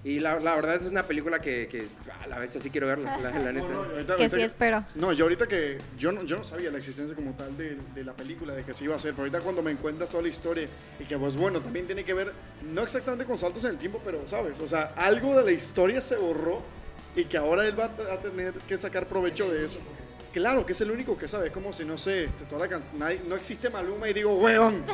Y 0.04 0.20
la, 0.20 0.38
la 0.38 0.54
verdad 0.54 0.76
es 0.76 0.84
una 0.84 1.02
película 1.02 1.40
que, 1.40 1.66
que 1.66 1.86
a 2.22 2.28
la 2.28 2.38
vez 2.38 2.54
así 2.54 2.70
quiero 2.70 2.86
verla, 2.86 3.18
la, 3.18 3.30
la 3.36 3.52
neta. 3.52 3.66
No, 3.68 3.82
no, 3.84 3.90
ahorita- 3.90 4.06
Que 4.16 4.22
ahorita 4.22 4.36
sí 4.36 4.42
espero. 4.42 4.84
No, 4.94 5.12
yo 5.12 5.24
ahorita 5.24 5.48
que. 5.48 5.78
Yo 5.98 6.12
no, 6.12 6.22
yo 6.22 6.36
no 6.36 6.44
sabía 6.44 6.70
la 6.70 6.78
existencia 6.78 7.16
como 7.16 7.32
tal 7.32 7.56
de, 7.58 7.76
de 7.96 8.04
la 8.04 8.12
película, 8.14 8.54
de 8.54 8.62
que 8.62 8.72
se 8.74 8.84
iba 8.84 8.94
a 8.94 8.96
hacer. 8.96 9.10
Pero 9.12 9.22
ahorita 9.22 9.40
cuando 9.40 9.60
me 9.60 9.72
encuentras 9.72 10.08
toda 10.08 10.22
la 10.22 10.28
historia 10.28 10.68
y 11.00 11.04
que, 11.04 11.18
pues 11.18 11.36
bueno, 11.36 11.60
también 11.60 11.86
tiene 11.86 12.04
que 12.04 12.14
ver, 12.14 12.32
no 12.72 12.82
exactamente 12.82 13.24
con 13.24 13.36
saltos 13.38 13.64
en 13.64 13.70
el 13.72 13.78
tiempo, 13.78 14.00
pero, 14.04 14.22
¿sabes? 14.28 14.60
O 14.60 14.68
sea, 14.68 14.92
algo 14.96 15.36
de 15.36 15.44
la 15.44 15.50
historia 15.50 16.00
se 16.00 16.16
borró 16.16 16.62
y 17.16 17.24
que 17.24 17.36
ahora 17.36 17.66
él 17.66 17.78
va 17.78 17.86
a, 17.86 18.14
a 18.14 18.20
tener 18.20 18.52
que 18.54 18.78
sacar 18.78 19.08
provecho 19.08 19.50
de 19.52 19.64
eso. 19.64 19.78
Claro, 20.32 20.64
que 20.66 20.72
es 20.72 20.80
el 20.82 20.90
único 20.90 21.16
que 21.16 21.26
sabe. 21.26 21.46
Es 21.46 21.52
como 21.52 21.72
si, 21.72 21.84
no 21.84 21.96
sé, 21.98 22.24
este, 22.24 22.44
toda 22.44 22.60
la 22.62 22.68
can- 22.68 22.82
nadie- 22.98 23.20
no 23.26 23.34
existe 23.34 23.70
Maluma 23.70 24.08
y 24.08 24.12
digo, 24.12 24.34
weón, 24.36 24.84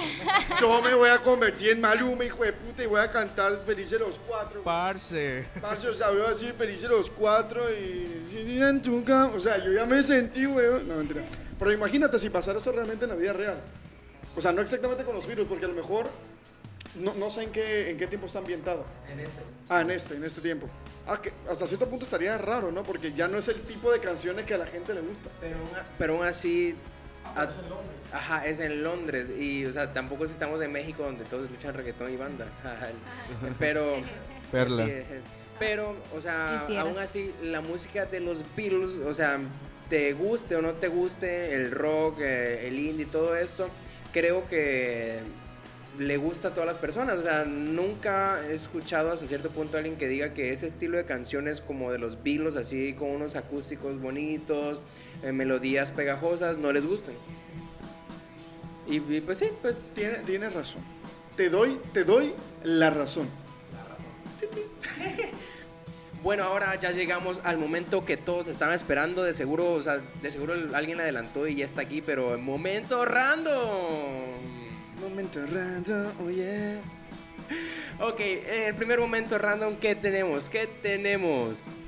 yo 0.60 0.80
me 0.80 0.94
voy 0.94 1.10
a 1.10 1.18
convertir 1.18 1.70
en 1.70 1.80
Maluma, 1.80 2.25
hijo 2.25 2.44
de 2.44 2.52
puta, 2.52 2.82
y 2.82 2.86
voy 2.86 3.00
a 3.00 3.08
cantar 3.08 3.62
Felices 3.66 3.99
los 3.99 4.18
Cuatro. 4.26 4.62
Parce. 4.62 5.44
Parce, 5.60 5.88
o 5.88 5.94
sea, 5.94 6.10
voy 6.10 6.23
a 6.23 6.28
decir 6.30 6.54
felices 6.56 6.88
los 6.88 7.10
cuatro 7.10 7.60
y... 7.70 8.25
si 8.28 8.38
en 8.62 8.80
tu 8.80 9.02
cama. 9.04 9.32
O 9.34 9.40
sea, 9.40 9.58
yo 9.62 9.73
ya 9.73 9.84
me 9.86 10.02
sentí, 10.02 10.47
weón. 10.47 10.86
No, 10.88 10.97
mentira. 10.97 11.25
Pero 11.58 11.73
imagínate 11.73 12.18
si 12.18 12.30
pasara 12.30 12.58
eso 12.58 12.73
realmente 12.73 13.04
en 13.04 13.10
la 13.10 13.16
vida 13.16 13.32
real. 13.32 13.60
O 14.36 14.40
sea, 14.40 14.52
no 14.52 14.62
exactamente 14.62 15.04
con 15.04 15.14
los 15.14 15.26
virus, 15.26 15.47
porque 15.49 15.64
a 15.64 15.68
lo 15.68 15.75
mejor... 15.75 16.08
No, 16.94 17.12
no 17.14 17.28
sé 17.28 17.42
en 17.42 17.50
qué, 17.50 17.90
en 17.90 17.97
qué 17.97 18.06
tiempo 18.06 18.26
está 18.26 18.38
ambientado. 18.38 18.84
En 19.10 19.18
ese. 19.18 19.32
Ah, 19.68 19.80
en 19.80 19.90
este, 19.90 20.14
en 20.14 20.23
este 20.25 20.40
tiempo. 20.40 20.68
Ah, 21.06 21.21
que 21.21 21.32
hasta 21.50 21.67
cierto 21.67 21.88
punto 21.88 22.04
estaría 22.04 22.38
raro, 22.38 22.73
¿no? 22.73 22.82
Porque 22.82 23.12
ya 23.12 23.28
no 23.28 23.36
es 23.38 23.49
el 23.49 23.60
tipo 23.62 23.93
de 23.93 24.00
canciones 24.00 24.45
que 24.47 24.54
a 24.54 24.58
la 24.58 24.67
gente 24.67 24.95
le 24.95 25.00
gusta. 25.02 25.28
Pero, 25.40 25.56
aún 25.58 25.69
pero 25.99 26.14
aún 26.17 26.26
así... 26.26 26.75
a- 27.36 27.49
Ajá, 28.12 28.47
es 28.47 28.60
en 28.60 28.82
Londres. 28.82 29.28
Y, 29.38 29.67
o 29.67 29.73
sea, 29.73 29.93
tampoco 29.93 30.25
es 30.25 30.28
que 30.30 30.34
estamos 30.34 30.62
en 30.62 30.73
México 30.73 31.02
donde 31.02 31.25
todos 31.25 31.45
escuchan 31.47 31.75
reggaetón 31.75 32.12
y 32.12 32.17
banda. 32.17 32.47
Pero... 33.58 33.97
Perla. 34.52 34.84
sí, 34.84 34.90
eh, 34.90 35.04
pero, 35.58 35.97
o 36.14 36.21
sea, 36.21 36.58
Quisiera. 36.62 36.82
aún 36.82 36.99
así, 36.99 37.32
la 37.43 37.60
música 37.60 38.04
de 38.06 38.19
los 38.21 38.45
Beatles, 38.56 38.99
o 39.04 39.14
sea, 39.14 39.38
te 39.88 40.12
guste 40.12 40.56
o 40.56 40.62
no 40.62 40.73
te 40.75 40.88
guste 40.88 41.54
el 41.54 41.71
rock, 41.71 42.19
eh, 42.21 42.67
el 42.67 42.78
indie, 42.78 43.06
todo 43.06 43.36
esto, 43.36 43.69
creo 44.12 44.47
que 44.49 45.21
le 45.99 46.17
gusta 46.17 46.49
a 46.49 46.50
todas 46.52 46.67
las 46.67 46.78
personas. 46.78 47.19
O 47.19 47.23
sea, 47.23 47.45
nunca 47.45 48.41
he 48.47 48.54
escuchado 48.54 49.13
hasta 49.13 49.26
cierto 49.26 49.50
punto 49.50 49.76
a 49.76 49.80
alguien 49.80 49.97
que 49.97 50.09
diga 50.09 50.35
que 50.35 50.52
ese 50.52 50.67
estilo 50.67 50.97
de 50.97 51.04
canciones 51.04 51.61
como 51.61 51.91
de 51.93 51.99
los 51.99 52.23
Beatles, 52.23 52.57
así 52.57 52.95
con 52.95 53.11
unos 53.11 53.37
acústicos 53.37 54.00
bonitos, 54.00 54.80
eh, 55.23 55.33
melodías 55.33 55.93
pegajosas, 55.93 56.59
no 56.59 56.73
les 56.73 56.87
gustan. 56.87 57.15
Y, 58.87 58.97
y 58.97 59.21
pues 59.21 59.39
sí, 59.39 59.47
pues 59.63 59.76
Tiene, 59.95 60.15
tienes 60.26 60.54
razón. 60.54 60.83
Te 61.37 61.49
doy, 61.50 61.78
te 61.93 62.04
doy 62.04 62.33
la 62.63 62.91
razón. 62.91 63.28
Bueno, 66.23 66.45
ahora 66.45 66.75
ya 66.76 66.91
llegamos 66.91 67.43
al 67.45 67.59
momento 67.59 68.07
que 68.07 68.17
todos 68.17 68.49
estaban 68.49 68.75
esperando. 68.75 69.23
De 69.25 69.35
seguro, 69.35 69.73
o 69.75 69.83
sea, 69.83 69.99
de 70.23 70.30
seguro 70.30 70.54
alguien 70.73 70.99
adelantó 70.99 71.47
y 71.47 71.57
ya 71.57 71.67
está 71.67 71.83
aquí, 71.83 72.00
pero 72.00 72.39
momento 72.39 73.04
random. 73.04 74.53
Momento 75.08 75.40
random, 75.47 76.06
oh 76.25 76.30
yeah. 76.30 76.80
Ok, 78.00 78.21
en 78.21 78.62
el 78.69 78.75
primer 78.75 78.99
momento 79.00 79.36
random, 79.38 79.76
¿qué 79.76 79.95
tenemos? 79.95 80.49
¿Qué 80.49 80.67
tenemos? 80.82 81.80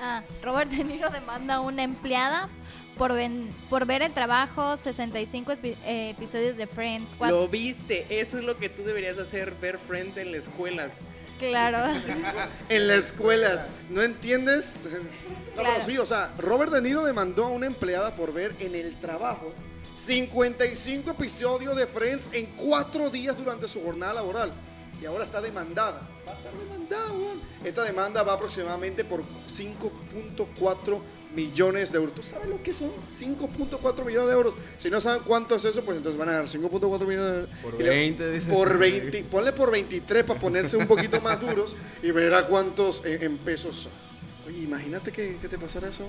Ah, 0.00 0.22
Robert 0.42 0.70
De 0.70 0.82
Niro 0.82 1.10
demanda 1.10 1.54
a 1.56 1.60
una 1.60 1.82
empleada 1.84 2.48
por, 2.96 3.12
ven- 3.12 3.50
por 3.68 3.86
ver 3.86 4.02
el 4.02 4.12
trabajo 4.12 4.76
65 4.76 5.52
epi- 5.52 5.76
eh, 5.84 6.10
episodios 6.16 6.56
de 6.56 6.66
Friends. 6.66 7.08
Lo 7.20 7.48
viste, 7.48 8.06
eso 8.08 8.38
es 8.38 8.44
lo 8.44 8.56
que 8.56 8.68
tú 8.68 8.82
deberías 8.82 9.18
hacer, 9.18 9.52
ver 9.60 9.78
Friends 9.78 10.16
en 10.16 10.32
las 10.32 10.46
escuelas. 10.48 10.94
Claro. 11.38 12.00
En 12.68 12.88
las 12.88 12.98
escuelas, 13.06 13.68
¿no 13.90 14.02
entiendes? 14.02 14.84
No, 14.90 14.90
Claro. 15.54 15.70
pero 15.74 15.84
sí, 15.84 15.98
o 15.98 16.06
sea, 16.06 16.32
Robert 16.38 16.72
De 16.72 16.80
Niro 16.80 17.04
demandó 17.04 17.44
a 17.44 17.48
una 17.48 17.66
empleada 17.66 18.14
por 18.16 18.32
ver 18.32 18.54
en 18.60 18.74
el 18.74 18.98
trabajo 19.00 19.52
55 19.94 21.10
episodios 21.10 21.76
de 21.76 21.86
Friends 21.86 22.30
en 22.32 22.46
cuatro 22.56 23.10
días 23.10 23.36
durante 23.36 23.68
su 23.68 23.82
jornada 23.82 24.14
laboral. 24.14 24.52
Y 25.00 25.04
ahora 25.06 25.24
está 25.24 25.40
demandada. 25.40 26.08
Va 26.26 26.32
a 26.32 26.36
estar 26.36 26.52
demandada, 26.52 27.12
weón. 27.12 27.40
Esta 27.64 27.82
demanda 27.84 28.22
va 28.22 28.34
aproximadamente 28.34 29.04
por 29.04 29.22
5.4 29.48 31.00
millones 31.34 31.90
de 31.92 31.98
euros. 31.98 32.14
¿Tú 32.14 32.22
sabes 32.22 32.48
lo 32.48 32.62
que 32.62 32.72
son? 32.72 32.90
5.4 33.18 34.04
millones 34.04 34.28
de 34.28 34.32
euros. 34.34 34.54
Si 34.78 34.90
no 34.90 35.00
saben 35.00 35.22
cuánto 35.26 35.56
es 35.56 35.64
eso, 35.64 35.84
pues 35.84 35.96
entonces 35.96 36.18
van 36.18 36.28
a 36.28 36.32
dar 36.34 36.44
5.4 36.44 37.06
millones 37.06 37.30
de 37.30 37.36
euros. 37.40 37.50
Por 37.62 37.74
Y 37.74 37.82
le- 37.82 37.88
20, 37.90 38.30
dice. 38.30 38.46
Por 38.52 38.78
20. 38.78 39.24
Ponle 39.24 39.52
por 39.52 39.70
23 39.72 40.24
para 40.24 40.38
ponerse 40.38 40.76
un 40.76 40.86
poquito 40.86 41.20
más 41.20 41.40
duros 41.40 41.76
y 42.02 42.10
verá 42.12 42.46
cuántos 42.46 43.04
en, 43.04 43.22
en 43.22 43.38
pesos 43.38 43.76
son. 43.76 43.92
Oye, 44.46 44.58
imagínate 44.62 45.10
que, 45.10 45.36
que 45.38 45.48
te 45.48 45.58
pasara 45.58 45.88
eso. 45.88 46.04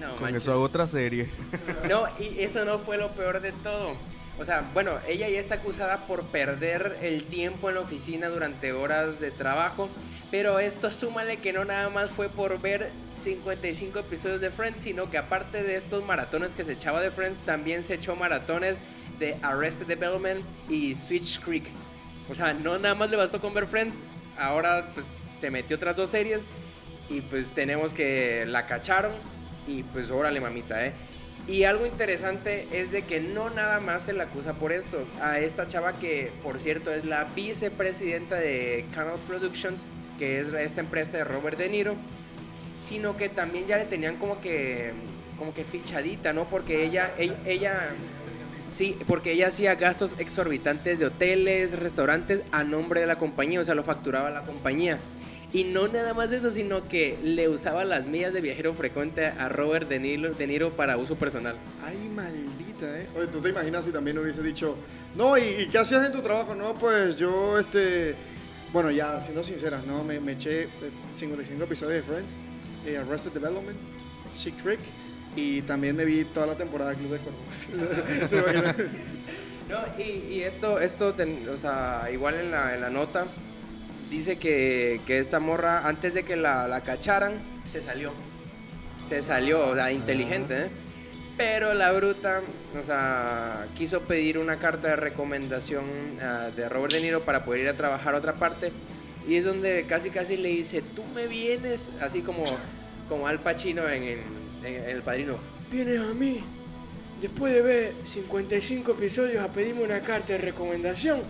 No, 0.00 0.12
Con 0.14 0.22
manches. 0.22 0.42
eso 0.42 0.52
hago 0.52 0.62
otra 0.62 0.86
serie. 0.86 1.28
No, 1.88 2.06
y 2.18 2.40
eso 2.40 2.64
no 2.64 2.78
fue 2.78 2.96
lo 2.98 3.10
peor 3.12 3.40
de 3.40 3.52
todo. 3.52 3.94
O 4.38 4.44
sea, 4.44 4.64
bueno, 4.74 4.92
ella 5.06 5.28
ya 5.28 5.38
está 5.38 5.56
acusada 5.56 6.06
por 6.08 6.24
perder 6.24 6.98
el 7.02 7.24
tiempo 7.24 7.68
en 7.68 7.76
la 7.76 7.82
oficina 7.82 8.26
durante 8.28 8.72
horas 8.72 9.20
de 9.20 9.30
trabajo, 9.30 9.88
pero 10.32 10.58
esto 10.58 10.90
súmale 10.90 11.36
que 11.36 11.52
no 11.52 11.64
nada 11.64 11.88
más 11.88 12.10
fue 12.10 12.28
por 12.28 12.60
ver 12.60 12.90
55 13.12 14.00
episodios 14.00 14.40
de 14.40 14.50
Friends, 14.50 14.80
sino 14.80 15.08
que 15.08 15.18
aparte 15.18 15.62
de 15.62 15.76
estos 15.76 16.04
maratones 16.04 16.56
que 16.56 16.64
se 16.64 16.72
echaba 16.72 17.00
de 17.00 17.12
Friends, 17.12 17.38
también 17.42 17.84
se 17.84 17.94
echó 17.94 18.16
maratones 18.16 18.78
de 19.20 19.36
Arrested 19.42 19.86
Development 19.86 20.44
y 20.68 20.96
Switch 20.96 21.38
Creek. 21.40 21.66
O 22.28 22.34
sea, 22.34 22.52
no 22.54 22.76
nada 22.78 22.96
más 22.96 23.10
le 23.10 23.16
bastó 23.16 23.40
con 23.40 23.54
ver 23.54 23.68
Friends, 23.68 23.94
ahora 24.36 24.90
pues 24.94 25.06
se 25.38 25.48
metió 25.52 25.76
otras 25.76 25.94
dos 25.94 26.10
series 26.10 26.40
y 27.08 27.20
pues 27.20 27.50
tenemos 27.50 27.94
que 27.94 28.44
la 28.48 28.66
cacharon 28.66 29.12
y 29.66 29.82
pues 29.82 30.10
órale 30.10 30.40
mamita, 30.40 30.84
¿eh? 30.84 30.92
Y 31.46 31.64
algo 31.64 31.84
interesante 31.84 32.66
es 32.72 32.90
de 32.90 33.02
que 33.02 33.20
no 33.20 33.50
nada 33.50 33.78
más 33.80 34.04
se 34.06 34.14
la 34.14 34.24
acusa 34.24 34.54
por 34.54 34.72
esto. 34.72 35.06
A 35.20 35.40
esta 35.40 35.68
chava 35.68 35.92
que, 35.92 36.32
por 36.42 36.58
cierto, 36.58 36.90
es 36.90 37.04
la 37.04 37.24
vicepresidenta 37.24 38.36
de 38.36 38.86
Canal 38.94 39.18
Productions, 39.26 39.84
que 40.18 40.40
es 40.40 40.48
esta 40.48 40.80
empresa 40.80 41.18
de 41.18 41.24
Robert 41.24 41.58
De 41.58 41.68
Niro, 41.68 41.96
sino 42.78 43.16
que 43.18 43.28
también 43.28 43.66
ya 43.66 43.76
le 43.76 43.84
tenían 43.84 44.16
como 44.16 44.40
que, 44.40 44.92
como 45.38 45.52
que 45.52 45.64
fichadita, 45.64 46.32
¿no? 46.32 46.48
Porque 46.48 46.84
ella, 46.84 47.12
ella, 47.18 47.36
ella 47.44 47.90
Sí, 48.70 48.98
porque 49.06 49.30
ella 49.30 49.48
hacía 49.48 49.76
gastos 49.76 50.16
exorbitantes 50.18 50.98
de 50.98 51.06
hoteles, 51.06 51.78
restaurantes 51.78 52.42
a 52.50 52.64
nombre 52.64 53.00
de 53.00 53.06
la 53.06 53.14
compañía, 53.14 53.60
o 53.60 53.64
sea, 53.64 53.76
lo 53.76 53.84
facturaba 53.84 54.30
la 54.30 54.42
compañía. 54.42 54.98
Y 55.54 55.64
no 55.64 55.86
nada 55.88 56.12
más 56.14 56.32
eso, 56.32 56.50
sino 56.50 56.86
que 56.88 57.16
le 57.22 57.48
usaba 57.48 57.84
las 57.84 58.08
millas 58.08 58.32
de 58.34 58.40
viajero 58.40 58.74
frecuente 58.74 59.26
a 59.26 59.48
Robert 59.48 59.88
De 59.88 60.00
Niro, 60.00 60.34
de 60.34 60.46
Niro 60.48 60.70
para 60.70 60.96
uso 60.98 61.14
personal. 61.14 61.54
Ay, 61.82 61.96
maldita, 62.14 63.00
¿eh? 63.00 63.06
Oye, 63.16 63.28
¿tú 63.28 63.40
te 63.40 63.50
imaginas 63.50 63.84
si 63.84 63.92
también 63.92 64.18
hubiese 64.18 64.42
dicho, 64.42 64.76
no, 65.14 65.38
¿y, 65.38 65.42
y 65.62 65.68
qué 65.68 65.78
hacías 65.78 66.04
en 66.04 66.12
tu 66.12 66.20
trabajo? 66.22 66.56
No, 66.56 66.74
pues 66.74 67.16
yo, 67.18 67.56
este, 67.58 68.16
bueno, 68.72 68.90
ya, 68.90 69.20
siendo 69.20 69.44
sinceras, 69.44 69.86
¿no? 69.86 70.02
Me, 70.02 70.18
me 70.18 70.32
eché 70.32 70.64
eh, 70.64 70.68
55 71.14 71.62
episodios 71.62 72.04
de 72.04 72.12
Friends, 72.12 72.34
eh, 72.84 72.96
Arrested 72.96 73.30
Development, 73.30 73.78
Chick 74.36 74.56
Trick, 74.60 74.80
y 75.36 75.62
también 75.62 75.94
me 75.94 76.04
vi 76.04 76.24
toda 76.24 76.48
la 76.48 76.56
temporada 76.56 76.90
de 76.90 76.96
Club 76.96 77.12
de 77.12 77.18
Cuervos. 77.20 78.84
No, 79.68 79.78
y, 79.98 80.34
y 80.34 80.42
esto, 80.42 80.78
esto 80.78 81.14
ten- 81.14 81.48
o 81.48 81.56
sea, 81.56 82.08
igual 82.12 82.34
en 82.34 82.50
la, 82.50 82.74
en 82.74 82.82
la 82.82 82.90
nota, 82.90 83.24
dice 84.16 84.36
que, 84.36 85.00
que 85.06 85.18
esta 85.18 85.40
morra, 85.40 85.86
antes 85.86 86.14
de 86.14 86.24
que 86.24 86.36
la, 86.36 86.66
la 86.68 86.82
cacharan, 86.82 87.34
se 87.64 87.80
salió. 87.82 88.12
Se 89.06 89.20
salió, 89.22 89.68
o 89.68 89.74
sea, 89.74 89.92
inteligente, 89.92 90.64
¿eh? 90.64 90.68
Pero 91.36 91.74
la 91.74 91.90
bruta, 91.92 92.42
o 92.78 92.82
sea, 92.82 93.66
quiso 93.76 94.00
pedir 94.02 94.38
una 94.38 94.58
carta 94.58 94.88
de 94.88 94.96
recomendación 94.96 95.84
ah, 96.22 96.48
de 96.54 96.68
Robert 96.68 96.92
De 96.94 97.00
Niro 97.00 97.24
para 97.24 97.44
poder 97.44 97.62
ir 97.62 97.68
a 97.68 97.74
trabajar 97.76 98.14
a 98.14 98.18
otra 98.18 98.34
parte. 98.34 98.70
Y 99.26 99.34
es 99.36 99.44
donde 99.44 99.84
casi 99.88 100.10
casi 100.10 100.36
le 100.36 100.50
dice, 100.50 100.80
tú 100.94 101.02
me 101.14 101.26
vienes, 101.26 101.90
así 102.00 102.20
como, 102.20 102.44
como 103.08 103.26
Al 103.26 103.40
Pacino 103.40 103.88
en, 103.88 104.02
en- 104.04 104.18
en 104.64 104.84
El 104.88 105.02
Padrino. 105.02 105.36
Vienes 105.72 105.98
a 106.00 106.14
mí, 106.14 106.40
después 107.20 107.52
de 107.52 107.62
ver 107.62 107.92
55 108.04 108.92
episodios, 108.92 109.42
a 109.42 109.48
pedirme 109.52 109.82
una 109.82 110.00
carta 110.00 110.34
de 110.34 110.38
recomendación. 110.38 111.20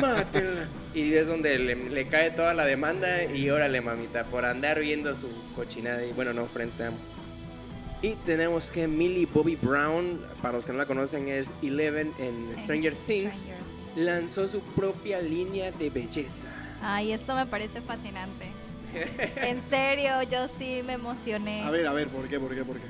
Mátenla. 0.00 0.68
Y 0.94 1.14
es 1.14 1.28
donde 1.28 1.58
le, 1.58 1.74
le 1.90 2.08
cae 2.08 2.30
toda 2.30 2.54
la 2.54 2.64
demanda 2.64 3.24
y 3.24 3.50
órale, 3.50 3.80
mamita, 3.80 4.24
por 4.24 4.44
andar 4.44 4.80
viendo 4.80 5.14
su 5.14 5.28
cochinada. 5.54 6.04
Y 6.04 6.12
bueno, 6.12 6.32
no, 6.32 6.46
Friends, 6.46 6.74
te 6.74 6.84
amo. 6.84 6.96
Y 8.02 8.10
tenemos 8.26 8.70
que 8.70 8.86
Millie 8.86 9.26
Bobby 9.26 9.56
Brown, 9.56 10.20
para 10.42 10.54
los 10.54 10.66
que 10.66 10.72
no 10.72 10.78
la 10.78 10.86
conocen, 10.86 11.28
es 11.28 11.52
Eleven 11.62 12.12
en 12.18 12.56
Stranger 12.56 12.94
Things, 12.94 13.36
Stranger 13.36 13.76
lanzó 13.96 14.46
su 14.46 14.60
propia 14.60 15.20
línea 15.20 15.72
de 15.72 15.90
belleza. 15.90 16.48
Ay, 16.82 17.12
esto 17.12 17.34
me 17.34 17.46
parece 17.46 17.80
fascinante. 17.80 18.46
En 19.36 19.60
serio, 19.68 20.22
yo 20.22 20.48
sí 20.58 20.82
me 20.86 20.94
emocioné. 20.94 21.62
A 21.62 21.70
ver, 21.70 21.86
a 21.86 21.92
ver, 21.92 22.08
¿por 22.08 22.28
qué, 22.28 22.38
por 22.38 22.54
qué, 22.54 22.64
por 22.64 22.76
qué? 22.76 22.86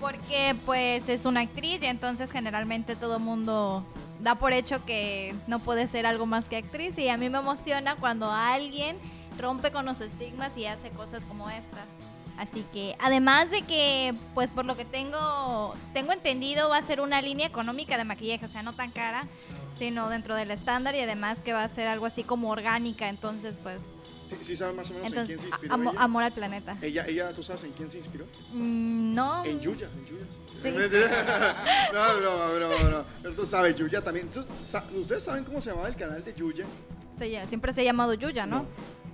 Porque 0.00 0.56
pues 0.64 1.08
es 1.08 1.24
una 1.26 1.40
actriz 1.40 1.82
y 1.82 1.86
entonces 1.86 2.30
generalmente 2.30 2.96
todo 2.96 3.18
mundo 3.18 3.84
da 4.20 4.34
por 4.34 4.52
hecho 4.52 4.84
que 4.84 5.34
no 5.46 5.58
puede 5.58 5.88
ser 5.88 6.06
algo 6.06 6.26
más 6.26 6.46
que 6.46 6.56
actriz 6.56 6.98
y 6.98 7.08
a 7.08 7.16
mí 7.16 7.28
me 7.28 7.38
emociona 7.38 7.96
cuando 7.96 8.30
alguien 8.30 8.96
rompe 9.38 9.70
con 9.70 9.86
los 9.86 10.00
estigmas 10.00 10.56
y 10.56 10.66
hace 10.66 10.90
cosas 10.90 11.24
como 11.24 11.48
esta. 11.50 11.84
Así 12.38 12.64
que 12.72 12.96
además 13.00 13.50
de 13.50 13.62
que 13.62 14.14
pues 14.34 14.48
por 14.50 14.64
lo 14.64 14.76
que 14.76 14.84
tengo 14.84 15.74
tengo 15.92 16.12
entendido 16.12 16.68
va 16.68 16.76
a 16.76 16.82
ser 16.82 17.00
una 17.00 17.20
línea 17.20 17.46
económica 17.46 17.98
de 17.98 18.04
maquillaje, 18.04 18.46
o 18.46 18.48
sea, 18.48 18.62
no 18.62 18.74
tan 18.74 18.92
cara, 18.92 19.26
sino 19.76 20.08
dentro 20.08 20.34
del 20.34 20.50
estándar 20.50 20.94
y 20.94 21.00
además 21.00 21.40
que 21.40 21.52
va 21.52 21.64
a 21.64 21.68
ser 21.68 21.88
algo 21.88 22.06
así 22.06 22.22
como 22.22 22.50
orgánica, 22.50 23.08
entonces 23.08 23.56
pues 23.62 23.80
¿Sí, 24.28 24.36
sí 24.40 24.56
sabes 24.56 24.74
más 24.76 24.90
o 24.90 24.94
menos 24.94 25.08
en 25.08 25.12
quién 25.12 25.38
entonces 25.38 25.42
se 25.42 25.48
inspiró 25.48 25.74
ella? 25.90 26.00
amor 26.02 26.22
al 26.22 26.32
planeta. 26.32 26.76
ella? 26.82 27.06
Ella, 27.06 27.32
¿tú 27.32 27.42
sabes 27.42 27.64
en 27.64 27.72
quién 27.72 27.90
se 27.90 27.98
inspiró? 27.98 28.24
Mm, 28.52 29.14
no. 29.14 29.44
En 29.44 29.60
Yuya, 29.60 29.88
en 29.96 30.04
Yuya. 30.06 30.26
Sí. 30.62 30.70
no, 31.92 32.18
broma, 32.18 32.46
broma, 32.54 32.74
broma. 32.88 33.04
Pero 33.22 33.34
tú 33.34 33.46
sabes, 33.46 33.74
Yuya 33.76 34.02
también. 34.02 34.28
¿Tú- 34.30 34.44
sa- 34.66 34.84
¿Ustedes 34.94 35.22
saben 35.22 35.44
cómo 35.44 35.60
se 35.60 35.70
llamaba 35.70 35.88
el 35.88 35.96
canal 35.96 36.22
de 36.22 36.34
Yuya? 36.34 36.64
Se 37.16 37.46
siempre 37.46 37.72
se 37.72 37.80
ha 37.80 37.84
llamado 37.84 38.14
Yuya, 38.14 38.46
¿no? 38.46 38.60
No. 38.62 38.66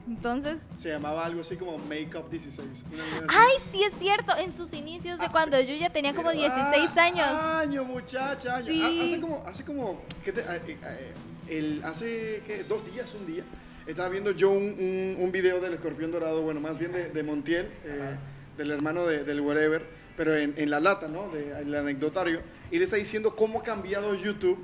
Entonces, 0.07 0.59
Se 0.77 0.91
llamaba 0.91 1.25
algo 1.25 1.41
así 1.41 1.57
como 1.57 1.79
Makeup 1.79 2.29
16. 2.29 2.85
una 2.93 3.05
cosa 3.05 3.27
así. 3.27 3.37
ay, 3.39 3.53
sí 3.73 3.83
es 3.85 3.93
cierto, 3.99 4.37
en 4.37 4.53
sus 4.55 4.75
inicios 4.75 5.19
de 5.19 5.29
cuando 5.31 5.59
Yuya 5.59 5.91
tenía 5.91 6.13
como 6.13 6.31
16 6.31 6.91
Ah, 6.97 7.03
años. 7.05 7.27
Año, 7.27 7.85
muchacha, 7.87 8.57
año. 8.57 8.67
Sí. 8.69 8.83
Ah, 9.01 9.05
hace 9.07 9.21
como, 9.21 9.43
hace 9.47 9.65
como, 9.65 10.03
¿qué 10.23 10.33
te- 10.33 10.43
ah, 10.43 10.57
eh, 10.57 10.77
eh, 10.83 11.15
el, 11.49 11.83
hace 11.85 12.43
¿qué? 12.47 12.65
dos 12.69 12.85
días, 12.93 13.15
un 13.15 13.27
día, 13.27 13.45
estaba 13.87 14.09
viendo 14.09 14.31
yo 14.33 14.51
un, 14.51 14.63
un, 14.65 15.17
un 15.19 15.33
video 15.33 15.61
del 15.61 15.75
escorpión 15.75 16.11
dorado, 16.11 16.43
bueno, 16.43 16.61
más 16.61 16.79
bien 16.79 16.93
de, 16.93 17.11
de 17.11 17.23
Montiel, 17.23 17.67
eh, 17.85 18.17
del 18.57 18.71
hermano 18.71 19.07
de- 19.07 19.25
del 19.25 19.41
wherever, 19.41 19.83
pero 20.17 20.37
en, 20.37 20.55
en 20.57 20.71
la 20.71 20.81
lata, 20.81 21.09
¿no? 21.09 21.29
De, 21.31 21.51
el 21.61 21.75
anecdotario, 21.75 22.41
y 22.71 22.79
le 22.79 22.85
está 22.85 22.97
diciendo 22.97 23.35
cómo 23.37 23.61
ha 23.61 23.63
cambiado 23.63 24.15
YouTube 24.15 24.59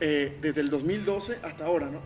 eh, 0.00 0.36
desde 0.40 0.60
el 0.60 0.70
2012 0.70 1.38
hasta 1.42 1.64
ahora, 1.66 1.90
¿no? 1.90 2.00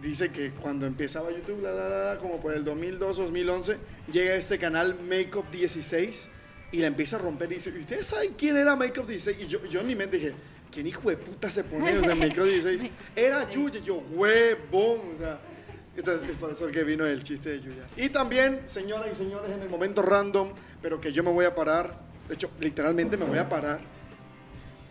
Dice 0.00 0.30
que 0.30 0.50
cuando 0.52 0.86
empezaba 0.86 1.30
YouTube, 1.30 1.60
la, 1.62 1.72
la, 1.72 1.88
la, 2.14 2.18
como 2.18 2.40
por 2.40 2.54
el 2.54 2.64
2012, 2.64 3.20
2011, 3.22 3.76
llega 4.10 4.34
este 4.34 4.58
canal 4.58 4.96
Makeup 5.06 5.50
16 5.50 6.30
y 6.72 6.78
la 6.78 6.86
empieza 6.86 7.16
a 7.16 7.18
romper 7.18 7.50
y 7.52 7.56
dice, 7.56 7.70
¿y 7.76 7.80
ustedes 7.80 8.06
saben 8.06 8.32
quién 8.38 8.56
era 8.56 8.76
Makeup 8.76 9.06
16? 9.06 9.38
Y 9.42 9.46
yo, 9.48 9.62
yo 9.66 9.80
en 9.80 9.86
mi 9.88 9.94
mente 9.94 10.16
dije, 10.16 10.32
¿quién 10.72 10.86
hijo 10.86 11.10
de 11.10 11.18
puta 11.18 11.50
se 11.50 11.64
pone 11.64 11.98
o 11.98 12.00
sea, 12.02 12.14
Makeup 12.14 12.44
16? 12.46 12.82
Era 13.16 13.46
Yuya, 13.50 13.80
yo, 13.80 13.96
huevón, 14.12 15.00
o 15.16 15.18
sea, 15.18 15.38
entonces, 16.00 16.30
es 16.30 16.36
por 16.36 16.50
eso 16.50 16.66
que 16.68 16.84
vino 16.84 17.06
el 17.06 17.22
chiste 17.22 17.50
de 17.50 17.60
Yuya. 17.60 17.84
Y 17.96 18.08
también, 18.08 18.62
señoras 18.66 19.08
y 19.12 19.14
señores, 19.14 19.50
en 19.50 19.62
el 19.62 19.68
momento 19.68 20.02
random, 20.02 20.50
pero 20.82 21.00
que 21.00 21.12
yo 21.12 21.22
me 21.22 21.30
voy 21.30 21.44
a 21.44 21.54
parar, 21.54 21.98
de 22.28 22.34
hecho, 22.34 22.50
literalmente 22.60 23.16
me 23.16 23.24
voy 23.24 23.38
a 23.38 23.48
parar 23.48 23.80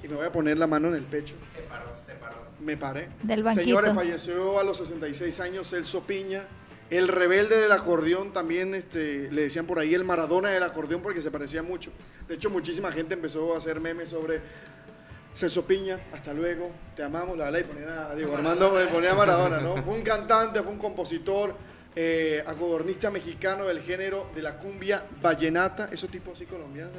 y 0.04 0.08
me 0.08 0.16
voy 0.16 0.26
a 0.26 0.32
poner 0.32 0.58
la 0.58 0.68
mano 0.68 0.88
en 0.90 0.96
el 0.96 1.04
pecho. 1.04 1.36
Se 1.54 1.62
paró, 1.62 1.96
se 2.06 2.14
paró. 2.14 2.38
Me 2.60 2.78
paré. 2.78 3.10
Del 3.24 3.44
banquito. 3.44 3.64
Señores, 3.64 3.94
falleció 3.94 4.60
a 4.60 4.64
los 4.64 4.78
66 4.78 5.40
años 5.40 5.70
Celso 5.70 6.04
Piña. 6.04 6.48
El 6.90 7.08
rebelde 7.08 7.62
del 7.62 7.72
acordeón 7.72 8.34
también 8.34 8.74
este, 8.74 9.32
le 9.32 9.44
decían 9.44 9.68
por 9.68 9.78
ahí 9.78 9.94
el 9.94 10.04
Maradona 10.04 10.50
del 10.50 10.64
acordeón 10.64 11.02
porque 11.02 11.22
se 11.22 11.30
parecía 11.30 11.62
mucho. 11.62 11.92
De 12.28 12.36
hecho, 12.36 12.50
muchísima 12.50 12.92
gente 12.92 13.14
empezó 13.14 13.54
a 13.54 13.58
hacer 13.58 13.80
memes 13.80 14.10
sobre 14.10 14.42
Celso 15.34 15.66
Piña, 15.66 16.00
hasta 16.12 16.34
luego, 16.34 16.72
te 16.96 17.04
amamos, 17.04 17.38
la 17.38 17.46
verdad, 17.46 17.60
y 17.60 17.64
ponían 17.64 17.90
a 17.90 18.16
Diego 18.16 18.36
Armando, 18.36 18.74
ponía 18.92 19.12
a 19.12 19.16
Maradona, 19.16 19.60
¿no? 19.60 19.82
Fue 19.84 19.96
un 19.96 20.02
cantante, 20.02 20.62
fue 20.62 20.74
un 20.74 20.80
compositor, 20.80 21.56
eh, 21.96 22.44
acordonista 22.46 23.10
mexicano 23.12 23.66
del 23.66 23.82
género 23.82 24.30
de 24.36 24.42
la 24.42 24.58
cumbia 24.58 25.06
vallenata, 25.22 25.90
esos 25.92 26.10
tipos 26.10 26.34
así 26.34 26.46
colombianos, 26.46 26.94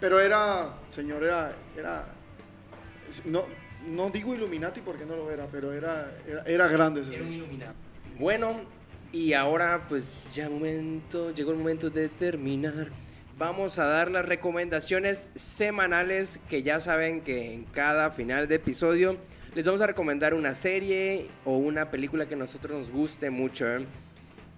pero 0.00 0.20
era, 0.20 0.78
señor, 0.88 1.24
era, 1.24 1.54
era 1.76 2.06
no, 3.24 3.46
no 3.86 4.10
digo 4.10 4.34
Illuminati 4.34 4.80
porque 4.80 5.04
no 5.04 5.16
lo 5.16 5.30
era, 5.30 5.46
pero 5.46 5.72
era, 5.72 6.12
era, 6.26 6.42
era 6.42 6.68
grande 6.68 7.00
ese 7.00 7.14
señor. 7.14 7.48
Bueno, 8.18 8.60
y 9.12 9.32
ahora 9.32 9.86
pues 9.88 10.34
ya 10.34 10.48
momento, 10.48 11.32
llegó 11.32 11.52
el 11.52 11.58
momento 11.58 11.90
de 11.90 12.08
terminar. 12.08 12.88
Vamos 13.38 13.78
a 13.78 13.84
dar 13.84 14.10
las 14.10 14.26
recomendaciones 14.26 15.30
semanales 15.36 16.40
que 16.48 16.64
ya 16.64 16.80
saben 16.80 17.20
que 17.20 17.54
en 17.54 17.62
cada 17.66 18.10
final 18.10 18.48
de 18.48 18.56
episodio 18.56 19.16
les 19.54 19.64
vamos 19.64 19.80
a 19.80 19.86
recomendar 19.86 20.34
una 20.34 20.56
serie 20.56 21.28
o 21.44 21.56
una 21.56 21.88
película 21.88 22.26
que 22.26 22.34
a 22.34 22.36
nosotros 22.36 22.76
nos 22.76 22.90
guste 22.90 23.30
mucho. 23.30 23.64
¿eh? 23.68 23.86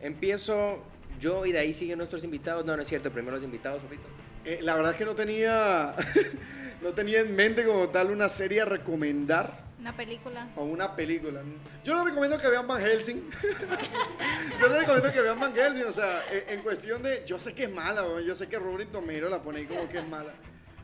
Empiezo 0.01 0.83
yo 1.21 1.45
y 1.45 1.53
de 1.53 1.59
ahí 1.59 1.75
siguen 1.75 1.99
nuestros 1.99 2.25
invitados. 2.25 2.65
No, 2.65 2.75
no 2.75 2.81
es 2.81 2.89
cierto, 2.89 3.11
primero 3.11 3.37
los 3.37 3.45
invitados, 3.45 3.83
papito. 3.83 4.05
Eh, 4.47 4.61
la 4.63 4.75
verdad 4.77 4.93
es 4.93 4.97
que 4.97 5.05
no 5.05 5.15
tenía, 5.15 5.95
no 6.83 6.95
tenía 6.95 7.21
en 7.21 7.37
mente 7.37 7.65
como 7.65 7.91
tal 7.91 8.11
una 8.11 8.31
serie 8.31 8.63
a 8.63 8.65
recomendar 8.65 9.63
Una 9.81 9.97
película. 9.97 10.49
o 10.57 10.65
una 10.65 10.95
película. 10.95 11.41
Yo 11.83 11.95
les 11.97 12.05
recomiendo 12.05 12.39
que 12.39 12.49
vean 12.49 12.67
Van 12.67 12.83
Helsing. 12.83 13.31
yo 14.61 14.69
les 14.69 14.81
recomiendo 14.81 15.11
que 15.11 15.21
vean 15.23 15.41
Van 15.41 15.55
Helsing. 15.55 15.85
O 15.85 15.93
sea, 15.93 16.23
en, 16.31 16.59
en 16.59 16.63
cuestión 16.63 17.03
de, 17.03 17.25
yo 17.27 17.39
sé 17.39 17.55
que 17.55 17.65
es 17.65 17.73
mala, 17.73 18.05
yo 18.21 18.35
sé 18.35 18.47
que 18.47 18.59
Robert 18.59 18.93
Tomero 18.93 19.31
la 19.31 19.43
pone 19.43 19.61
ahí 19.61 19.67
como 19.67 19.89
que 19.89 19.99
es 19.99 20.07
mala. 20.07 20.35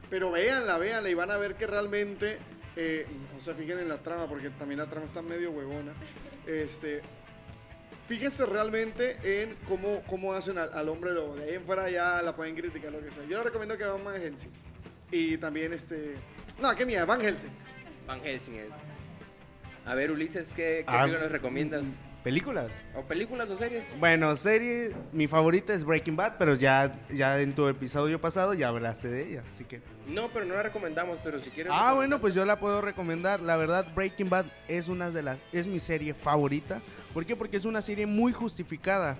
Pero 0.08 0.30
véanla, 0.30 0.78
véanla 0.78 1.10
y 1.10 1.14
van 1.14 1.30
a 1.30 1.36
ver 1.36 1.56
que 1.56 1.66
realmente, 1.66 2.38
eh, 2.76 3.06
no 3.34 3.40
se 3.40 3.54
fijen 3.54 3.78
en 3.78 3.88
la 3.88 3.98
trama 3.98 4.26
porque 4.28 4.50
también 4.50 4.78
la 4.78 4.86
trama 4.86 5.06
está 5.06 5.20
medio 5.20 5.50
huevona. 5.50 5.92
Este, 6.46 7.02
fíjense 8.06 8.46
realmente 8.46 9.42
en 9.42 9.56
cómo, 9.66 10.02
cómo 10.06 10.32
hacen 10.32 10.58
al, 10.58 10.88
hombre 10.88 11.12
lobo. 11.12 11.36
De 11.36 11.44
ahí 11.44 11.54
en 11.56 11.64
fuera 11.64 11.90
ya 11.90 12.22
la 12.22 12.34
pueden 12.34 12.54
criticar, 12.54 12.92
lo 12.92 13.00
que 13.00 13.10
sea. 13.10 13.24
Yo 13.24 13.36
les 13.36 13.44
recomiendo 13.44 13.76
que 13.76 13.84
vean 13.84 14.04
Van 14.04 14.20
Helsing. 14.20 14.52
Y 15.10 15.36
también 15.38 15.72
este... 15.72 16.16
No, 16.60 16.74
qué 16.74 16.86
mierda, 16.86 17.04
Van 17.04 17.20
Helsing. 17.20 17.65
Van 18.06 18.20
Helsing 18.20 18.54
es. 18.56 18.70
A 19.84 19.94
ver, 19.94 20.10
Ulises, 20.10 20.52
¿qué, 20.52 20.84
qué 20.84 20.84
Ah, 20.86 21.02
película 21.02 21.22
nos 21.24 21.32
recomiendas? 21.32 22.00
¿Películas? 22.24 22.72
¿O 22.96 23.02
películas 23.02 23.48
o 23.50 23.56
series? 23.56 23.94
Bueno, 24.00 24.34
serie, 24.34 24.92
mi 25.12 25.28
favorita 25.28 25.72
es 25.72 25.84
Breaking 25.84 26.16
Bad, 26.16 26.38
pero 26.38 26.54
ya, 26.56 26.92
ya 27.08 27.40
en 27.40 27.54
tu 27.54 27.68
episodio 27.68 28.20
pasado 28.20 28.52
ya 28.52 28.66
hablaste 28.66 29.06
de 29.08 29.28
ella, 29.30 29.44
así 29.48 29.62
que... 29.64 29.80
No, 30.08 30.28
pero 30.30 30.44
no 30.44 30.54
la 30.54 30.64
recomendamos, 30.64 31.18
pero 31.22 31.38
si 31.40 31.50
quieres... 31.50 31.72
Ah, 31.74 31.92
bueno, 31.94 32.20
pues 32.20 32.34
yo 32.34 32.44
la 32.44 32.58
puedo 32.58 32.80
recomendar. 32.80 33.38
La 33.40 33.56
verdad, 33.56 33.86
Breaking 33.94 34.28
Bad 34.28 34.46
es 34.66 34.88
una 34.88 35.12
de 35.12 35.22
las, 35.22 35.38
es 35.52 35.68
mi 35.68 35.78
serie 35.78 36.14
favorita. 36.14 36.80
¿Por 37.14 37.24
qué? 37.24 37.36
Porque 37.36 37.58
es 37.58 37.64
una 37.64 37.80
serie 37.80 38.06
muy 38.06 38.32
justificada. 38.32 39.16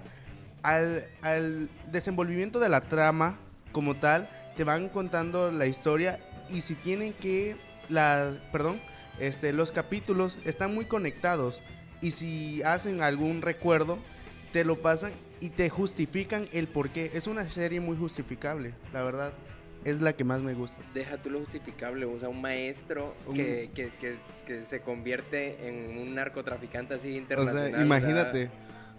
Al, 0.65 1.07
al 1.23 1.69
desenvolvimiento 1.93 2.59
de 2.59 2.69
la 2.69 2.81
trama 2.81 3.39
como 3.71 3.95
tal, 3.95 4.29
te 4.57 4.65
van 4.65 4.89
contando 4.89 5.53
la 5.53 5.67
historia 5.67 6.19
y 6.49 6.61
si 6.61 6.75
tienen 6.75 7.13
que, 7.13 7.55
la, 7.89 8.35
perdón, 8.53 8.81
este, 9.21 9.53
los 9.53 9.73
capítulos 9.73 10.39
están 10.45 10.75
muy 10.75 10.85
conectados 10.85 11.61
y 12.03 12.11
si 12.11 12.63
hacen 12.63 13.01
algún 13.03 13.43
recuerdo, 13.43 13.99
te 14.53 14.65
lo 14.65 14.81
pasan 14.81 15.13
y 15.41 15.51
te 15.51 15.69
justifican 15.69 16.49
el 16.53 16.67
por 16.69 16.91
qué. 16.91 17.11
Es 17.15 17.27
una 17.27 17.49
serie 17.51 17.81
muy 17.81 17.97
justificable, 17.97 18.73
la 18.93 19.03
verdad. 19.03 19.33
Es 19.85 20.01
la 20.01 20.15
que 20.15 20.25
más 20.25 20.41
me 20.41 20.53
gusta. 20.55 20.79
Deja 20.95 21.17
tú 21.17 21.31
lo 21.31 21.39
justificable, 21.39 22.07
o 22.07 22.19
sea, 22.19 22.29
un 22.29 22.41
maestro 22.41 23.15
Un- 23.27 23.35
que, 23.37 23.71
que, 23.73 23.91
que, 24.01 24.17
que 24.45 24.65
se 24.65 24.81
convierte 24.81 25.69
en 25.69 25.99
un 25.99 26.15
narcotraficante 26.15 26.95
así 26.95 27.13
O 27.15 27.19
internacional. 27.19 27.71
sea, 27.73 27.83
imagínate, 27.83 28.51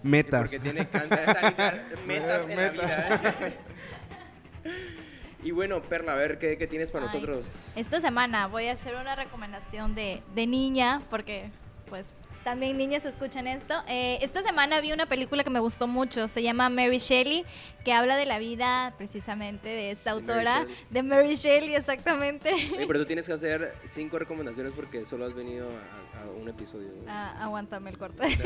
metas. 0.02 0.42
Porque 0.52 0.60
tiene 0.60 0.82
o 0.82 0.88
metas 2.08 2.48
en 2.48 2.56
la 2.58 2.70
vida. 2.72 3.20
y 5.48 5.52
bueno, 5.52 5.82
Perla, 5.82 6.12
a 6.12 6.16
ver, 6.18 6.40
¿qué, 6.40 6.58
qué 6.58 6.68
tienes 6.68 6.92
para 6.92 7.06
Ay, 7.06 7.14
nosotros? 7.14 7.72
Esta 7.78 8.02
semana 8.02 8.48
voy 8.48 8.68
a 8.68 8.74
hacer 8.74 8.96
una 8.96 9.16
recomendación 9.16 9.96
de, 9.96 10.22
de 10.36 10.46
niña, 10.46 11.04
porque 11.10 11.52
pues 11.90 12.06
también 12.48 12.78
niñas 12.78 13.04
escuchan 13.04 13.46
esto. 13.46 13.84
Eh, 13.90 14.20
esta 14.22 14.42
semana 14.42 14.80
vi 14.80 14.94
una 14.94 15.06
película 15.06 15.44
que 15.44 15.50
me 15.50 15.60
gustó 15.60 15.86
mucho, 15.86 16.30
se 16.30 16.42
llama 16.42 16.70
Mary 16.70 17.00
Shelley, 17.00 17.44
que 17.84 17.92
habla 17.92 18.16
de 18.16 18.26
la 18.26 18.40
vida 18.40 18.94
precisamente 18.98 19.68
de 19.68 19.92
esta 19.92 20.12
De 20.12 20.22
autora, 20.22 20.66
de 20.90 21.04
Mary 21.04 21.36
Shelley, 21.36 21.76
exactamente. 21.76 22.54
Oye, 22.54 22.88
pero 22.88 23.00
tú 23.00 23.06
tienes 23.06 23.26
que 23.26 23.34
hacer 23.34 23.76
cinco 23.84 24.18
recomendaciones 24.18 24.72
porque 24.72 25.04
solo 25.04 25.26
has 25.26 25.34
venido 25.34 25.68
a, 25.68 26.22
a 26.22 26.30
un 26.42 26.48
episodio. 26.48 26.88
Ah, 27.06 27.36
aguántame 27.38 27.90
el 27.90 27.98
corte. 27.98 28.26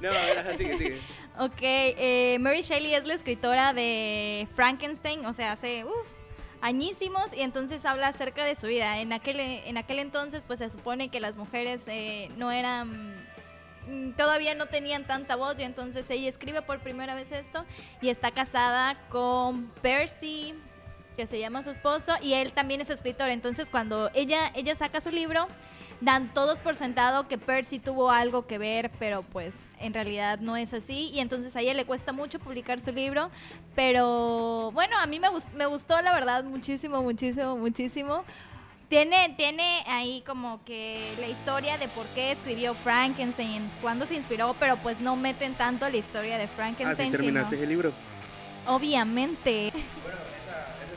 No, 0.00 0.10
a 0.10 0.12
ver, 0.12 0.58
sigue, 0.58 0.76
sigue. 0.76 1.00
Ok, 1.38 1.62
eh, 1.62 2.36
Mary 2.38 2.60
Shelley 2.60 2.94
es 2.94 3.06
la 3.06 3.14
escritora 3.14 3.72
de 3.72 4.46
Frankenstein, 4.54 5.24
o 5.24 5.32
sea, 5.32 5.52
hace 5.52 5.86
uf, 5.86 6.06
añísimos 6.66 7.32
y 7.32 7.42
entonces 7.42 7.84
habla 7.84 8.08
acerca 8.08 8.44
de 8.44 8.56
su 8.56 8.66
vida. 8.66 8.98
En 8.98 9.12
aquel, 9.12 9.38
en 9.38 9.76
aquel 9.76 10.00
entonces 10.00 10.42
pues 10.44 10.58
se 10.58 10.68
supone 10.68 11.08
que 11.10 11.20
las 11.20 11.36
mujeres 11.36 11.84
eh, 11.86 12.28
no 12.36 12.50
eran 12.50 13.14
mm, 13.88 14.12
todavía 14.16 14.54
no 14.56 14.66
tenían 14.66 15.06
tanta 15.06 15.36
voz 15.36 15.60
y 15.60 15.62
entonces 15.62 16.10
ella 16.10 16.28
escribe 16.28 16.62
por 16.62 16.80
primera 16.80 17.14
vez 17.14 17.30
esto 17.30 17.64
y 18.02 18.08
está 18.08 18.32
casada 18.32 18.98
con 19.10 19.68
Percy 19.80 20.54
que 21.16 21.28
se 21.28 21.38
llama 21.38 21.62
su 21.62 21.70
esposo 21.70 22.14
y 22.20 22.34
él 22.34 22.52
también 22.52 22.80
es 22.80 22.90
escritor 22.90 23.30
entonces 23.30 23.70
cuando 23.70 24.10
ella 24.12 24.50
ella 24.54 24.74
saca 24.74 25.00
su 25.00 25.10
libro 25.10 25.46
dan 26.00 26.32
todos 26.34 26.58
por 26.58 26.74
sentado 26.74 27.26
que 27.28 27.38
Percy 27.38 27.78
tuvo 27.78 28.10
algo 28.10 28.46
que 28.46 28.58
ver, 28.58 28.90
pero 28.98 29.22
pues 29.22 29.64
en 29.80 29.94
realidad 29.94 30.38
no 30.40 30.56
es 30.56 30.74
así. 30.74 31.10
Y 31.12 31.20
entonces 31.20 31.54
a 31.56 31.60
ella 31.60 31.74
le 31.74 31.84
cuesta 31.84 32.12
mucho 32.12 32.38
publicar 32.38 32.80
su 32.80 32.92
libro. 32.92 33.30
Pero 33.74 34.70
bueno, 34.72 34.98
a 34.98 35.06
mí 35.06 35.20
me, 35.20 35.28
gust- 35.28 35.50
me 35.52 35.66
gustó 35.66 36.00
la 36.02 36.12
verdad 36.12 36.44
muchísimo, 36.44 37.02
muchísimo, 37.02 37.56
muchísimo. 37.56 38.24
Tiene, 38.88 39.34
tiene 39.36 39.82
ahí 39.88 40.22
como 40.26 40.62
que 40.64 41.12
la 41.18 41.26
historia 41.26 41.76
de 41.76 41.88
por 41.88 42.06
qué 42.08 42.30
escribió 42.32 42.72
Frankenstein, 42.74 43.68
cuándo 43.82 44.06
se 44.06 44.14
inspiró, 44.14 44.54
pero 44.60 44.76
pues 44.76 45.00
no 45.00 45.16
meten 45.16 45.54
tanto 45.54 45.88
la 45.88 45.96
historia 45.96 46.38
de 46.38 46.44
Ah, 46.44 46.48
Frankenstein. 46.54 47.10
sí, 47.10 47.16
terminaste 47.16 47.56
sino- 47.56 47.62
el 47.64 47.68
libro. 47.68 47.92
obviamente. 48.68 49.72
Bueno, 49.72 50.18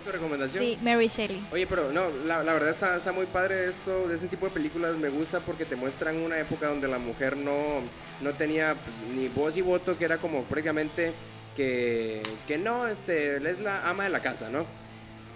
tu 0.10 0.17
recomendación. 0.17 0.63
Sí, 0.63 0.78
Mary 0.82 1.08
Shelley. 1.08 1.45
Oye, 1.52 1.67
pero 1.67 1.91
no, 1.91 2.10
la, 2.26 2.43
la 2.43 2.54
verdad 2.54 2.69
está, 2.69 2.95
está 2.95 3.12
muy 3.12 3.26
padre 3.26 3.69
esto, 3.69 4.08
de 4.08 4.15
este 4.15 4.28
tipo 4.28 4.45
de 4.45 4.52
películas 4.52 4.95
me 4.98 5.10
gusta 5.10 5.39
porque 5.39 5.65
te 5.65 5.76
muestran 5.76 6.17
una 6.17 6.39
época 6.39 6.67
donde 6.67 6.88
la 6.88 6.98
mujer 6.98 7.38
no, 7.38 7.82
no 8.22 8.34
tenía 8.34 8.76
pues, 8.76 8.95
ni 9.15 9.28
voz 9.28 9.58
y 9.58 9.62
voto, 9.62 9.98
que 9.98 10.06
era 10.06 10.17
como 10.17 10.43
prácticamente 10.43 11.13
que, 11.56 12.24
que 12.48 12.58
no, 12.58 12.88
este, 12.88 13.38
es 13.50 13.60
la 13.60 13.88
ama 13.88 14.04
de 14.04 14.10
la 14.10 14.22
casa, 14.22 14.50
¿no? 14.50 14.65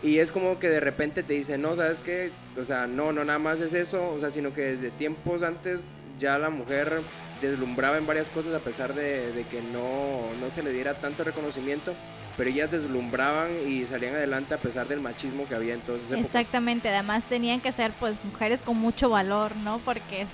Y 0.01 0.19
es 0.19 0.31
como 0.31 0.59
que 0.59 0.67
de 0.67 0.81
repente 0.81 1.23
te 1.23 1.33
dicen, 1.33 1.61
no, 1.61 1.75
¿sabes 1.75 2.01
qué? 2.01 2.31
O 2.59 2.65
sea, 2.65 2.87
no, 2.87 3.13
no 3.13 3.23
nada 3.23 3.39
más 3.39 3.61
es 3.61 3.73
eso, 3.73 4.11
o 4.11 4.19
sea, 4.19 4.31
sino 4.31 4.53
que 4.53 4.61
desde 4.61 4.91
tiempos 4.91 5.43
antes 5.43 5.95
ya 6.19 6.37
la 6.37 6.49
mujer 6.49 7.01
deslumbraba 7.41 7.97
en 7.97 8.05
varias 8.05 8.29
cosas 8.29 8.53
a 8.53 8.59
pesar 8.59 8.93
de, 8.93 9.31
de 9.31 9.43
que 9.45 9.61
no, 9.61 10.27
no 10.41 10.49
se 10.49 10.61
le 10.63 10.71
diera 10.71 10.95
tanto 10.95 11.23
reconocimiento, 11.23 11.93
pero 12.37 12.49
ellas 12.49 12.71
deslumbraban 12.71 13.49
y 13.67 13.85
salían 13.85 14.15
adelante 14.15 14.53
a 14.53 14.57
pesar 14.57 14.87
del 14.87 14.99
machismo 14.99 15.47
que 15.47 15.55
había 15.55 15.73
en 15.73 15.81
todas 15.81 16.01
esas 16.01 16.13
épocas. 16.13 16.25
Exactamente, 16.25 16.89
además 16.89 17.25
tenían 17.25 17.61
que 17.61 17.71
ser 17.71 17.91
pues 17.99 18.17
mujeres 18.23 18.61
con 18.61 18.77
mucho 18.77 19.09
valor, 19.09 19.55
¿no? 19.57 19.79
Porque... 19.79 20.25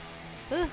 Ah, 0.52 0.68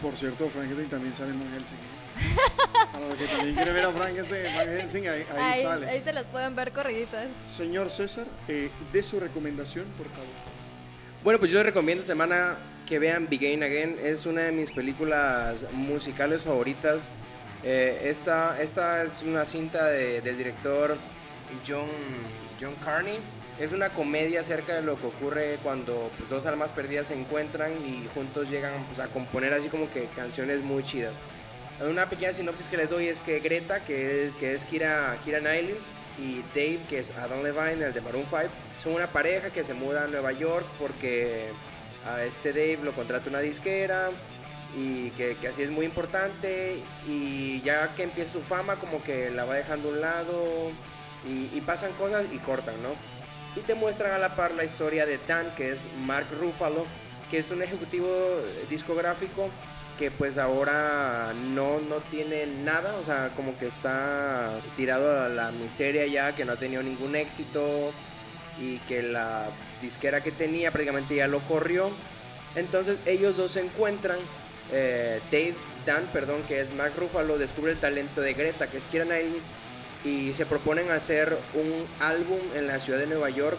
Por 0.00 0.16
cierto, 0.16 0.48
Frankenstein 0.48 0.88
también 0.88 1.14
sale 1.14 1.30
en 1.30 1.40
Van 1.40 1.52
Helsing. 1.52 1.78
Para 2.92 3.08
los 3.08 3.18
que 3.18 3.26
también 3.26 3.54
quieren 3.54 3.74
ver 3.74 3.84
a 3.84 3.92
Frankenstein 3.92 4.46
en 4.46 4.56
Van 4.56 4.68
Helsing, 4.68 5.08
ahí, 5.08 5.26
ahí 5.32 5.38
ahí, 5.38 5.62
sale. 5.62 5.88
ahí 5.88 6.02
se 6.02 6.12
las 6.12 6.24
pueden 6.24 6.56
ver 6.56 6.72
corriditas. 6.72 7.26
Señor 7.48 7.90
César, 7.90 8.26
eh, 8.48 8.70
de 8.92 9.02
su 9.02 9.20
recomendación, 9.20 9.84
por 9.98 10.08
favor. 10.08 10.26
Bueno, 11.22 11.38
pues 11.38 11.50
yo 11.50 11.58
les 11.58 11.66
recomiendo 11.66 12.02
esta 12.02 12.12
semana 12.12 12.56
que 12.86 12.98
vean 12.98 13.28
Begin 13.28 13.62
Again. 13.62 13.98
Es 14.02 14.26
una 14.26 14.42
de 14.42 14.52
mis 14.52 14.70
películas 14.70 15.66
musicales 15.72 16.42
favoritas. 16.42 17.10
Eh, 17.64 18.08
esta, 18.10 18.60
esta 18.60 19.02
es 19.02 19.22
una 19.22 19.46
cinta 19.46 19.86
de- 19.86 20.20
del 20.20 20.36
director 20.36 20.96
John, 21.66 21.88
John 22.60 22.74
Carney. 22.84 23.18
Es 23.58 23.72
una 23.72 23.88
comedia 23.90 24.40
acerca 24.40 24.74
de 24.74 24.82
lo 24.82 25.00
que 25.00 25.06
ocurre 25.06 25.58
cuando 25.62 26.10
pues, 26.18 26.28
dos 26.28 26.44
almas 26.46 26.72
perdidas 26.72 27.06
se 27.06 27.14
encuentran 27.14 27.72
y 27.86 28.08
juntos 28.12 28.50
llegan 28.50 28.72
pues, 28.86 28.98
a 28.98 29.06
componer 29.10 29.54
así 29.54 29.68
como 29.68 29.90
que 29.90 30.06
canciones 30.16 30.60
muy 30.60 30.82
chidas. 30.82 31.12
Una 31.80 32.08
pequeña 32.08 32.32
sinopsis 32.32 32.68
que 32.68 32.76
les 32.76 32.90
doy 32.90 33.08
es 33.08 33.22
que 33.22 33.40
Greta, 33.40 33.80
que 33.80 34.26
es, 34.26 34.36
que 34.36 34.54
es 34.54 34.64
Kira, 34.64 35.16
Kira 35.24 35.38
y 36.16 36.42
Dave, 36.54 36.78
que 36.88 36.98
es 37.00 37.10
Adam 37.16 37.42
Levine, 37.42 37.86
el 37.86 37.92
de 37.94 38.00
Maroon 38.00 38.24
5, 38.28 38.42
son 38.80 38.94
una 38.94 39.08
pareja 39.08 39.50
que 39.50 39.64
se 39.64 39.74
muda 39.74 40.04
a 40.04 40.06
Nueva 40.06 40.30
York 40.32 40.64
porque 40.78 41.46
a 42.06 42.22
este 42.24 42.50
Dave 42.52 42.78
lo 42.84 42.92
contrata 42.92 43.28
una 43.30 43.40
disquera 43.40 44.10
y 44.76 45.10
que, 45.10 45.36
que 45.36 45.48
así 45.48 45.62
es 45.62 45.70
muy 45.70 45.86
importante 45.86 46.78
y 47.08 47.60
ya 47.62 47.94
que 47.94 48.02
empieza 48.02 48.32
su 48.32 48.40
fama 48.40 48.76
como 48.76 49.02
que 49.02 49.30
la 49.30 49.44
va 49.44 49.54
dejando 49.54 49.88
a 49.88 49.92
un 49.92 50.00
lado 50.00 50.70
y, 51.26 51.56
y 51.56 51.62
pasan 51.64 51.92
cosas 51.92 52.24
y 52.32 52.38
cortan, 52.38 52.74
¿no? 52.82 52.90
Y 53.56 53.64
te 53.64 53.74
muestran 53.74 54.12
a 54.12 54.18
la 54.18 54.34
par 54.34 54.52
la 54.52 54.64
historia 54.64 55.06
de 55.06 55.18
Dan, 55.28 55.54
que 55.54 55.70
es 55.70 55.88
Mark 56.04 56.26
Ruffalo, 56.40 56.86
que 57.30 57.38
es 57.38 57.50
un 57.50 57.62
ejecutivo 57.62 58.08
discográfico 58.68 59.48
que 59.98 60.10
pues 60.10 60.38
ahora 60.38 61.32
no, 61.54 61.78
no 61.80 61.96
tiene 62.10 62.46
nada, 62.46 62.96
o 62.96 63.04
sea, 63.04 63.30
como 63.36 63.56
que 63.58 63.66
está 63.66 64.58
tirado 64.76 65.22
a 65.22 65.28
la 65.28 65.52
miseria 65.52 66.06
ya, 66.06 66.34
que 66.34 66.44
no 66.44 66.52
ha 66.52 66.56
tenido 66.56 66.82
ningún 66.82 67.14
éxito 67.14 67.92
y 68.58 68.78
que 68.88 69.02
la 69.02 69.46
disquera 69.80 70.22
que 70.22 70.32
tenía 70.32 70.70
prácticamente 70.70 71.14
ya 71.14 71.28
lo 71.28 71.40
corrió. 71.40 71.90
Entonces 72.56 72.98
ellos 73.06 73.36
dos 73.36 73.52
se 73.52 73.60
encuentran, 73.60 74.18
eh, 74.72 75.20
Dave 75.30 75.54
Dan, 75.86 76.06
perdón, 76.12 76.42
que 76.48 76.60
es 76.60 76.72
Mark 76.72 76.92
Ruffalo, 76.96 77.38
descubre 77.38 77.72
el 77.72 77.78
talento 77.78 78.20
de 78.20 78.34
Greta, 78.34 78.66
que 78.68 78.78
es 78.78 78.88
Kira 78.88 79.04
Knightley, 79.04 79.42
y 80.04 80.34
se 80.34 80.46
proponen 80.46 80.90
hacer 80.90 81.36
un 81.54 81.86
álbum 82.00 82.40
en 82.54 82.66
la 82.66 82.80
ciudad 82.80 82.98
de 82.98 83.06
Nueva 83.06 83.30
York 83.30 83.58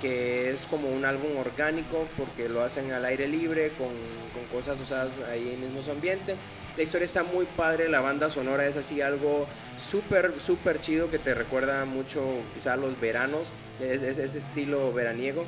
que 0.00 0.50
es 0.50 0.66
como 0.66 0.88
un 0.88 1.04
álbum 1.04 1.36
orgánico 1.38 2.08
porque 2.16 2.48
lo 2.48 2.62
hacen 2.62 2.92
al 2.92 3.04
aire 3.04 3.28
libre 3.28 3.70
con, 3.78 3.88
con 4.34 4.44
cosas 4.50 4.80
usadas 4.80 5.20
ahí 5.30 5.52
en 5.54 5.62
el 5.62 5.70
mismo 5.70 5.92
ambiente. 5.92 6.36
La 6.76 6.82
historia 6.82 7.06
está 7.06 7.22
muy 7.22 7.46
padre, 7.46 7.88
la 7.88 8.00
banda 8.00 8.28
sonora 8.28 8.66
es 8.66 8.76
así 8.76 9.00
algo 9.00 9.46
súper, 9.78 10.34
súper 10.38 10.80
chido 10.80 11.10
que 11.10 11.18
te 11.18 11.34
recuerda 11.34 11.84
mucho 11.86 12.22
quizá 12.54 12.74
a 12.74 12.76
los 12.76 13.00
veranos, 13.00 13.50
es 13.80 14.02
ese 14.02 14.24
estilo 14.24 14.92
veraniego. 14.92 15.44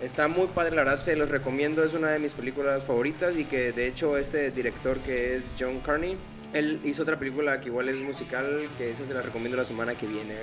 Está 0.00 0.28
muy 0.28 0.46
padre, 0.46 0.76
la 0.76 0.84
verdad 0.84 1.00
se 1.00 1.16
los 1.16 1.28
recomiendo, 1.28 1.82
es 1.82 1.92
una 1.92 2.10
de 2.10 2.20
mis 2.20 2.32
películas 2.32 2.84
favoritas 2.84 3.36
y 3.36 3.44
que 3.44 3.72
de 3.72 3.88
hecho 3.88 4.16
este 4.16 4.50
director 4.52 4.98
que 4.98 5.36
es 5.36 5.44
John 5.58 5.80
Carney, 5.80 6.16
él 6.52 6.80
hizo 6.84 7.02
otra 7.02 7.18
película 7.18 7.60
que 7.60 7.68
igual 7.68 7.88
es 7.88 8.00
musical, 8.00 8.68
que 8.78 8.92
esa 8.92 9.04
se 9.04 9.12
la 9.12 9.22
recomiendo 9.22 9.56
la 9.56 9.64
semana 9.64 9.96
que 9.96 10.06
viene. 10.06 10.36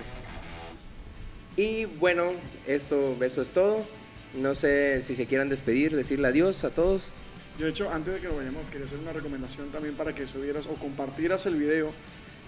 Y 1.56 1.86
bueno, 1.86 2.34
esto, 2.68 3.16
eso 3.22 3.42
es 3.42 3.50
todo. 3.50 3.86
No 4.34 4.54
sé 4.54 5.00
si 5.00 5.16
se 5.16 5.26
quieran 5.26 5.48
despedir, 5.48 5.96
decirle 5.96 6.28
adiós 6.28 6.66
a 6.66 6.72
todos. 6.72 7.14
Yo, 7.58 7.66
de 7.66 7.72
hecho, 7.72 7.90
antes 7.90 8.16
de 8.16 8.20
que 8.20 8.28
nos 8.28 8.36
vayamos, 8.36 8.68
quería 8.68 8.86
hacer 8.86 9.00
una 9.00 9.14
recomendación 9.14 9.70
también 9.70 9.96
para 9.96 10.14
que 10.14 10.28
subieras 10.28 10.66
o 10.66 10.76
compartieras 10.76 11.46
el 11.46 11.56
video 11.56 11.94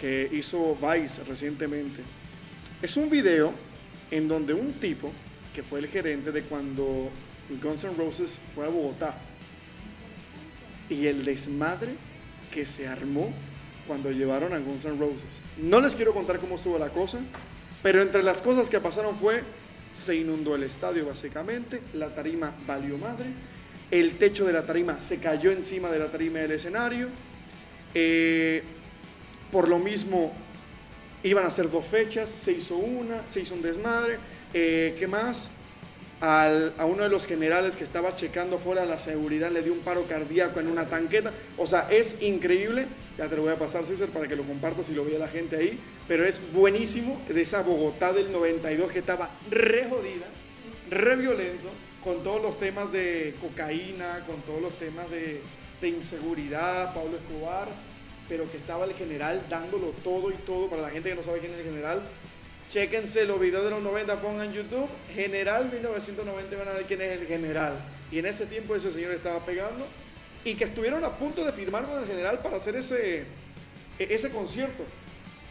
que 0.02 0.30
hizo 0.34 0.76
Vice 0.76 1.24
recientemente. 1.24 2.02
Es 2.82 2.98
un 2.98 3.10
video 3.10 3.54
en 4.12 4.28
donde 4.28 4.54
un 4.54 4.74
tipo, 4.74 5.14
que 5.58 5.64
fue 5.64 5.80
el 5.80 5.88
gerente 5.88 6.32
de 6.32 6.44
cuando 6.44 7.10
Guns 7.64 7.84
N' 7.84 7.96
Roses 7.98 8.40
fue 8.54 8.68
a 8.68 8.70
Bogotá, 8.70 9.18
y 10.88 11.08
el 11.08 11.26
desmadre 11.26 11.96
que 12.52 12.64
se 12.64 12.88
armó 12.88 13.34
cuando 13.88 14.12
llevaron 14.12 14.54
a 14.54 14.60
Guns 14.60 14.86
N' 14.86 15.00
Roses. 15.00 15.42
No 15.58 15.82
les 15.82 15.96
quiero 15.96 16.14
contar 16.14 16.38
cómo 16.38 16.58
estuvo 16.58 16.78
la 16.78 16.92
cosa, 16.92 17.22
pero 17.82 18.04
entre 18.04 18.22
las 18.22 18.44
cosas 18.44 18.70
que 18.70 18.80
pasaron 18.80 19.16
fue, 19.16 19.42
se 19.96 20.16
inundó 20.16 20.54
el 20.54 20.62
estadio 20.62 21.08
básicamente, 21.08 21.82
la 21.96 22.14
tarima 22.14 22.54
valió 22.68 23.00
madre, 23.00 23.26
el 23.90 24.20
techo 24.20 24.46
de 24.46 24.54
la 24.54 24.64
tarima 24.64 25.00
se 25.00 25.18
cayó 25.18 25.50
encima 25.50 25.90
de 25.90 25.98
la 25.98 26.12
tarima 26.12 26.38
del 26.38 26.52
escenario, 26.52 27.10
eh, 27.96 28.62
por 29.52 29.70
lo 29.70 29.80
mismo 29.80 30.34
iban 31.24 31.46
a 31.46 31.52
ser 31.52 31.70
dos 31.70 31.86
fechas, 31.86 32.30
se 32.30 32.52
hizo 32.54 32.76
una, 32.76 33.28
se 33.28 33.42
hizo 33.42 33.56
un 33.56 33.62
desmadre, 33.62 34.18
eh, 34.54 34.96
¿qué 34.98 35.08
más? 35.08 35.52
al- 36.20 36.74
a 36.80 36.86
uno 36.86 37.04
de 37.04 37.10
los 37.10 37.28
generales 37.28 37.78
que 37.78 37.84
estaba 37.84 38.16
checando 38.16 38.58
fuera 38.58 38.86
la 38.88 38.98
seguridad 38.98 39.52
le 39.52 39.62
dio 39.62 39.72
un 39.72 39.82
paro 39.82 40.08
cardíaco 40.08 40.60
en 40.60 40.68
una 40.68 40.90
tanqueta. 40.90 41.32
O 41.58 41.68
sea, 41.68 41.88
es 41.92 42.16
increíble. 42.22 42.88
Ya 43.20 43.30
te 43.30 43.36
lo 43.36 43.44
voy 43.44 43.52
a 43.52 43.60
pasar, 43.60 43.86
César, 43.86 44.10
para 44.10 44.28
que 44.28 44.36
lo 44.36 44.42
compartas 44.44 44.90
y 44.90 44.94
lo 44.96 45.06
vea 45.06 45.20
la 45.20 45.28
gente 45.28 45.56
ahí. 45.58 45.80
Pero 46.08 46.26
es 46.26 46.42
buenísimo 46.54 47.22
de 47.30 47.40
esa 47.40 47.62
Bogotá 47.62 48.14
del 48.14 48.32
92 48.32 48.92
que 48.92 48.98
estaba 48.98 49.30
re 49.52 49.88
jodida, 49.88 50.26
re 50.90 51.16
violento, 51.18 51.70
con 52.04 52.24
todos 52.24 52.42
los 52.42 52.58
temas 52.58 52.92
de 52.92 53.36
cocaína, 53.40 54.24
con 54.26 54.42
todos 54.42 54.60
los 54.60 54.76
temas 54.76 55.08
de, 55.12 55.42
de 55.82 55.88
inseguridad, 55.88 56.96
Pablo 56.96 57.18
Escobar, 57.18 57.68
pero 58.28 58.50
que 58.52 58.58
estaba 58.58 58.86
el 58.86 58.94
general 58.94 59.46
dándolo 59.50 59.88
todo 60.04 60.32
y 60.32 60.36
todo. 60.36 60.70
Para 60.70 60.82
la 60.82 60.90
gente 60.90 61.10
que 61.10 61.16
no 61.16 61.24
sabe 61.24 61.40
quién 61.40 61.54
es 61.54 61.60
el 61.60 61.66
general, 61.66 62.02
Chéquense 62.70 63.26
los 63.26 63.40
videos 63.40 63.64
de 63.64 63.70
los 63.70 63.82
90, 63.82 64.22
pongan 64.22 64.52
YouTube, 64.52 64.90
General 65.14 65.72
1990 65.72 66.54
y 66.54 66.58
van 66.58 66.68
a 66.68 66.74
ver 66.74 66.84
quién 66.86 67.02
es 67.02 67.12
el 67.14 67.26
general. 67.26 67.80
Y 68.12 68.20
en 68.20 68.26
ese 68.26 68.46
tiempo 68.46 68.76
ese 68.76 68.92
señor 68.92 69.12
estaba 69.14 69.46
pegando 69.46 69.88
y 70.44 70.56
que 70.56 70.66
estuvieron 70.66 71.04
a 71.06 71.18
punto 71.18 71.46
de 71.46 71.54
firmar 71.54 71.86
con 71.86 72.02
el 72.02 72.08
general 72.08 72.40
para 72.40 72.58
hacer 72.58 72.76
ese, 72.76 73.20
e- 73.20 74.08
ese 74.10 74.30
concierto. 74.32 74.84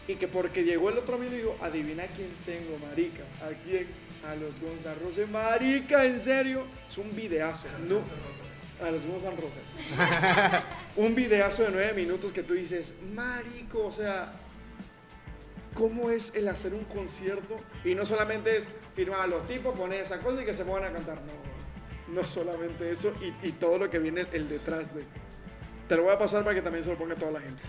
Y 0.07 0.15
que 0.15 0.27
porque 0.27 0.63
llegó 0.63 0.89
el 0.89 0.97
otro 0.99 1.15
amigo 1.15 1.33
y 1.33 1.37
dijo, 1.37 1.57
adivina 1.59 2.05
quién 2.07 2.29
tengo, 2.45 2.77
marica. 2.87 3.23
¿A 3.41 3.49
quién? 3.63 3.87
A 4.25 4.35
los 4.35 4.59
Gonzalo 4.59 4.99
Roses. 5.03 5.27
Marica, 5.27 6.05
en 6.05 6.21
serio. 6.21 6.65
Es 6.87 6.97
un 6.99 7.15
videazo. 7.15 7.67
No, 7.89 8.01
a 8.85 8.91
los 8.91 9.05
Gonzalo 9.05 9.37
Roses. 9.37 9.77
un 10.95 11.15
videazo 11.15 11.63
de 11.63 11.71
nueve 11.71 11.93
minutos 11.93 12.33
que 12.33 12.43
tú 12.43 12.53
dices, 12.53 12.95
marico, 13.13 13.85
o 13.85 13.91
sea, 13.91 14.33
cómo 15.73 16.09
es 16.09 16.33
el 16.35 16.47
hacer 16.47 16.73
un 16.73 16.83
concierto 16.85 17.55
y 17.83 17.95
no 17.95 18.05
solamente 18.05 18.55
es 18.55 18.67
firmar 18.95 19.21
a 19.21 19.27
los 19.27 19.47
tipos, 19.47 19.77
poner 19.77 20.01
esa 20.01 20.19
cosa 20.19 20.41
y 20.41 20.45
que 20.45 20.53
se 20.53 20.65
pongan 20.65 20.85
a 20.85 20.91
cantar. 20.91 21.21
No, 21.21 22.21
no 22.21 22.27
solamente 22.27 22.91
eso 22.91 23.13
y, 23.21 23.47
y 23.47 23.51
todo 23.51 23.77
lo 23.77 23.89
que 23.89 23.99
viene 23.99 24.25
el 24.31 24.49
detrás 24.49 24.95
de. 24.95 25.03
Te 25.87 25.95
lo 25.95 26.03
voy 26.03 26.13
a 26.13 26.17
pasar 26.17 26.43
para 26.43 26.55
que 26.55 26.61
también 26.61 26.83
se 26.83 26.89
lo 26.89 26.97
ponga 26.97 27.15
toda 27.15 27.31
la 27.31 27.39
gente. 27.39 27.61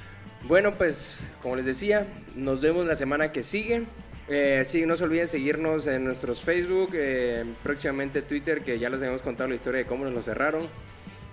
Bueno, 0.45 0.75
pues 0.75 1.27
como 1.43 1.57
les 1.57 1.67
decía, 1.67 2.07
nos 2.35 2.61
vemos 2.61 2.87
la 2.87 2.97
semana 2.97 3.33
que 3.33 3.43
sigue. 3.43 3.85
Eh, 4.29 4.63
sí, 4.65 4.85
no 4.85 4.95
se 4.97 5.05
olviden 5.05 5.27
seguirnos 5.27 5.87
en 5.87 6.05
nuestros 6.05 6.43
Facebook, 6.43 6.91
eh, 6.93 7.45
próximamente 7.63 8.21
Twitter, 8.21 8.63
que 8.63 8.79
ya 8.79 8.91
les 8.91 9.01
habíamos 9.01 9.23
contado 9.23 9.49
la 9.49 9.55
historia 9.55 9.79
de 9.81 9.87
cómo 9.87 10.05
nos 10.05 10.13
lo 10.13 10.23
cerraron. 10.23 10.69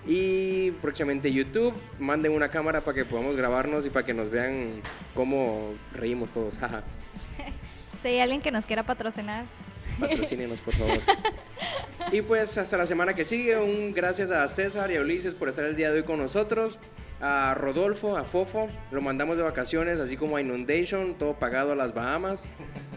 Y 0.07 0.71
próximamente 0.81 1.31
YouTube, 1.31 1.73
manden 1.99 2.31
una 2.31 2.49
cámara 2.49 2.81
para 2.81 2.95
que 2.95 3.05
podamos 3.05 3.35
grabarnos 3.35 3.85
y 3.85 3.89
para 3.89 4.05
que 4.05 4.13
nos 4.13 4.29
vean 4.29 4.81
cómo 5.13 5.73
reímos 5.93 6.31
todos. 6.31 6.57
Jaja. 6.59 6.83
Si 8.01 8.09
hay 8.09 8.19
alguien 8.19 8.39
que 8.39 8.51
nos 8.51 8.67
quiera 8.67 8.83
patrocinar. 8.83 9.45
Patrocínenos, 9.99 10.61
por 10.61 10.75
favor. 10.75 10.99
Y 12.11 12.21
pues 12.21 12.55
hasta 12.59 12.77
la 12.77 12.85
semana 12.85 13.15
que 13.15 13.25
sigue, 13.25 13.57
un 13.57 13.91
gracias 13.91 14.29
a 14.29 14.47
César 14.47 14.91
y 14.91 14.97
a 14.97 15.01
Ulises 15.01 15.33
por 15.33 15.49
estar 15.49 15.65
el 15.65 15.75
día 15.75 15.91
de 15.91 15.99
hoy 15.99 16.03
con 16.03 16.19
nosotros. 16.19 16.77
A 17.19 17.55
Rodolfo, 17.55 18.15
a 18.15 18.25
Fofo, 18.25 18.69
lo 18.91 19.01
mandamos 19.01 19.37
de 19.37 19.43
vacaciones, 19.43 19.99
así 19.99 20.17
como 20.17 20.37
a 20.37 20.41
Inundation, 20.41 21.15
todo 21.15 21.33
pagado 21.33 21.71
a 21.71 21.75
las 21.75 21.95
Bahamas. 21.95 22.51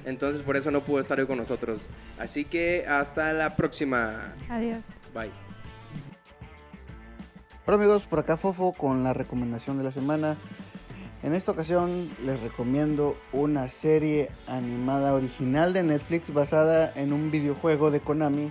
Entonces 0.04 0.42
por 0.42 0.56
eso 0.56 0.70
no 0.70 0.82
pudo 0.82 1.00
estar 1.00 1.18
hoy 1.18 1.26
con 1.26 1.38
nosotros. 1.38 1.88
Así 2.18 2.44
que 2.44 2.84
hasta 2.86 3.32
la 3.32 3.56
próxima. 3.56 4.34
Adiós. 4.50 4.84
Bye. 5.14 5.30
Hola 7.68 7.76
amigos, 7.76 8.04
por 8.04 8.18
acá 8.20 8.38
Fofo 8.38 8.72
con 8.72 9.04
la 9.04 9.12
recomendación 9.12 9.76
de 9.76 9.84
la 9.84 9.92
semana. 9.92 10.38
En 11.22 11.34
esta 11.34 11.52
ocasión 11.52 12.08
les 12.24 12.40
recomiendo 12.40 13.14
una 13.30 13.68
serie 13.68 14.30
animada 14.46 15.12
original 15.12 15.74
de 15.74 15.82
Netflix 15.82 16.32
basada 16.32 16.90
en 16.96 17.12
un 17.12 17.30
videojuego 17.30 17.90
de 17.90 18.00
Konami 18.00 18.50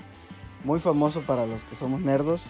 muy 0.63 0.79
famoso 0.79 1.21
para 1.21 1.47
los 1.47 1.63
que 1.63 1.75
somos 1.75 2.01
nerdos, 2.01 2.43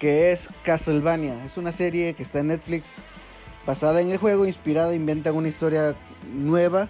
que 0.00 0.32
es 0.32 0.48
Castlevania. 0.62 1.44
Es 1.44 1.58
una 1.58 1.70
serie 1.70 2.14
que 2.14 2.22
está 2.22 2.38
en 2.38 2.46
Netflix 2.46 3.02
basada 3.66 4.00
en 4.00 4.10
el 4.10 4.16
juego, 4.16 4.46
inspirada, 4.46 4.94
inventan 4.94 5.36
una 5.36 5.48
historia 5.48 5.96
nueva 6.32 6.88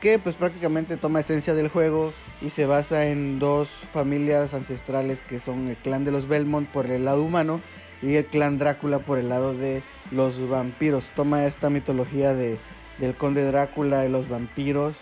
que 0.00 0.18
pues 0.18 0.34
prácticamente 0.34 0.96
toma 0.96 1.20
esencia 1.20 1.54
del 1.54 1.68
juego 1.68 2.12
y 2.40 2.50
se 2.50 2.66
basa 2.66 3.06
en 3.06 3.38
dos 3.38 3.68
familias 3.68 4.52
ancestrales 4.52 5.22
que 5.22 5.38
son 5.38 5.68
el 5.68 5.76
clan 5.76 6.04
de 6.04 6.10
los 6.10 6.26
Belmont 6.26 6.68
por 6.68 6.86
el 6.86 7.04
lado 7.04 7.22
humano 7.22 7.60
y 8.02 8.16
el 8.16 8.26
clan 8.26 8.58
Drácula 8.58 8.98
por 8.98 9.18
el 9.18 9.28
lado 9.28 9.54
de 9.54 9.82
los 10.10 10.48
vampiros. 10.48 11.10
Toma 11.14 11.46
esta 11.46 11.70
mitología 11.70 12.34
de, 12.34 12.58
del 12.98 13.14
conde 13.14 13.44
Drácula 13.44 14.04
y 14.04 14.08
los 14.08 14.28
vampiros 14.28 14.96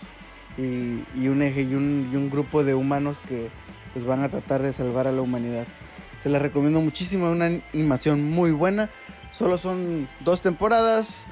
y, 0.57 1.27
un 1.27 1.41
eje 1.41 1.63
y 1.63 1.75
un, 1.75 2.29
grupo 2.31 2.63
de 2.63 2.75
humanos 2.75 3.17
que 3.27 3.49
pues 3.93 4.05
van 4.05 4.23
a 4.23 4.29
tratar 4.29 4.61
de 4.61 4.71
salvar 4.71 5.07
a 5.07 5.11
la 5.11 5.21
humanidad. 5.21 5.65
Se 6.21 6.29
la 6.29 6.39
recomiendo 6.39 6.79
muchísimo, 6.79 7.29
una 7.31 7.45
animación 7.73 8.23
muy 8.29 8.51
buena. 8.51 8.89
Solo 9.31 9.57
son 9.57 10.07
dos 10.19 10.41
temporadas, 10.41 11.25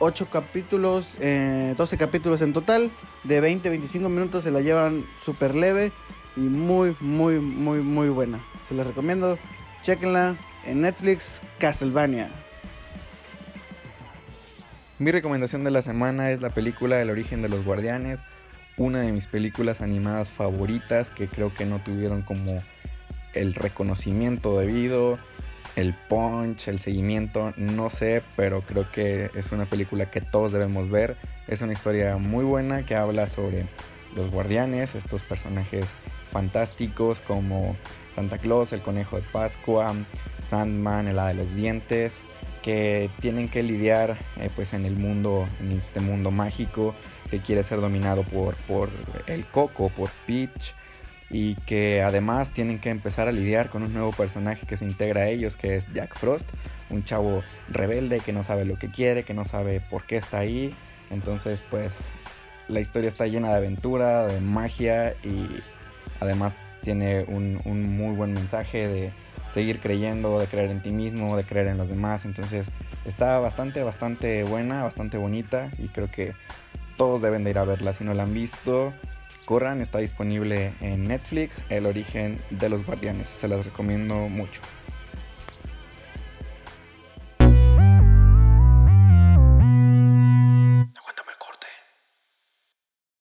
8 0.00 0.28
capítulos, 0.30 1.06
eh, 1.20 1.74
12 1.76 1.96
capítulos 1.96 2.40
en 2.42 2.52
total, 2.52 2.90
de 3.24 3.42
20-25 3.42 4.08
minutos 4.08 4.44
se 4.44 4.50
la 4.50 4.60
llevan 4.60 5.04
súper 5.22 5.54
leve 5.54 5.92
y 6.36 6.40
muy, 6.40 6.96
muy, 7.00 7.38
muy, 7.38 7.80
muy 7.80 8.08
buena. 8.08 8.40
Se 8.66 8.74
la 8.74 8.82
recomiendo, 8.82 9.38
chequenla 9.82 10.36
en 10.66 10.82
Netflix, 10.82 11.40
Castlevania. 11.58 12.28
Mi 14.98 15.10
recomendación 15.10 15.64
de 15.64 15.70
la 15.70 15.82
semana 15.82 16.30
es 16.30 16.40
la 16.40 16.50
película 16.50 17.00
El 17.00 17.10
origen 17.10 17.42
de 17.42 17.48
los 17.48 17.64
guardianes, 17.64 18.20
una 18.76 19.00
de 19.00 19.12
mis 19.12 19.26
películas 19.26 19.80
animadas 19.80 20.30
favoritas 20.30 21.10
que 21.10 21.28
creo 21.28 21.52
que 21.54 21.66
no 21.66 21.78
tuvieron 21.78 22.22
como 22.22 22.62
el 23.34 23.54
reconocimiento 23.54 24.58
debido, 24.58 25.18
el 25.76 25.94
punch, 25.94 26.68
el 26.68 26.78
seguimiento, 26.78 27.52
no 27.56 27.90
sé, 27.90 28.22
pero 28.34 28.62
creo 28.62 28.90
que 28.90 29.30
es 29.34 29.52
una 29.52 29.66
película 29.66 30.10
que 30.10 30.22
todos 30.22 30.52
debemos 30.52 30.90
ver. 30.90 31.16
Es 31.46 31.60
una 31.60 31.74
historia 31.74 32.16
muy 32.16 32.44
buena 32.44 32.84
que 32.84 32.96
habla 32.96 33.26
sobre 33.26 33.66
los 34.14 34.30
guardianes, 34.30 34.94
estos 34.94 35.22
personajes 35.22 35.92
fantásticos 36.30 37.20
como 37.20 37.76
Santa 38.16 38.38
Claus, 38.38 38.72
el 38.72 38.80
conejo 38.80 39.16
de 39.16 39.22
Pascua, 39.30 39.94
Sandman, 40.42 41.06
el 41.06 41.18
hada 41.18 41.28
de 41.28 41.34
los 41.34 41.54
dientes, 41.54 42.22
que 42.62 43.10
tienen 43.20 43.50
que 43.50 43.62
lidiar 43.62 44.16
eh, 44.38 44.48
pues 44.56 44.72
en 44.72 44.86
el 44.86 44.96
mundo, 44.96 45.46
en 45.60 45.72
este 45.72 46.00
mundo 46.00 46.30
mágico 46.30 46.94
que 47.30 47.40
quiere 47.40 47.62
ser 47.62 47.82
dominado 47.82 48.22
por, 48.22 48.56
por 48.66 48.88
el 49.26 49.44
Coco, 49.44 49.90
por 49.90 50.08
Peach 50.26 50.74
y 51.28 51.56
que 51.66 52.02
además 52.02 52.52
tienen 52.52 52.78
que 52.78 52.88
empezar 52.88 53.28
a 53.28 53.32
lidiar 53.32 53.68
con 53.68 53.82
un 53.82 53.92
nuevo 53.92 54.12
personaje 54.12 54.66
que 54.66 54.78
se 54.78 54.86
integra 54.86 55.22
a 55.22 55.28
ellos, 55.28 55.54
que 55.54 55.76
es 55.76 55.92
Jack 55.92 56.16
Frost, 56.16 56.48
un 56.88 57.04
chavo 57.04 57.42
rebelde 57.68 58.20
que 58.20 58.32
no 58.32 58.42
sabe 58.42 58.64
lo 58.64 58.78
que 58.78 58.90
quiere, 58.90 59.24
que 59.24 59.34
no 59.34 59.44
sabe 59.44 59.80
por 59.80 60.06
qué 60.06 60.16
está 60.16 60.38
ahí. 60.38 60.74
Entonces, 61.10 61.60
pues 61.70 62.12
la 62.68 62.80
historia 62.80 63.08
está 63.08 63.26
llena 63.26 63.50
de 63.50 63.56
aventura, 63.56 64.26
de 64.26 64.40
magia 64.40 65.14
y 65.22 65.48
además 66.20 66.72
tiene 66.82 67.24
un, 67.24 67.60
muy 67.96 68.14
buen 68.14 68.32
mensaje 68.32 68.88
de 68.88 69.10
seguir 69.50 69.80
creyendo, 69.80 70.38
de 70.38 70.46
creer 70.46 70.70
en 70.70 70.82
ti 70.82 70.90
mismo, 70.90 71.36
de 71.36 71.44
creer 71.44 71.68
en 71.68 71.78
los 71.78 71.88
demás. 71.88 72.24
Entonces, 72.24 72.66
está 73.04 73.38
bastante, 73.38 73.82
bastante 73.82 74.44
buena, 74.44 74.82
bastante 74.82 75.16
bonita 75.18 75.70
y 75.78 75.88
creo 75.88 76.10
que 76.10 76.32
todos 76.96 77.22
deben 77.22 77.44
de 77.44 77.50
ir 77.50 77.58
a 77.58 77.64
verla. 77.64 77.92
Si 77.92 78.04
no 78.04 78.14
la 78.14 78.24
han 78.24 78.34
visto, 78.34 78.92
corran, 79.44 79.80
está 79.80 79.98
disponible 79.98 80.72
en 80.80 81.08
Netflix, 81.08 81.62
El 81.68 81.86
origen 81.86 82.38
de 82.50 82.68
los 82.68 82.84
guardianes. 82.84 83.28
Se 83.28 83.48
las 83.48 83.64
recomiendo 83.64 84.28
mucho. 84.28 84.60